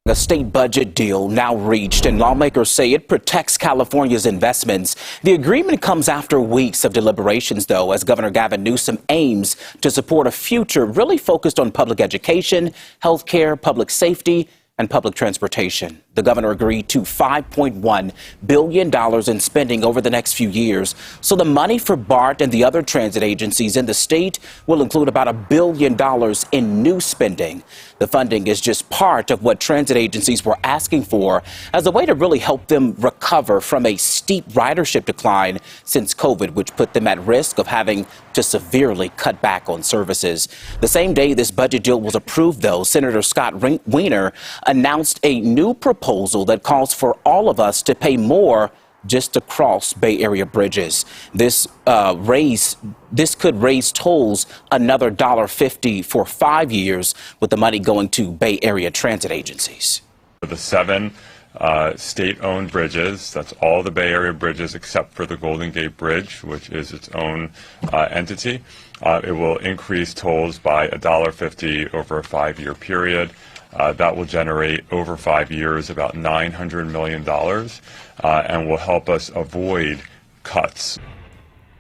[0.06, 4.98] A state budget deal now reached, and lawmakers say it protects California's investments.
[5.24, 10.28] The agreement comes after weeks of deliberations, though, as Governor Gavin Newsom aims to support
[10.28, 16.03] a future really focused on public education, health care, public safety, and public transportation.
[16.16, 18.12] The governor agreed to $5.1
[18.46, 18.92] billion
[19.28, 20.94] in spending over the next few years.
[21.22, 24.38] So the money for BART and the other transit agencies in the state
[24.68, 27.64] will include about a billion dollars in new spending.
[27.98, 31.42] The funding is just part of what transit agencies were asking for
[31.74, 36.52] as a way to really help them recover from a steep ridership decline since COVID,
[36.52, 40.48] which put them at risk of having to severely cut back on services.
[40.80, 43.56] The same day this budget deal was approved, though, Senator Scott
[43.88, 44.32] Wiener
[44.68, 46.03] announced a new proposal
[46.46, 48.72] that calls for all of us to pay more
[49.06, 51.06] just to cross Bay Area bridges.
[51.34, 52.78] This uh, raise,
[53.12, 58.32] this could raise tolls another dollar fifty for five years, with the money going to
[58.32, 60.02] Bay Area transit agencies.
[60.42, 61.14] For the seven
[61.58, 66.44] uh, state-owned bridges, that's all the Bay Area bridges except for the Golden Gate Bridge,
[66.44, 67.52] which is its own
[67.92, 68.62] uh, entity.
[69.02, 73.32] Uh, it will increase tolls by $1.50 over a five-year period.
[73.76, 79.30] Uh, that will generate over five years about $900 million uh, and will help us
[79.30, 80.00] avoid
[80.44, 81.00] cuts.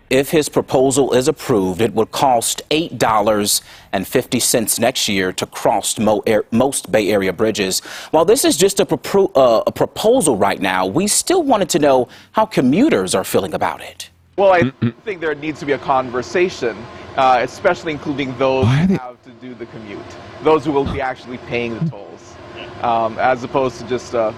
[0.10, 7.10] If his proposal is approved, it would cost $8.50 next year to cross most Bay
[7.10, 7.80] Area bridges.
[8.12, 8.88] While this is just a,
[9.36, 13.82] uh, a proposal right now, we still wanted to know how commuters are feeling about
[13.82, 14.12] it.
[14.36, 14.72] Well, I
[15.04, 16.76] think there needs to be a conversation,
[17.18, 20.00] uh, especially including those who have to do the commute,
[20.42, 22.34] those who will be actually paying the tolls,
[22.82, 24.34] um, as opposed to just uh,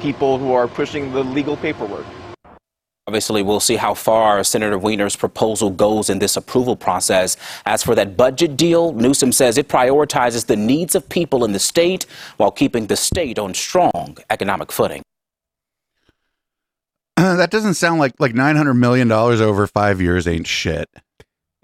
[0.00, 2.04] people who are pushing the legal paperwork.
[3.06, 7.36] Obviously, we'll see how far Senator Wiener's proposal goes in this approval process.
[7.64, 11.58] As for that budget deal, Newsom says it prioritizes the needs of people in the
[11.60, 12.06] state
[12.38, 15.02] while keeping the state on strong economic footing.
[17.36, 20.88] that doesn't sound like like nine hundred million dollars over five years ain't shit.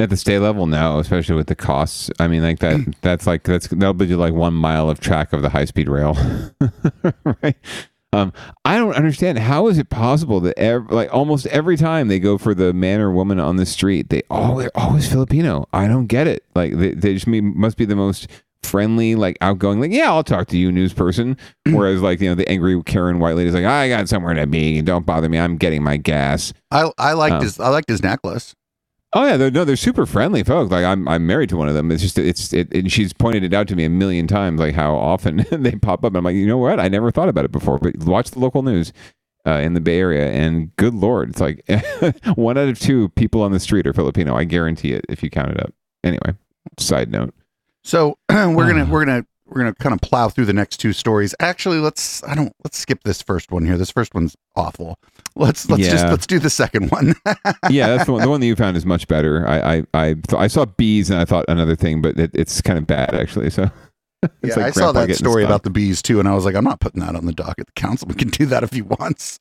[0.01, 2.11] At the state level, no, especially with the costs.
[2.21, 2.95] I mean, like that.
[3.03, 6.17] That's like that's that'll be like one mile of track of the high speed rail,
[7.43, 7.57] right?
[8.13, 8.33] Um,
[8.65, 12.39] I don't understand how is it possible that ev- like almost every time they go
[12.39, 15.69] for the man or woman on the street, they all they're always Filipino.
[15.73, 16.45] I don't get it.
[16.55, 18.29] Like they, they just mean, must be the most
[18.63, 19.81] friendly, like outgoing.
[19.81, 21.37] Like yeah, I'll talk to you, news person.
[21.71, 24.83] Whereas like you know the angry Karen white lady's like I got somewhere to be.
[24.83, 25.39] Don't bother me.
[25.39, 26.53] I'm getting my gas.
[26.71, 28.55] I I liked Um, his I liked his necklace.
[29.15, 30.71] Oh yeah, they're, no, they're super friendly folks.
[30.71, 31.91] Like I'm, I'm married to one of them.
[31.91, 34.75] It's just, it's, it, and she's pointed it out to me a million times, like
[34.75, 36.15] how often they pop up.
[36.15, 36.79] I'm like, you know what?
[36.79, 37.79] I never thought about it before.
[37.79, 38.93] But watch the local news
[39.47, 41.65] uh, in the Bay Area, and good lord, it's like
[42.35, 44.37] one out of two people on the street are Filipino.
[44.37, 45.73] I guarantee it if you count it up.
[46.05, 46.35] Anyway,
[46.79, 47.33] side note.
[47.89, 48.53] So uh.
[48.55, 51.35] we're gonna we're gonna we're gonna kind of plow through the next two stories.
[51.41, 53.79] Actually, let's I don't let's skip this first one here.
[53.79, 54.99] This first one's awful.
[55.35, 57.15] Let's let's just let's do the second one.
[57.71, 58.23] yeah, that's the one.
[58.23, 59.47] The one that you found is much better.
[59.49, 62.61] I, I, I, th- I saw bees and I thought another thing, but it, it's
[62.61, 63.49] kind of bad actually.
[63.49, 63.63] So
[64.43, 66.65] yeah, like I saw that story about the bees too, and I was like, I'm
[66.65, 67.69] not putting that on the docket.
[67.69, 69.41] The council We can do that if he wants.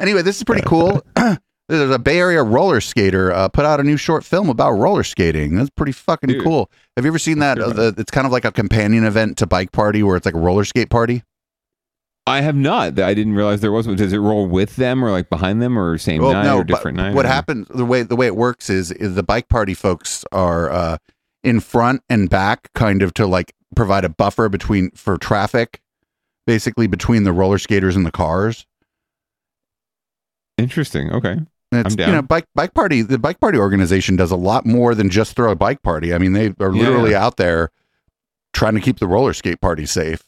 [0.00, 1.04] Anyway, this is pretty cool.
[1.68, 5.02] There's a Bay Area roller skater uh, put out a new short film about roller
[5.02, 5.54] skating.
[5.56, 6.44] That's pretty fucking Dude.
[6.44, 6.70] cool.
[6.96, 7.58] Have you ever seen that?
[7.58, 10.34] Uh, the, it's kind of like a companion event to Bike Party, where it's like
[10.34, 11.22] a roller skate party.
[12.26, 12.98] I have not.
[12.98, 13.96] I didn't realize there was one.
[13.96, 16.64] Does it roll with them or like behind them or same Well, night no, or
[16.64, 17.14] different night?
[17.14, 17.66] What or- happens?
[17.68, 20.98] The way the way it works is, is the bike party folks are uh,
[21.42, 25.80] in front and back, kind of to like provide a buffer between for traffic,
[26.46, 28.66] basically between the roller skaters and the cars.
[30.56, 31.10] Interesting.
[31.12, 31.40] Okay.
[31.74, 32.08] And it's I'm down.
[32.08, 33.02] you know bike bike party.
[33.02, 36.14] The bike party organization does a lot more than just throw a bike party.
[36.14, 36.82] I mean, they are Yeah.
[36.82, 37.70] literally out there
[38.52, 40.22] trying to keep the roller skate party safe.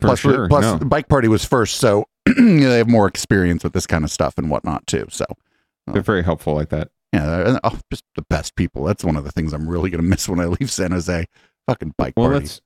[0.00, 0.78] For plus, sure, plus no.
[0.78, 4.36] the bike party was first, so they have more experience with this kind of stuff
[4.36, 5.06] and whatnot too.
[5.10, 5.24] So
[5.86, 6.90] They're very helpful like that.
[7.12, 8.84] yeah, they're- oh, just the best people.
[8.84, 11.24] That's one of the things I'm really gonna miss when I leave San Jose.
[11.68, 12.40] Fucking bike Well, party.
[12.44, 12.60] let's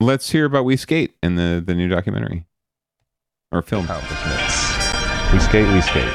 [0.00, 2.46] let's hear about We Skate and the the new documentary
[3.52, 3.86] or film.
[5.32, 6.12] We skate, we skate.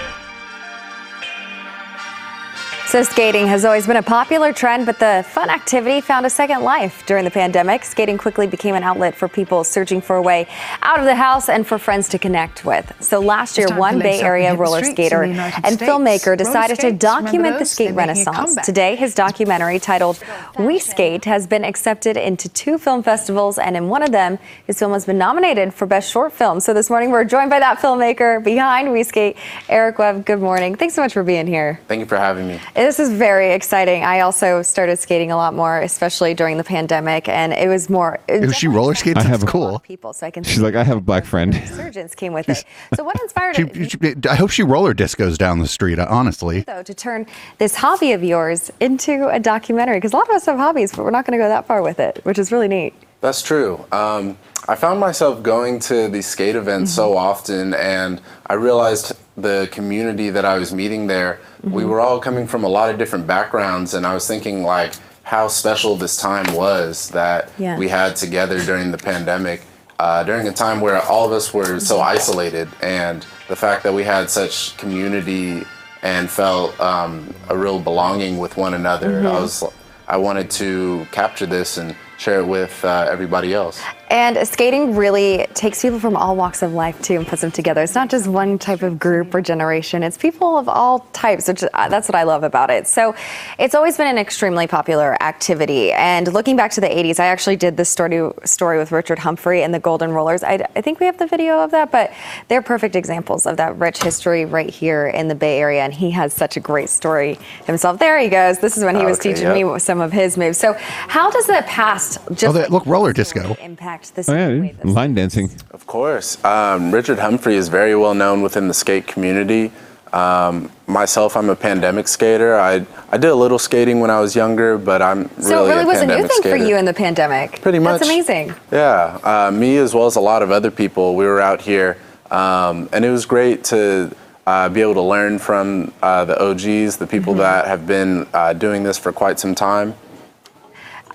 [2.95, 6.61] So, skating has always been a popular trend, but the fun activity found a second
[6.61, 7.84] life during the pandemic.
[7.84, 10.47] Skating quickly became an outlet for people searching for a way
[10.81, 12.89] out of the house and for friends to connect with.
[13.01, 15.91] So, last year, one Bay Area and roller skater in the United and States.
[15.91, 18.65] filmmaker decided to skates, remember document the skate They're making a renaissance.
[18.65, 20.23] Today, his documentary titled
[20.57, 24.80] We Skate has been accepted into two film festivals, and in one of them, his
[24.80, 26.61] film has been nominated for Best Short Film.
[26.61, 29.35] So, this morning, we're joined by that filmmaker behind We Skate,
[29.67, 30.26] Eric Webb.
[30.26, 30.76] Good morning.
[30.76, 31.81] Thanks so much for being here.
[31.89, 32.57] Thank you for having me.
[32.86, 34.03] This is very exciting.
[34.03, 38.20] I also started skating a lot more, especially during the pandemic, and it was more.
[38.28, 39.80] It If she roller skates, I that's have- cool.
[39.80, 40.44] people, so I can.
[40.44, 41.56] She's like, I have a black friend.
[41.68, 42.64] Surgeons came with it.
[42.94, 45.98] So what inspired She, it, she- I hope she roller discos down the street.
[45.98, 47.26] Honestly, though, to turn
[47.57, 49.98] this hobby of yours into a documentary?
[49.98, 51.82] Because a lot of us have hobbies, but we're not going to go that far
[51.82, 52.94] with it, which is really neat.
[53.20, 53.84] That's true.
[53.91, 54.38] Um,
[54.68, 60.30] I found myself going to these skate events so often, and I realized the community
[60.30, 61.88] that I was meeting there, we Mhm.
[61.90, 64.94] were all coming from a lot of different backgrounds, and I was thinking, like,
[65.24, 67.78] how special this time was that Yeah.
[67.78, 69.62] we had together during the pandemic,
[69.99, 73.94] uh, during a time where all of us were so isolated, and the fact that
[73.94, 75.66] we had such community
[76.03, 79.20] and felt um, a real belonging with one another.
[79.22, 79.41] I Mhm.
[79.41, 79.64] was,
[80.07, 83.80] I wanted to capture this and share it with uh, everybody else.
[84.10, 87.82] And skating really takes people from all walks of life too and puts them together.
[87.82, 90.03] It's not just one type of group or generation.
[90.03, 92.88] It's people of all types, which uh, that's what I love about it.
[92.88, 93.15] So
[93.57, 95.91] it's always been an extremely popular activity.
[95.91, 99.64] And looking back to the 80s, I actually did this story story with Richard Humphrey
[99.64, 100.44] and the Golden Rollers.
[100.44, 102.14] I, I think we have the video of that, but
[102.48, 105.84] they're perfect examples of that rich history right here in the Bay Area.
[105.84, 107.98] And he has such a great story himself.
[107.98, 108.60] There he goes.
[108.60, 109.73] This is when he was Okay, teaching yep.
[109.73, 110.57] me some of his moves.
[110.60, 113.56] So how does the past oh, just they, look, roller disco.
[113.61, 114.30] impact this?
[114.30, 114.85] Oh, yeah, dude.
[114.85, 115.49] Line dancing.
[115.72, 116.43] Of course.
[116.43, 119.72] Um, Richard Humphrey is very well known within the skate community.
[120.13, 122.55] Um, myself, I'm a pandemic skater.
[122.55, 125.73] I, I did a little skating when I was younger, but I'm So really it
[125.73, 126.57] really a was a new thing skater.
[126.57, 127.61] for you in the pandemic.
[127.61, 127.99] Pretty much.
[127.99, 128.53] That's amazing.
[128.72, 131.15] Yeah, uh, me as well as a lot of other people.
[131.15, 131.97] We were out here,
[132.31, 134.15] um, and it was great to
[134.47, 137.38] uh, be able to learn from uh, the OGs, the people Mhm.
[137.39, 139.95] that have been uh, doing this for quite some time.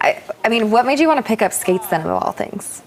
[0.01, 2.83] I, I mean, what made you want to pick up skates then, of all things?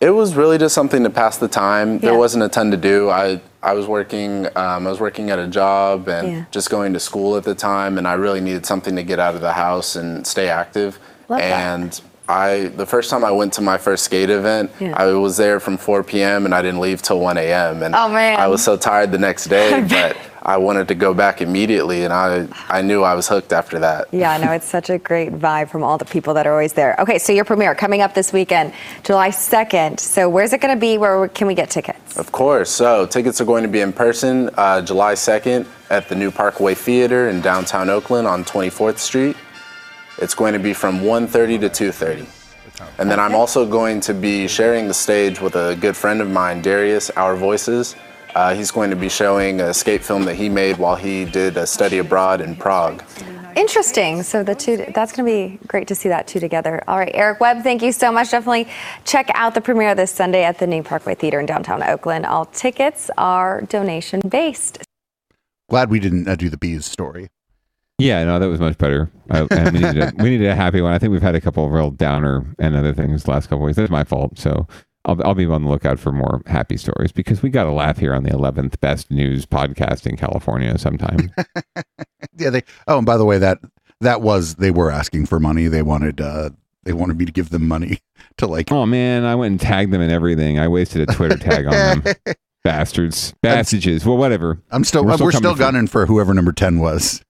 [0.00, 1.98] It was really just something to pass the time.
[1.98, 2.18] There Yeah.
[2.18, 3.10] wasn't a ton to do.
[3.10, 6.44] I I was working um, I was working at a job and Yeah.
[6.50, 9.34] just going to school at the time, and I really needed something to get out
[9.34, 10.98] of the house and stay active.
[11.28, 11.50] Love that.
[11.80, 14.94] and I the first time I went to my first skate event, Yeah.
[14.96, 16.46] I was there from 4 p.m.
[16.46, 17.82] and I didn't leave till 1 a.m.
[17.82, 18.40] And Oh, man.
[18.40, 22.12] I was so tired the next day, but I wanted to go back immediately, and
[22.12, 24.08] I I knew I was hooked after that.
[24.12, 26.74] Yeah, I know it's such a great vibe from all the people that are always
[26.74, 26.96] there.
[26.98, 28.72] Okay, so your premiere coming up this weekend,
[29.04, 29.98] July 2nd.
[30.00, 30.98] So where's it going to be?
[30.98, 32.18] Where can we get tickets?
[32.18, 32.70] Of course.
[32.70, 36.74] So tickets are going to be in person uh, July 2nd at the New Parkway
[36.74, 39.36] Theater in downtown Oakland on 24th Street.
[40.18, 42.26] It's going to be from 1:30 to 2:30.
[42.98, 46.28] And then I'm also going to be sharing the stage with a good friend of
[46.28, 47.94] mine, Darius Our Voices.
[48.34, 51.56] Uh, he's going to be showing a skate film that he made while he did
[51.56, 53.02] a study abroad in Prague.
[53.54, 54.24] Interesting.
[54.24, 56.82] So the two, that's going to be great to see that two together.
[56.88, 58.32] All right, Eric Webb, thank you so much.
[58.32, 58.66] Definitely
[59.04, 62.26] check out the premiere this Sunday at the New Parkway Theater in downtown Oakland.
[62.26, 64.82] All tickets are donation based.
[65.68, 67.28] Glad we didn't uh, do the bees story.
[68.04, 69.10] Yeah, no, that was much better.
[69.30, 70.92] I, and we needed a, we needed a happy one.
[70.92, 73.64] I think we've had a couple of real downer and other things the last couple
[73.64, 73.76] weeks.
[73.76, 74.38] That's my fault.
[74.38, 74.66] So
[75.06, 77.96] I'll I'll be on the lookout for more happy stories because we got to laugh
[77.98, 81.32] here on the 11th best news podcast in California sometime.
[82.36, 82.62] Yeah, they.
[82.88, 83.58] Oh, and by the way, that
[84.00, 85.68] that was they were asking for money.
[85.68, 86.50] They wanted uh
[86.82, 88.00] they wanted me to give them money
[88.38, 88.72] to like.
[88.72, 90.58] oh man, I went and tagged them and everything.
[90.58, 92.14] I wasted a Twitter tag on them.
[92.64, 94.06] Bastards, bastages.
[94.06, 94.60] Well, whatever.
[94.70, 97.22] I'm still we're still, coming for- gunning for whoever number ten was.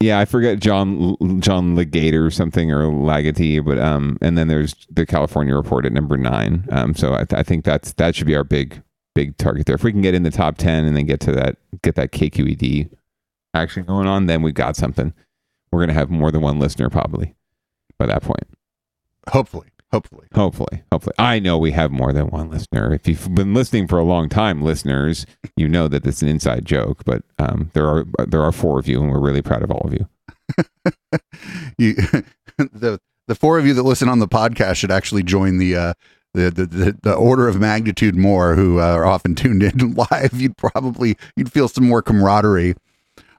[0.00, 4.86] Yeah, I forget John John Legate or something or Lagati, but um, and then there's
[4.88, 6.66] the California report at number nine.
[6.70, 8.80] Um, so I, I think that's that should be our big
[9.16, 9.74] big target there.
[9.74, 12.12] If we can get in the top ten and then get to that get that
[12.12, 12.90] KQED
[13.54, 15.12] action going on, then we got something.
[15.72, 17.34] We're gonna have more than one listener probably
[17.98, 18.46] by that point.
[19.30, 21.14] Hopefully, hopefully, hopefully, hopefully.
[21.18, 22.92] I know we have more than one listener.
[22.94, 26.64] If you've been listening for a long time, listeners, you know that it's an inside
[26.64, 27.04] joke.
[27.04, 29.86] But um, there are there are four of you, and we're really proud of all
[29.86, 30.08] of you.
[31.78, 31.94] You,
[32.58, 35.92] the the four of you that listen on the podcast should actually join the uh
[36.34, 40.30] the the, the, order of magnitude more who uh, are often tuned in live.
[40.34, 42.74] You'd probably you'd feel some more camaraderie.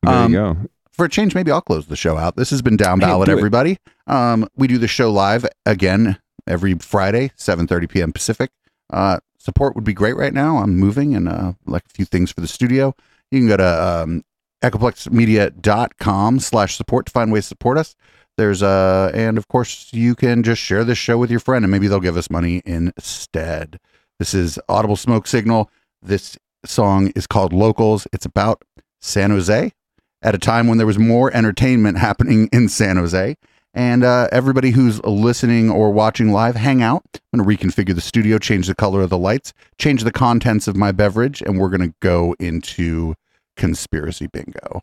[0.04, 0.58] There Um, you go.
[0.94, 2.36] For a change, maybe I'll close the show out.
[2.36, 3.78] This has been Down Hey, Ballot, do everybody.
[4.08, 6.18] Um, we do the show live again
[6.50, 8.12] every Friday, 7.30 p.m.
[8.12, 8.52] Pacific.
[8.92, 10.58] Uh, support would be great right now.
[10.58, 12.96] I'm moving and uh, like a few things for the studio.
[13.32, 14.24] You can go to um,
[14.64, 17.96] echoplexmedia.com slash support to find ways to support us.
[18.38, 21.72] There's uh and of course you can just share this show with your friend and
[21.72, 23.80] maybe they'll give us money instead.
[24.18, 25.70] This is Audible Smoke Signal.
[26.02, 28.08] This song is called Locals.
[28.14, 28.64] It's about
[29.02, 29.74] San Jose
[30.22, 33.36] at a time when there was more entertainment happening in San Jose.
[33.74, 37.04] And uh, everybody who's listening or watching live, hang out.
[37.32, 40.68] I'm going to reconfigure the studio, change the color of the lights, change the contents
[40.68, 43.16] of my beverage, and we're going to go into
[43.56, 44.82] conspiracy bingo.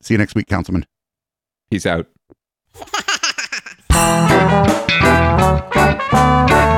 [0.00, 0.86] See you next week, Councilman.
[1.70, 2.06] Peace out.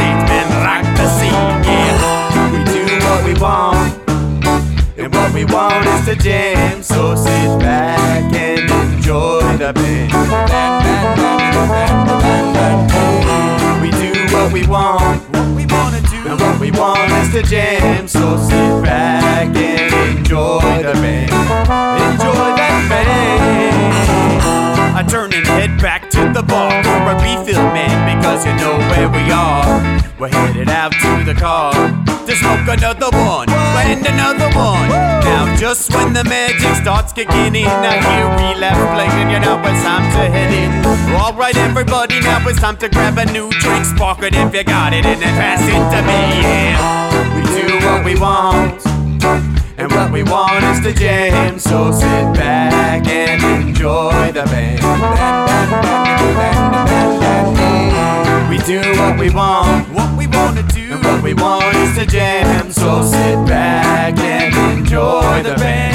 [0.27, 1.95] man, rock the scene, yeah.
[2.51, 3.91] We do what we want,
[4.97, 6.83] and what we want is to jam.
[6.83, 10.11] So sit back and enjoy the band.
[13.81, 17.43] We do what we want, what we wanna do, and what we want is to
[17.43, 18.07] jam.
[18.07, 21.31] So sit back and enjoy the band.
[21.31, 23.91] Enjoy that band.
[24.95, 26.00] I turn and head back
[26.33, 29.65] the bar for a refill, man, because you know where we are.
[30.19, 34.89] We're headed out to the car to smoke another one and another one.
[35.25, 39.31] Now, just when the magic starts kicking in, now I hear relapse playing.
[39.31, 40.71] You know it's time to head in.
[41.15, 44.63] All right, everybody, now it's time to grab a new drink, spark it if you
[44.63, 46.21] got it, and then pass it to me.
[46.41, 48.85] Yeah, we do what we want.
[49.77, 54.60] And what we want is to jam, so sit back and enjoy the band.
[59.21, 63.03] We want, what we want to do, and what we want is to jam, so
[63.03, 65.93] sit back and enjoy the band.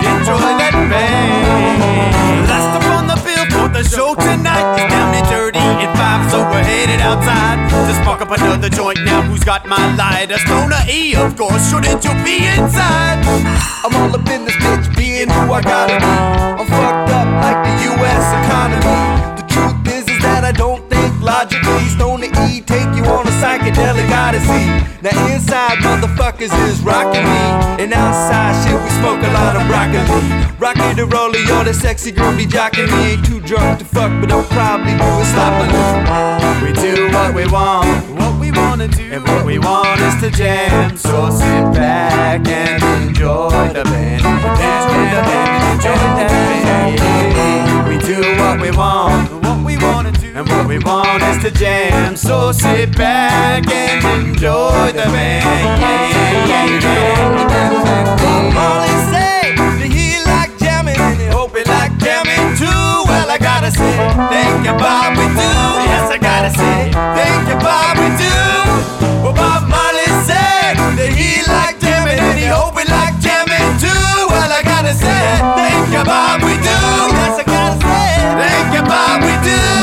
[0.00, 2.48] Enjoy that band.
[2.48, 6.24] Last up on the bill for the show tonight is down and dirty in five,
[6.30, 8.96] so we're headed outside to spark up another joint.
[9.04, 10.38] Now, who's got my lighter?
[10.38, 11.68] Stoner E, of course.
[11.68, 13.20] Shouldn't you be inside?
[13.84, 16.12] I'm all up in this bitch, being who I gotta be.
[16.56, 18.24] I'm fucked up like the U.S.
[18.40, 18.96] economy.
[19.36, 20.93] The truth is, is that I don't
[21.24, 21.88] logically.
[21.88, 24.68] Stoner E take you on a psychedelic odyssey.
[25.00, 30.00] Now inside, motherfuckers is rocking me, and outside, shit, we smoke a lot of broccoli.
[30.58, 33.12] Rocky the roller, yo, that sexy girl be jocking me.
[33.12, 35.68] Ain't too drunk to fuck, but I'll probably do it sloppily.
[36.64, 37.88] We do what we want,
[38.18, 40.96] what we wanna do, and what we want is to jam.
[40.96, 47.88] So sit back and enjoy the band, the band, and enjoy that band.
[47.88, 49.33] We do what we want,
[50.34, 52.16] and what we want is to jam.
[52.16, 55.80] So sit back and enjoy the band.
[55.80, 56.10] Yeah,
[56.50, 58.16] yeah, yeah.
[58.18, 62.66] Bob Marley say that he like jamming and he hope he like jamming too.
[63.06, 63.94] Well, I gotta say,
[64.30, 65.50] thank you, Bob, we do.
[65.86, 68.34] Yes, I gotta say, thank you, Bob, we do.
[69.22, 74.10] Well, Bob Marley said that he like jamming and he hope he like jamming too.
[74.34, 75.22] Well, I gotta say,
[75.54, 76.78] thank you, Bob, we do.
[77.22, 79.73] Yes, I gotta say, thank you, Bob, we do.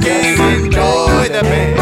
[0.00, 0.40] game.
[0.64, 1.76] Enjoy the pain.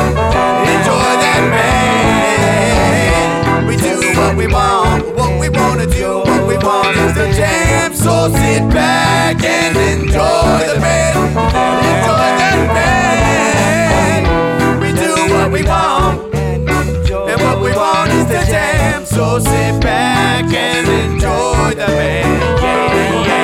[0.75, 3.67] Enjoy that pain.
[3.67, 7.95] We do what we want, what we wanna do, what we want is the jam.
[7.95, 11.17] So sit back and enjoy the pain.
[11.93, 14.23] Enjoy that pain.
[14.81, 19.05] We do what we want, and what we want is the jam.
[19.05, 22.41] So sit back and enjoy the pain.
[22.63, 23.36] Yeah, yeah.